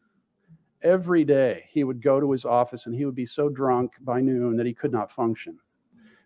every 0.85 1.24
day 1.24 1.64
he 1.70 1.82
would 1.82 2.03
go 2.03 2.20
to 2.20 2.30
his 2.30 2.45
office 2.45 2.87
and 2.87 2.95
he 2.95 3.05
would 3.05 3.14
be 3.14 3.26
so 3.26 3.49
drunk 3.49 3.93
by 4.03 4.20
noon 4.20 4.57
that 4.57 4.66
he 4.66 4.74
could 4.74 4.93
not 4.93 5.11
function. 5.11 5.59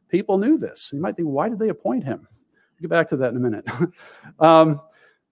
People 0.09 0.37
knew 0.37 0.59
this. 0.59 0.91
You 0.93 1.01
might 1.01 1.17
think, 1.17 1.29
why 1.29 1.49
did 1.49 1.59
they 1.59 1.69
appoint 1.69 2.05
him? 2.05 2.27
I'll 2.29 2.81
get 2.83 2.91
back 2.91 3.09
to 3.09 3.17
that 3.19 3.31
in 3.31 3.37
a 3.37 3.41
minute. 3.41 3.67
um, 4.41 4.81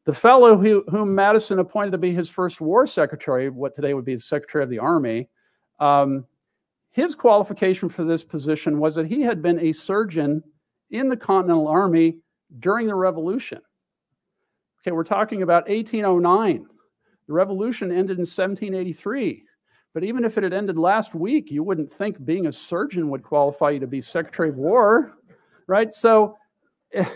the 0.05 0.13
fellow 0.13 0.57
who, 0.57 0.85
whom 0.89 1.15
Madison 1.15 1.59
appointed 1.59 1.91
to 1.91 1.99
be 1.99 2.13
his 2.13 2.29
first 2.29 2.61
war 2.61 2.87
secretary, 2.87 3.51
what 3.51 3.75
today 3.75 3.93
would 3.93 4.05
be 4.05 4.15
the 4.15 4.21
Secretary 4.21 4.63
of 4.63 4.71
the 4.71 4.79
Army, 4.79 5.29
um, 5.81 6.25
his 6.91 7.15
qualification 7.15 7.89
for 7.89 8.05
this 8.05 8.25
position 8.25 8.79
was 8.79 8.95
that 8.95 9.07
he 9.07 9.21
had 9.21 9.43
been 9.43 9.59
a 9.59 9.73
surgeon 9.73 10.43
in 10.91 11.09
the 11.09 11.17
Continental 11.17 11.69
Army 11.69 12.19
during 12.61 12.87
the 12.87 12.95
Revolution. 12.95 13.61
Okay, 14.81 14.93
we're 14.93 15.05
talking 15.05 15.43
about 15.43 15.69
1809. 15.69 16.67
The 17.27 17.33
revolution 17.33 17.91
ended 17.91 18.19
in 18.19 18.27
1783. 18.27 19.45
But 19.95 20.05
even 20.05 20.25
if 20.25 20.37
it 20.37 20.45
had 20.45 20.53
ended 20.53 20.77
last 20.77 21.15
week, 21.15 21.51
you 21.51 21.63
wouldn't 21.63 21.91
think 21.91 22.25
being 22.25 22.47
a 22.47 22.53
surgeon 22.53 23.09
would 23.09 23.23
qualify 23.23 23.71
you 23.71 23.81
to 23.81 23.87
be 23.87 24.01
Secretary 24.01 24.51
of 24.51 24.57
War, 24.57 25.17
right? 25.67 25.93
So 25.95 26.37
the 26.93 27.09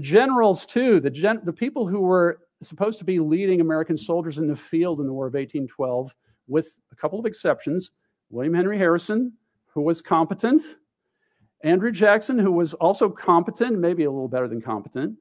generals, 0.00 0.64
too, 0.64 0.98
the, 1.00 1.10
gen- 1.10 1.42
the 1.44 1.52
people 1.52 1.86
who 1.86 2.00
were 2.00 2.40
supposed 2.62 2.98
to 3.00 3.04
be 3.04 3.20
leading 3.20 3.60
American 3.60 3.96
soldiers 3.96 4.38
in 4.38 4.48
the 4.48 4.56
field 4.56 5.00
in 5.00 5.06
the 5.06 5.12
War 5.12 5.26
of 5.26 5.34
1812, 5.34 6.14
with 6.46 6.78
a 6.90 6.96
couple 6.96 7.18
of 7.18 7.26
exceptions 7.26 7.92
William 8.30 8.54
Henry 8.54 8.78
Harrison, 8.78 9.32
who 9.66 9.82
was 9.82 10.02
competent, 10.02 10.62
Andrew 11.64 11.90
Jackson, 11.90 12.38
who 12.38 12.52
was 12.52 12.74
also 12.74 13.08
competent, 13.08 13.78
maybe 13.78 14.04
a 14.04 14.10
little 14.10 14.28
better 14.28 14.48
than 14.48 14.60
competent, 14.60 15.16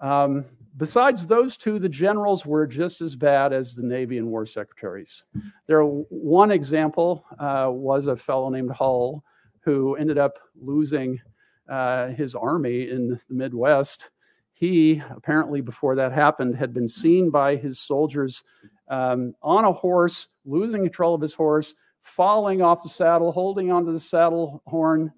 um, 0.00 0.44
besides 0.76 1.26
those 1.26 1.56
two, 1.56 1.78
the 1.78 1.88
generals 1.88 2.46
were 2.46 2.66
just 2.66 3.00
as 3.00 3.16
bad 3.16 3.52
as 3.52 3.74
the 3.74 3.82
Navy 3.82 4.18
and 4.18 4.28
War 4.28 4.46
secretaries. 4.46 5.24
There, 5.66 5.82
one 5.82 6.50
example 6.50 7.24
uh, 7.38 7.68
was 7.70 8.06
a 8.06 8.16
fellow 8.16 8.50
named 8.50 8.70
Hull, 8.70 9.24
who 9.60 9.96
ended 9.96 10.18
up 10.18 10.38
losing 10.60 11.20
uh, 11.68 12.08
his 12.08 12.34
army 12.34 12.90
in 12.90 13.08
the 13.08 13.20
Midwest, 13.30 14.10
he 14.62 15.02
apparently, 15.10 15.60
before 15.60 15.96
that 15.96 16.12
happened, 16.12 16.54
had 16.54 16.72
been 16.72 16.86
seen 16.88 17.30
by 17.30 17.56
his 17.56 17.80
soldiers 17.80 18.44
um, 18.86 19.34
on 19.42 19.64
a 19.64 19.72
horse, 19.72 20.28
losing 20.44 20.82
control 20.82 21.16
of 21.16 21.20
his 21.20 21.34
horse, 21.34 21.74
falling 22.00 22.62
off 22.62 22.82
the 22.84 22.88
saddle, 22.88 23.32
holding 23.32 23.72
onto 23.72 23.92
the 23.92 23.98
saddle 23.98 24.62
horn. 24.68 25.12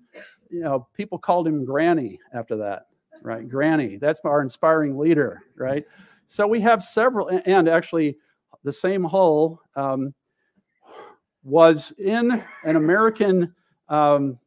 You 0.49 0.61
know, 0.61 0.89
people 0.97 1.19
called 1.19 1.47
him 1.47 1.67
Granny 1.67 2.21
after 2.33 2.57
that, 2.57 2.87
right? 3.25 3.49
Granny, 3.49 3.97
that's 3.97 4.21
our 4.25 4.43
inspiring 4.43 4.97
leader, 4.97 5.43
right? 5.57 5.85
So 6.27 6.47
we 6.47 6.61
have 6.61 6.83
several, 6.83 7.29
and 7.47 7.69
actually, 7.69 8.17
the 8.63 8.73
same 8.73 9.03
Hull 9.03 9.61
um, 9.77 10.15
was 11.43 11.93
in 11.99 12.45
an 12.65 12.77
American 12.77 13.55
um, 13.89 14.39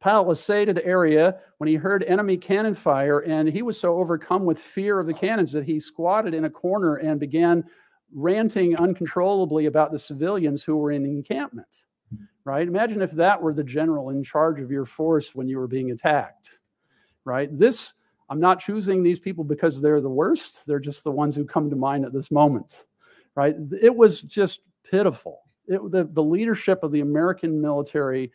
palisaded 0.00 0.80
area 0.84 1.40
when 1.58 1.68
he 1.68 1.74
heard 1.74 2.04
enemy 2.04 2.36
cannon 2.36 2.74
fire, 2.74 3.20
and 3.20 3.48
he 3.48 3.62
was 3.62 3.78
so 3.78 3.98
overcome 3.98 4.44
with 4.44 4.58
fear 4.58 5.00
of 5.00 5.06
the 5.06 5.14
cannons 5.14 5.52
that 5.52 5.64
he 5.64 5.80
squatted 5.80 6.34
in 6.34 6.44
a 6.44 6.50
corner 6.50 6.96
and 6.96 7.18
began 7.18 7.64
ranting 8.14 8.76
uncontrollably 8.76 9.66
about 9.66 9.92
the 9.92 9.98
civilians 9.98 10.62
who 10.62 10.76
were 10.76 10.92
in 10.92 11.04
encampment. 11.04 11.84
Right? 12.44 12.66
Imagine 12.66 13.02
if 13.02 13.10
that 13.12 13.42
were 13.42 13.52
the 13.52 13.64
general 13.64 14.08
in 14.08 14.22
charge 14.22 14.60
of 14.60 14.70
your 14.70 14.86
force 14.86 15.34
when 15.34 15.48
you 15.48 15.58
were 15.58 15.66
being 15.66 15.90
attacked. 15.90 16.58
Right? 17.28 17.56
This, 17.56 17.92
I'm 18.30 18.40
not 18.40 18.58
choosing 18.58 19.02
these 19.02 19.20
people 19.20 19.44
because 19.44 19.82
they're 19.82 20.00
the 20.00 20.08
worst. 20.08 20.66
They're 20.66 20.80
just 20.80 21.04
the 21.04 21.10
ones 21.10 21.36
who 21.36 21.44
come 21.44 21.68
to 21.68 21.76
mind 21.76 22.06
at 22.06 22.14
this 22.14 22.30
moment. 22.30 22.86
Right? 23.34 23.54
It 23.82 23.94
was 23.94 24.22
just 24.22 24.60
pitiful. 24.90 25.40
It, 25.66 25.78
the, 25.90 26.08
the 26.10 26.22
leadership 26.22 26.82
of 26.82 26.90
the 26.90 27.00
American 27.00 27.60
military 27.60 28.32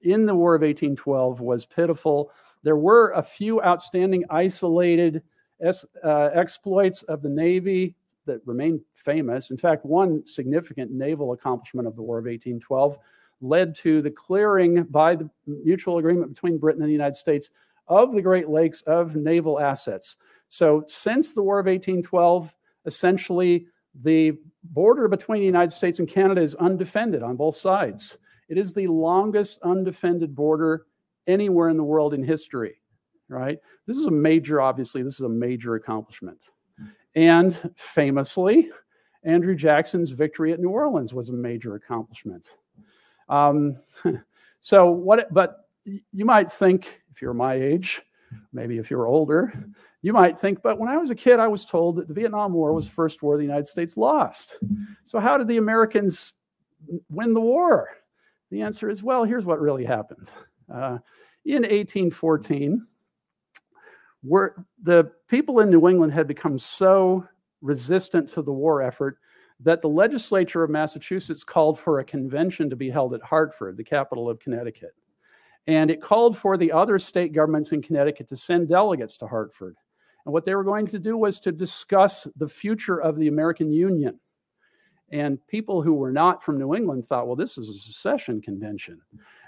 in 0.00 0.24
the 0.24 0.34
War 0.34 0.54
of 0.54 0.62
1812 0.62 1.42
was 1.42 1.66
pitiful. 1.66 2.30
There 2.62 2.76
were 2.76 3.12
a 3.12 3.22
few 3.22 3.62
outstanding 3.62 4.24
isolated 4.30 5.22
uh, 5.62 6.30
exploits 6.32 7.02
of 7.02 7.20
the 7.20 7.28
Navy 7.28 7.94
that 8.24 8.40
remain 8.46 8.80
famous. 8.94 9.50
In 9.50 9.58
fact, 9.58 9.84
one 9.84 10.26
significant 10.26 10.90
naval 10.90 11.32
accomplishment 11.32 11.86
of 11.86 11.96
the 11.96 12.02
War 12.02 12.18
of 12.18 12.24
1812 12.24 12.96
led 13.42 13.74
to 13.74 14.00
the 14.00 14.10
clearing 14.10 14.84
by 14.84 15.16
the 15.16 15.28
mutual 15.46 15.98
agreement 15.98 16.32
between 16.34 16.58
Britain 16.58 16.82
and 16.82 16.88
the 16.88 16.92
United 16.92 17.16
States 17.16 17.50
of 17.90 18.14
the 18.14 18.22
Great 18.22 18.48
Lakes 18.48 18.82
of 18.82 19.16
naval 19.16 19.60
assets. 19.60 20.16
So, 20.48 20.84
since 20.86 21.34
the 21.34 21.42
War 21.42 21.58
of 21.58 21.66
1812, 21.66 22.56
essentially 22.86 23.66
the 23.94 24.32
border 24.64 25.08
between 25.08 25.40
the 25.40 25.46
United 25.46 25.72
States 25.72 25.98
and 25.98 26.08
Canada 26.08 26.40
is 26.40 26.54
undefended 26.54 27.22
on 27.22 27.36
both 27.36 27.56
sides. 27.56 28.16
It 28.48 28.56
is 28.56 28.72
the 28.72 28.86
longest 28.86 29.58
undefended 29.62 30.34
border 30.34 30.86
anywhere 31.26 31.68
in 31.68 31.76
the 31.76 31.84
world 31.84 32.14
in 32.14 32.22
history, 32.22 32.80
right? 33.28 33.58
This 33.86 33.96
is 33.96 34.06
a 34.06 34.10
major, 34.10 34.60
obviously, 34.60 35.02
this 35.02 35.14
is 35.14 35.20
a 35.20 35.28
major 35.28 35.74
accomplishment. 35.74 36.50
And 37.14 37.72
famously, 37.76 38.70
Andrew 39.24 39.54
Jackson's 39.54 40.10
victory 40.10 40.52
at 40.52 40.60
New 40.60 40.70
Orleans 40.70 41.12
was 41.12 41.28
a 41.28 41.32
major 41.32 41.74
accomplishment. 41.74 42.48
Um, 43.28 43.76
so, 44.60 44.90
what, 44.90 45.32
but 45.32 45.68
you 45.84 46.24
might 46.24 46.50
think, 46.50 46.99
if 47.10 47.20
you're 47.20 47.34
my 47.34 47.54
age, 47.54 48.02
maybe 48.52 48.78
if 48.78 48.90
you're 48.90 49.06
older, 49.06 49.52
you 50.02 50.12
might 50.12 50.38
think, 50.38 50.62
but 50.62 50.78
when 50.78 50.88
I 50.88 50.96
was 50.96 51.10
a 51.10 51.14
kid, 51.14 51.38
I 51.38 51.48
was 51.48 51.64
told 51.64 51.96
that 51.96 52.08
the 52.08 52.14
Vietnam 52.14 52.52
War 52.52 52.72
was 52.72 52.86
the 52.86 52.92
first 52.92 53.22
war 53.22 53.36
the 53.36 53.42
United 53.42 53.66
States 53.66 53.96
lost. 53.96 54.58
So, 55.04 55.18
how 55.18 55.36
did 55.36 55.48
the 55.48 55.58
Americans 55.58 56.32
win 57.10 57.34
the 57.34 57.40
war? 57.40 57.88
The 58.50 58.62
answer 58.62 58.88
is 58.88 59.02
well, 59.02 59.24
here's 59.24 59.44
what 59.44 59.60
really 59.60 59.84
happened. 59.84 60.30
Uh, 60.72 60.98
in 61.44 61.62
1814, 61.62 62.86
were, 64.22 64.64
the 64.82 65.10
people 65.28 65.60
in 65.60 65.70
New 65.70 65.88
England 65.88 66.12
had 66.12 66.26
become 66.26 66.58
so 66.58 67.26
resistant 67.62 68.28
to 68.30 68.42
the 68.42 68.52
war 68.52 68.82
effort 68.82 69.18
that 69.60 69.82
the 69.82 69.88
legislature 69.88 70.62
of 70.62 70.70
Massachusetts 70.70 71.44
called 71.44 71.78
for 71.78 71.98
a 71.98 72.04
convention 72.04 72.70
to 72.70 72.76
be 72.76 72.88
held 72.88 73.14
at 73.14 73.22
Hartford, 73.22 73.76
the 73.76 73.84
capital 73.84 74.28
of 74.28 74.40
Connecticut. 74.40 74.94
And 75.70 75.88
it 75.88 76.02
called 76.02 76.36
for 76.36 76.56
the 76.56 76.72
other 76.72 76.98
state 76.98 77.32
governments 77.32 77.70
in 77.70 77.80
Connecticut 77.80 78.26
to 78.30 78.36
send 78.36 78.68
delegates 78.68 79.16
to 79.18 79.28
Hartford. 79.28 79.76
And 80.26 80.32
what 80.32 80.44
they 80.44 80.56
were 80.56 80.64
going 80.64 80.88
to 80.88 80.98
do 80.98 81.16
was 81.16 81.38
to 81.40 81.52
discuss 81.52 82.26
the 82.34 82.48
future 82.48 83.00
of 83.00 83.16
the 83.16 83.28
American 83.28 83.70
Union. 83.70 84.18
And 85.12 85.38
people 85.46 85.80
who 85.80 85.94
were 85.94 86.10
not 86.10 86.42
from 86.42 86.58
New 86.58 86.74
England 86.74 87.06
thought, 87.06 87.28
well, 87.28 87.36
this 87.36 87.56
is 87.56 87.68
a 87.68 87.74
secession 87.74 88.42
convention. 88.42 89.00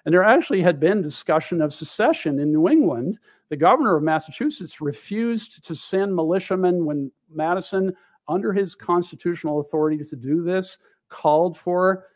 And 0.05 0.15
there 0.15 0.23
actually 0.23 0.63
had 0.63 0.79
been 0.79 1.03
discussion 1.03 1.61
of 1.61 1.75
secession 1.75 2.39
in 2.39 2.53
New 2.53 2.69
England. 2.69 3.19
The 3.49 3.57
governor 3.57 3.97
of 3.97 4.05
Massachusetts 4.05 4.81
refused 4.81 5.65
to 5.65 5.75
send 5.75 6.15
militiamen 6.15 6.85
when 6.85 7.11
Madison, 7.29 7.95
under 8.29 8.53
his 8.53 8.77
constitutional 8.77 9.59
authority 9.59 9.99
to 10.05 10.17
do 10.17 10.45
this, 10.45 10.79
called 11.09 11.59
for 11.59 12.07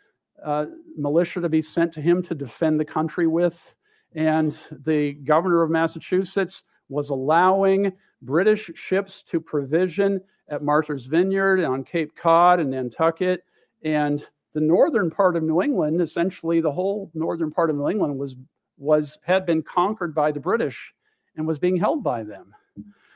uh, 0.44 0.66
militia 0.96 1.40
to 1.40 1.48
be 1.48 1.60
sent 1.60 1.92
to 1.94 2.00
him 2.00 2.22
to 2.22 2.34
defend 2.34 2.78
the 2.78 2.84
country 2.84 3.26
with. 3.26 3.75
And 4.16 4.58
the 4.84 5.12
governor 5.12 5.62
of 5.62 5.70
Massachusetts 5.70 6.64
was 6.88 7.10
allowing 7.10 7.92
British 8.22 8.70
ships 8.74 9.22
to 9.24 9.40
provision 9.40 10.20
at 10.48 10.62
Martha's 10.62 11.06
Vineyard 11.06 11.60
and 11.60 11.66
on 11.66 11.84
Cape 11.84 12.16
Cod 12.16 12.58
and 12.58 12.70
Nantucket. 12.70 13.44
And 13.84 14.24
the 14.54 14.60
northern 14.60 15.10
part 15.10 15.36
of 15.36 15.42
New 15.42 15.62
England, 15.62 16.00
essentially 16.00 16.60
the 16.60 16.72
whole 16.72 17.10
northern 17.14 17.50
part 17.50 17.68
of 17.68 17.76
New 17.76 17.88
England 17.88 18.18
was 18.18 18.36
was 18.78 19.18
had 19.22 19.46
been 19.46 19.62
conquered 19.62 20.14
by 20.14 20.32
the 20.32 20.40
British 20.40 20.92
and 21.36 21.46
was 21.46 21.58
being 21.58 21.76
held 21.76 22.02
by 22.02 22.22
them. 22.22 22.54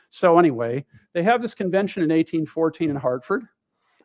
So 0.09 0.37
anyway, 0.39 0.85
they 1.13 1.23
have 1.23 1.41
this 1.41 1.53
convention 1.53 2.03
in 2.03 2.09
1814 2.09 2.89
in 2.89 2.95
Hartford, 2.95 3.43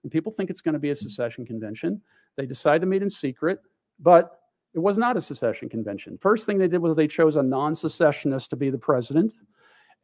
and 0.02 0.12
people 0.12 0.30
think 0.30 0.50
it's 0.50 0.60
going 0.60 0.74
to 0.74 0.78
be 0.78 0.90
a 0.90 0.96
secession 0.96 1.44
convention. 1.44 2.00
They 2.36 2.46
decide 2.46 2.80
to 2.82 2.86
meet 2.86 3.02
in 3.02 3.10
secret, 3.10 3.58
but 3.98 4.40
it 4.76 4.82
was 4.82 4.98
not 4.98 5.16
a 5.16 5.20
secession 5.22 5.70
convention. 5.70 6.18
First 6.18 6.44
thing 6.44 6.58
they 6.58 6.68
did 6.68 6.82
was 6.82 6.94
they 6.94 7.08
chose 7.08 7.36
a 7.36 7.42
non-secessionist 7.42 8.50
to 8.50 8.56
be 8.56 8.68
the 8.68 8.76
president. 8.76 9.32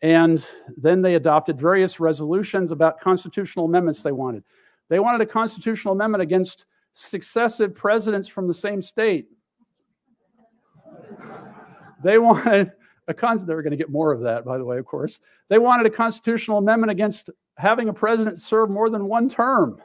And 0.00 0.44
then 0.78 1.02
they 1.02 1.14
adopted 1.14 1.60
various 1.60 2.00
resolutions 2.00 2.70
about 2.70 2.98
constitutional 2.98 3.66
amendments 3.66 4.02
they 4.02 4.12
wanted. 4.12 4.44
They 4.88 4.98
wanted 4.98 5.20
a 5.20 5.26
constitutional 5.26 5.92
amendment 5.92 6.22
against 6.22 6.64
successive 6.94 7.74
presidents 7.74 8.26
from 8.26 8.48
the 8.48 8.54
same 8.54 8.80
state. 8.80 9.28
They 12.02 12.16
wanted 12.18 12.72
a 13.08 13.14
con- 13.14 13.44
they 13.46 13.54
were 13.54 13.62
going 13.62 13.72
to 13.72 13.76
get 13.76 13.90
more 13.90 14.10
of 14.10 14.22
that, 14.22 14.44
by 14.44 14.56
the 14.56 14.64
way, 14.64 14.78
of 14.78 14.86
course. 14.86 15.20
They 15.48 15.58
wanted 15.58 15.84
a 15.84 15.90
constitutional 15.90 16.56
amendment 16.56 16.90
against 16.90 17.28
having 17.58 17.90
a 17.90 17.92
president 17.92 18.40
serve 18.40 18.70
more 18.70 18.88
than 18.88 19.06
one 19.06 19.28
term. 19.28 19.82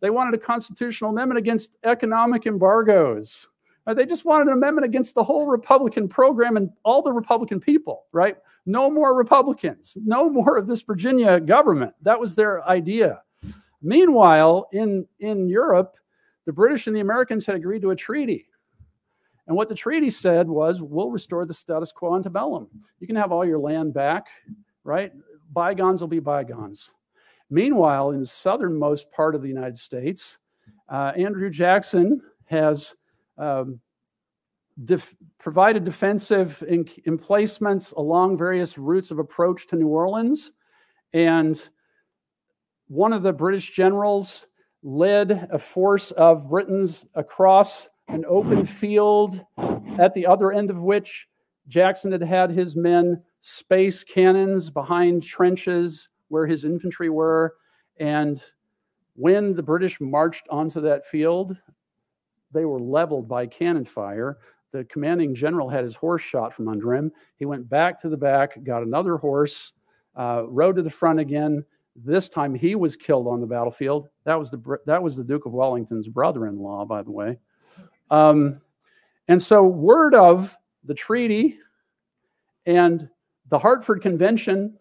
They 0.00 0.10
wanted 0.10 0.34
a 0.34 0.38
constitutional 0.38 1.10
amendment 1.10 1.38
against 1.38 1.76
economic 1.82 2.46
embargoes. 2.46 3.48
Uh, 3.86 3.94
they 3.94 4.06
just 4.06 4.24
wanted 4.24 4.46
an 4.46 4.52
amendment 4.52 4.84
against 4.84 5.14
the 5.14 5.24
whole 5.24 5.46
Republican 5.46 6.08
program 6.08 6.56
and 6.56 6.70
all 6.84 7.02
the 7.02 7.12
Republican 7.12 7.58
people, 7.58 8.04
right? 8.12 8.36
No 8.64 8.90
more 8.90 9.16
Republicans, 9.16 9.96
no 10.04 10.30
more 10.30 10.56
of 10.56 10.66
this 10.66 10.82
Virginia 10.82 11.40
government. 11.40 11.94
That 12.02 12.18
was 12.18 12.34
their 12.34 12.66
idea. 12.68 13.22
Meanwhile, 13.82 14.68
in, 14.72 15.06
in 15.18 15.48
Europe, 15.48 15.96
the 16.46 16.52
British 16.52 16.86
and 16.86 16.94
the 16.94 17.00
Americans 17.00 17.44
had 17.44 17.56
agreed 17.56 17.82
to 17.82 17.90
a 17.90 17.96
treaty. 17.96 18.46
And 19.48 19.56
what 19.56 19.68
the 19.68 19.74
treaty 19.74 20.10
said 20.10 20.48
was, 20.48 20.80
we'll 20.80 21.10
restore 21.10 21.44
the 21.44 21.54
status 21.54 21.90
quo 21.90 22.14
antebellum. 22.14 22.68
You 23.00 23.08
can 23.08 23.16
have 23.16 23.32
all 23.32 23.44
your 23.44 23.58
land 23.58 23.92
back, 23.92 24.28
right? 24.84 25.12
Bygones 25.52 26.00
will 26.00 26.08
be 26.08 26.20
bygones. 26.20 26.90
Meanwhile, 27.50 28.12
in 28.12 28.20
the 28.20 28.26
southernmost 28.26 29.10
part 29.10 29.34
of 29.34 29.42
the 29.42 29.48
United 29.48 29.76
States, 29.76 30.38
uh, 30.88 31.12
Andrew 31.16 31.50
Jackson 31.50 32.22
has 32.46 32.96
um, 33.38 33.80
def- 34.84 35.14
provided 35.38 35.84
defensive 35.84 36.62
in- 36.68 36.88
emplacements 37.06 37.92
along 37.92 38.36
various 38.36 38.78
routes 38.78 39.10
of 39.10 39.18
approach 39.18 39.66
to 39.68 39.76
New 39.76 39.88
Orleans. 39.88 40.52
And 41.12 41.60
one 42.88 43.12
of 43.12 43.22
the 43.22 43.32
British 43.32 43.70
generals 43.70 44.46
led 44.82 45.48
a 45.50 45.58
force 45.58 46.10
of 46.12 46.48
Britons 46.48 47.06
across 47.14 47.88
an 48.08 48.24
open 48.28 48.66
field, 48.66 49.44
at 49.98 50.12
the 50.14 50.26
other 50.26 50.52
end 50.52 50.70
of 50.70 50.80
which 50.80 51.28
Jackson 51.68 52.12
had 52.12 52.22
had 52.22 52.50
his 52.50 52.74
men 52.74 53.22
space 53.40 54.04
cannons 54.04 54.70
behind 54.70 55.22
trenches 55.22 56.08
where 56.28 56.46
his 56.46 56.64
infantry 56.64 57.08
were. 57.08 57.54
And 58.00 58.42
when 59.14 59.54
the 59.54 59.62
British 59.62 60.00
marched 60.00 60.46
onto 60.50 60.80
that 60.80 61.06
field, 61.06 61.56
they 62.52 62.64
were 62.64 62.80
leveled 62.80 63.28
by 63.28 63.46
cannon 63.46 63.84
fire. 63.84 64.38
The 64.72 64.84
commanding 64.84 65.34
general 65.34 65.68
had 65.68 65.84
his 65.84 65.94
horse 65.94 66.22
shot 66.22 66.54
from 66.54 66.68
under 66.68 66.94
him. 66.94 67.12
He 67.36 67.44
went 67.44 67.68
back 67.68 68.00
to 68.00 68.08
the 68.08 68.16
back, 68.16 68.62
got 68.64 68.82
another 68.82 69.16
horse, 69.16 69.72
uh, 70.16 70.44
rode 70.46 70.76
to 70.76 70.82
the 70.82 70.90
front 70.90 71.20
again. 71.20 71.64
This 71.94 72.28
time 72.28 72.54
he 72.54 72.74
was 72.74 72.96
killed 72.96 73.26
on 73.26 73.40
the 73.40 73.46
battlefield. 73.46 74.08
That 74.24 74.38
was 74.38 74.50
the 74.50 74.78
that 74.86 75.02
was 75.02 75.16
the 75.16 75.24
Duke 75.24 75.44
of 75.44 75.52
Wellington's 75.52 76.08
brother-in-law, 76.08 76.86
by 76.86 77.02
the 77.02 77.10
way. 77.10 77.38
Um, 78.10 78.60
and 79.28 79.40
so 79.40 79.62
word 79.62 80.14
of 80.14 80.56
the 80.84 80.94
treaty 80.94 81.58
and 82.66 83.08
the 83.48 83.58
Hartford 83.58 84.00
Convention 84.00 84.78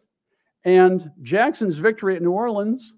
and 0.63 1.11
Jackson's 1.21 1.75
victory 1.75 2.15
at 2.15 2.21
New 2.21 2.31
Orleans 2.31 2.95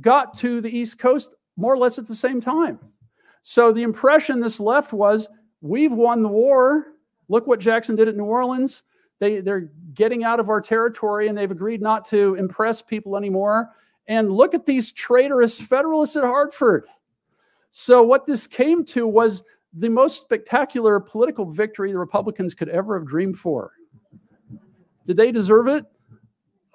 got 0.00 0.34
to 0.38 0.60
the 0.60 0.70
East 0.70 0.98
Coast 0.98 1.30
more 1.56 1.74
or 1.74 1.78
less 1.78 1.98
at 1.98 2.06
the 2.06 2.14
same 2.14 2.40
time. 2.40 2.78
So 3.42 3.72
the 3.72 3.82
impression 3.82 4.40
this 4.40 4.60
left 4.60 4.92
was 4.92 5.28
we've 5.60 5.92
won 5.92 6.22
the 6.22 6.28
war. 6.28 6.86
Look 7.28 7.46
what 7.46 7.60
Jackson 7.60 7.96
did 7.96 8.08
at 8.08 8.16
New 8.16 8.24
Orleans. 8.24 8.82
They, 9.18 9.40
they're 9.40 9.70
getting 9.94 10.24
out 10.24 10.40
of 10.40 10.48
our 10.48 10.60
territory 10.60 11.28
and 11.28 11.36
they've 11.36 11.50
agreed 11.50 11.82
not 11.82 12.04
to 12.06 12.34
impress 12.36 12.82
people 12.82 13.16
anymore. 13.16 13.70
And 14.06 14.32
look 14.32 14.54
at 14.54 14.64
these 14.64 14.92
traitorous 14.92 15.60
Federalists 15.60 16.16
at 16.16 16.24
Hartford. 16.24 16.86
So, 17.70 18.02
what 18.02 18.24
this 18.24 18.46
came 18.46 18.84
to 18.86 19.06
was 19.06 19.44
the 19.74 19.90
most 19.90 20.18
spectacular 20.18 20.98
political 20.98 21.44
victory 21.44 21.92
the 21.92 21.98
Republicans 21.98 22.54
could 22.54 22.68
ever 22.70 22.98
have 22.98 23.06
dreamed 23.06 23.38
for. 23.38 23.72
Did 25.06 25.16
they 25.16 25.30
deserve 25.30 25.68
it? 25.68 25.84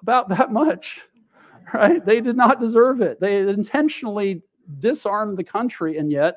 About 0.02 0.30
that 0.30 0.52
much, 0.52 1.02
right? 1.74 2.06
They 2.06 2.22
did 2.22 2.38
not 2.38 2.60
deserve 2.60 3.02
it. 3.02 3.20
They 3.20 3.40
intentionally 3.40 4.44
disarmed 4.80 5.38
the 5.38 5.44
country, 5.44 5.98
and 5.98 6.12
yet 6.12 6.36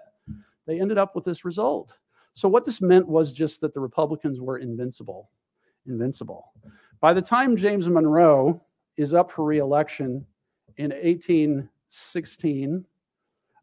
they 0.66 0.80
ended 0.80 0.98
up 0.98 1.14
with 1.14 1.24
this 1.24 1.44
result. 1.44 1.98
So, 2.34 2.48
what 2.48 2.64
this 2.64 2.80
meant 2.80 3.08
was 3.08 3.32
just 3.32 3.60
that 3.62 3.72
the 3.72 3.80
Republicans 3.80 4.40
were 4.40 4.58
invincible. 4.58 5.30
Invincible. 5.86 6.52
By 7.00 7.14
the 7.14 7.22
time 7.22 7.56
James 7.56 7.88
Monroe 7.88 8.60
is 8.96 9.14
up 9.14 9.30
for 9.30 9.44
reelection 9.44 10.26
in 10.76 10.90
1816, 10.90 12.84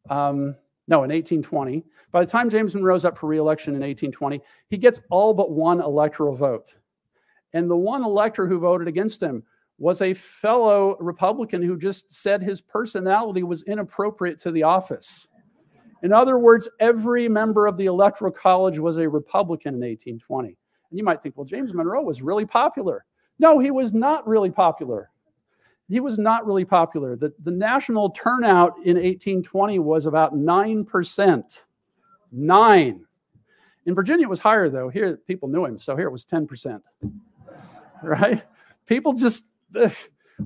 um, 0.09 0.55
no, 0.87 1.03
in 1.03 1.11
1820, 1.11 1.83
by 2.11 2.25
the 2.25 2.31
time 2.31 2.49
James 2.49 2.75
Monroe's 2.75 3.05
up 3.05 3.17
for 3.17 3.27
reelection 3.27 3.73
in 3.75 3.81
1820, 3.81 4.41
he 4.69 4.77
gets 4.77 5.01
all 5.09 5.33
but 5.33 5.51
one 5.51 5.79
electoral 5.79 6.35
vote. 6.35 6.75
And 7.53 7.69
the 7.69 7.75
one 7.75 8.03
elector 8.03 8.47
who 8.47 8.59
voted 8.59 8.87
against 8.87 9.21
him 9.21 9.43
was 9.77 10.01
a 10.01 10.13
fellow 10.13 10.97
Republican 10.99 11.61
who 11.61 11.77
just 11.77 12.11
said 12.11 12.41
his 12.41 12.61
personality 12.61 13.43
was 13.43 13.63
inappropriate 13.63 14.39
to 14.39 14.51
the 14.51 14.63
office. 14.63 15.27
In 16.03 16.13
other 16.13 16.37
words, 16.37 16.69
every 16.79 17.27
member 17.27 17.65
of 17.65 17.77
the 17.77 17.85
Electoral 17.85 18.31
College 18.31 18.77
was 18.77 18.97
a 18.97 19.07
Republican 19.09 19.75
in 19.75 19.81
1820. 19.81 20.49
And 20.49 20.97
you 20.97 21.03
might 21.03 21.21
think, 21.21 21.37
well, 21.37 21.45
James 21.45 21.73
Monroe 21.73 22.03
was 22.03 22.21
really 22.21 22.45
popular. 22.45 23.05
No, 23.39 23.57
he 23.57 23.71
was 23.71 23.93
not 23.93 24.27
really 24.27 24.51
popular. 24.51 25.09
He 25.89 25.99
was 25.99 26.19
not 26.19 26.45
really 26.45 26.65
popular. 26.65 27.15
The, 27.15 27.33
the 27.43 27.51
national 27.51 28.11
turnout 28.11 28.75
in 28.85 28.95
1820 28.95 29.79
was 29.79 30.05
about 30.05 30.35
9%. 30.35 31.63
Nine. 32.31 33.05
In 33.85 33.95
Virginia, 33.95 34.25
it 34.25 34.29
was 34.29 34.39
higher, 34.39 34.69
though. 34.69 34.89
Here, 34.89 35.17
people 35.27 35.49
knew 35.49 35.65
him. 35.65 35.79
So 35.79 35.95
here 35.95 36.07
it 36.07 36.11
was 36.11 36.25
10%. 36.25 36.81
Right? 38.01 38.43
People 38.85 39.13
just 39.13 39.45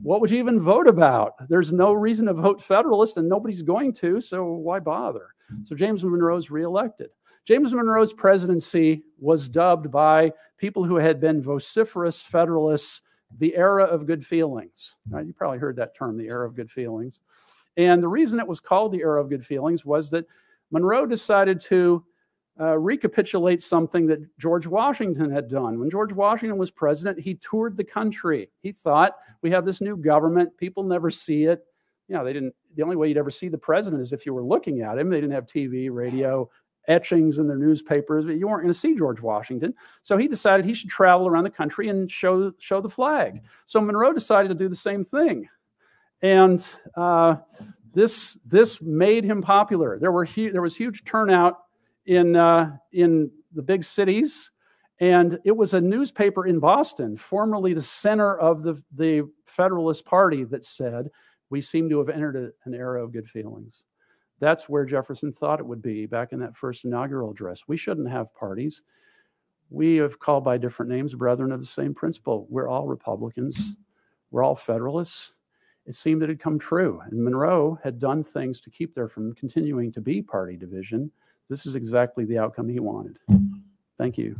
what 0.04 0.22
would 0.22 0.30
you 0.30 0.38
even 0.38 0.60
vote 0.60 0.88
about? 0.88 1.48
There's 1.50 1.72
no 1.72 1.94
reason 1.94 2.28
to 2.28 2.34
vote 2.34 2.62
Federalist, 2.62 3.18
and 3.18 3.28
nobody's 3.28 3.62
going 3.62 3.94
to, 3.94 4.22
so 4.22 4.46
why 4.46 4.80
bother? 4.80 5.34
So 5.66 5.76
James 5.76 6.04
Monroe's 6.04 6.50
reelected. 6.50 7.10
James 7.46 7.74
Monroe's 7.74 8.12
presidency 8.12 9.04
was 9.20 9.48
dubbed 9.48 9.90
by 9.90 10.34
people 10.58 10.84
who 10.84 10.98
had 10.98 11.20
been 11.20 11.42
vociferous 11.42 12.22
Federalists 12.22 13.02
the 13.40 13.56
era 13.56 13.84
of 13.84 14.06
good 14.06 14.26
feelings. 14.26 14.98
Now, 15.10 15.20
you 15.20 15.34
probably 15.34 15.60
heard 15.60 15.76
that 15.78 15.96
term, 15.96 16.18
the 16.18 16.28
era 16.28 16.48
of 16.48 16.56
good 16.56 16.72
feelings. 16.72 17.22
And 17.76 18.02
the 18.02 18.08
reason 18.08 18.40
it 18.40 18.48
was 18.48 18.60
called 18.60 18.92
the 18.92 19.02
era 19.02 19.22
of 19.22 19.30
good 19.30 19.46
feelings 19.46 19.86
was 19.86 20.10
that 20.12 20.26
Monroe 20.72 21.06
decided 21.06 21.60
to 21.62 22.04
uh, 22.60 22.78
recapitulate 22.78 23.62
something 23.62 24.08
that 24.08 24.20
George 24.40 24.66
Washington 24.66 25.30
had 25.30 25.48
done. 25.48 25.80
When 25.80 25.90
George 25.90 26.12
Washington 26.12 26.58
was 26.58 26.72
president, 26.72 27.20
he 27.20 27.36
toured 27.36 27.78
the 27.78 27.84
country. 27.84 28.50
He 28.62 28.72
thought, 28.72 29.16
we 29.42 29.52
have 29.52 29.66
this 29.66 29.80
new 29.80 29.96
government, 29.96 30.58
people 30.58 30.84
never 30.84 31.12
see 31.12 31.44
it. 31.44 31.64
You 32.08 32.16
know, 32.16 32.24
they 32.24 32.34
didn't, 32.34 32.56
the 32.78 32.84
only 32.84 32.96
way 32.96 33.08
you'd 33.10 33.18
ever 33.18 33.32
see 33.32 33.50
the 33.50 33.58
president 33.58 34.02
is 34.02 34.14
if 34.14 34.26
you 34.26 34.34
were 34.34 34.44
looking 34.44 34.82
at 34.82 34.98
him. 34.98 35.10
They 35.10 35.20
didn't 35.20 35.34
have 35.34 35.48
TV, 35.48 35.90
radio, 35.92 36.50
etchings 36.88 37.40
in 37.40 37.48
their 37.48 37.58
newspapers, 37.58 38.24
but 38.24 38.38
you 38.38 38.48
weren't 38.48 38.62
going 38.62 38.74
to 38.74 38.80
see 38.80 38.96
George 38.96 39.20
Washington. 39.20 39.74
So 40.04 40.16
he 40.16 40.28
decided 40.28 40.66
he 40.66 40.76
should 40.76 40.90
travel 40.90 41.28
around 41.28 41.44
the 41.44 41.50
country 41.50 41.90
and 41.90 42.10
show, 42.10 42.54
show 42.60 42.80
the 42.80 42.88
flag. 42.88 43.44
So 43.66 43.82
Monroe 43.82 44.14
decided 44.14 44.50
to 44.50 44.56
do 44.56 44.70
the 44.70 44.76
same 44.76 45.04
thing. 45.04 45.50
And 46.22 46.66
uh, 46.96 47.38
this, 47.94 48.38
this 48.46 48.82
made 48.82 49.24
him 49.24 49.42
popular. 49.42 50.00
There, 50.00 50.12
were 50.12 50.26
hu- 50.26 50.52
there 50.52 50.62
was 50.62 50.78
huge 50.78 51.04
turnout 51.04 51.58
in, 52.06 52.36
uh, 52.36 52.78
in 52.94 53.32
the 53.54 53.62
big 53.64 53.84
cities. 53.84 54.52
And 55.00 55.40
it 55.44 55.56
was 55.56 55.74
a 55.74 55.82
newspaper 55.82 56.48
in 56.48 56.60
Boston, 56.60 57.18
formerly 57.18 57.74
the 57.74 57.82
center 57.82 58.38
of 58.38 58.64
the, 58.64 58.82
the 58.94 59.30
Federalist 59.46 60.06
Party, 60.06 60.44
that 60.46 60.66
said, 60.66 61.10
We 61.50 61.62
seem 61.62 61.90
to 61.90 62.00
have 62.00 62.10
entered 62.10 62.36
a, 62.36 62.68
an 62.68 62.74
era 62.74 63.04
of 63.04 63.14
good 63.14 63.30
feelings. 63.30 63.84
That's 64.40 64.70
where 64.70 64.86
Jefferson 64.86 65.32
thought 65.32 65.60
it 65.60 65.66
would 65.66 65.82
be 65.82 66.06
back 66.06 66.32
in 66.32 66.40
that 66.40 66.56
first 66.56 66.86
inaugural 66.86 67.32
address. 67.32 67.64
We 67.68 67.78
shouldn't 67.78 68.10
have 68.10 68.34
parties. 68.36 68.84
We 69.70 69.96
have 69.98 70.20
called 70.20 70.44
by 70.44 70.58
different 70.58 70.92
names, 70.92 71.14
brethren 71.14 71.52
of 71.52 71.60
the 71.60 71.66
same 71.66 71.94
principle. 71.94 72.48
We're 72.50 72.70
all 72.70 72.88
Republicans, 72.88 73.76
we're 74.32 74.44
all 74.44 74.56
Federalists. 74.56 75.36
It 75.86 75.96
seemed 75.96 76.22
it 76.22 76.30
had 76.30 76.40
come 76.40 76.60
true. 76.60 77.02
And 77.10 77.24
Monroe 77.24 77.80
had 77.82 77.98
done 77.98 78.22
things 78.22 78.60
to 78.60 78.70
keep 78.70 78.94
there 78.94 79.08
from 79.08 79.34
continuing 79.36 79.92
to 79.94 80.02
be 80.02 80.22
party 80.22 80.58
division. 80.58 81.10
This 81.50 81.66
is 81.66 81.76
exactly 81.76 82.26
the 82.26 82.38
outcome 82.38 82.68
he 82.68 82.82
wanted. 82.82 83.18
Thank 83.98 84.18
you. 84.18 84.36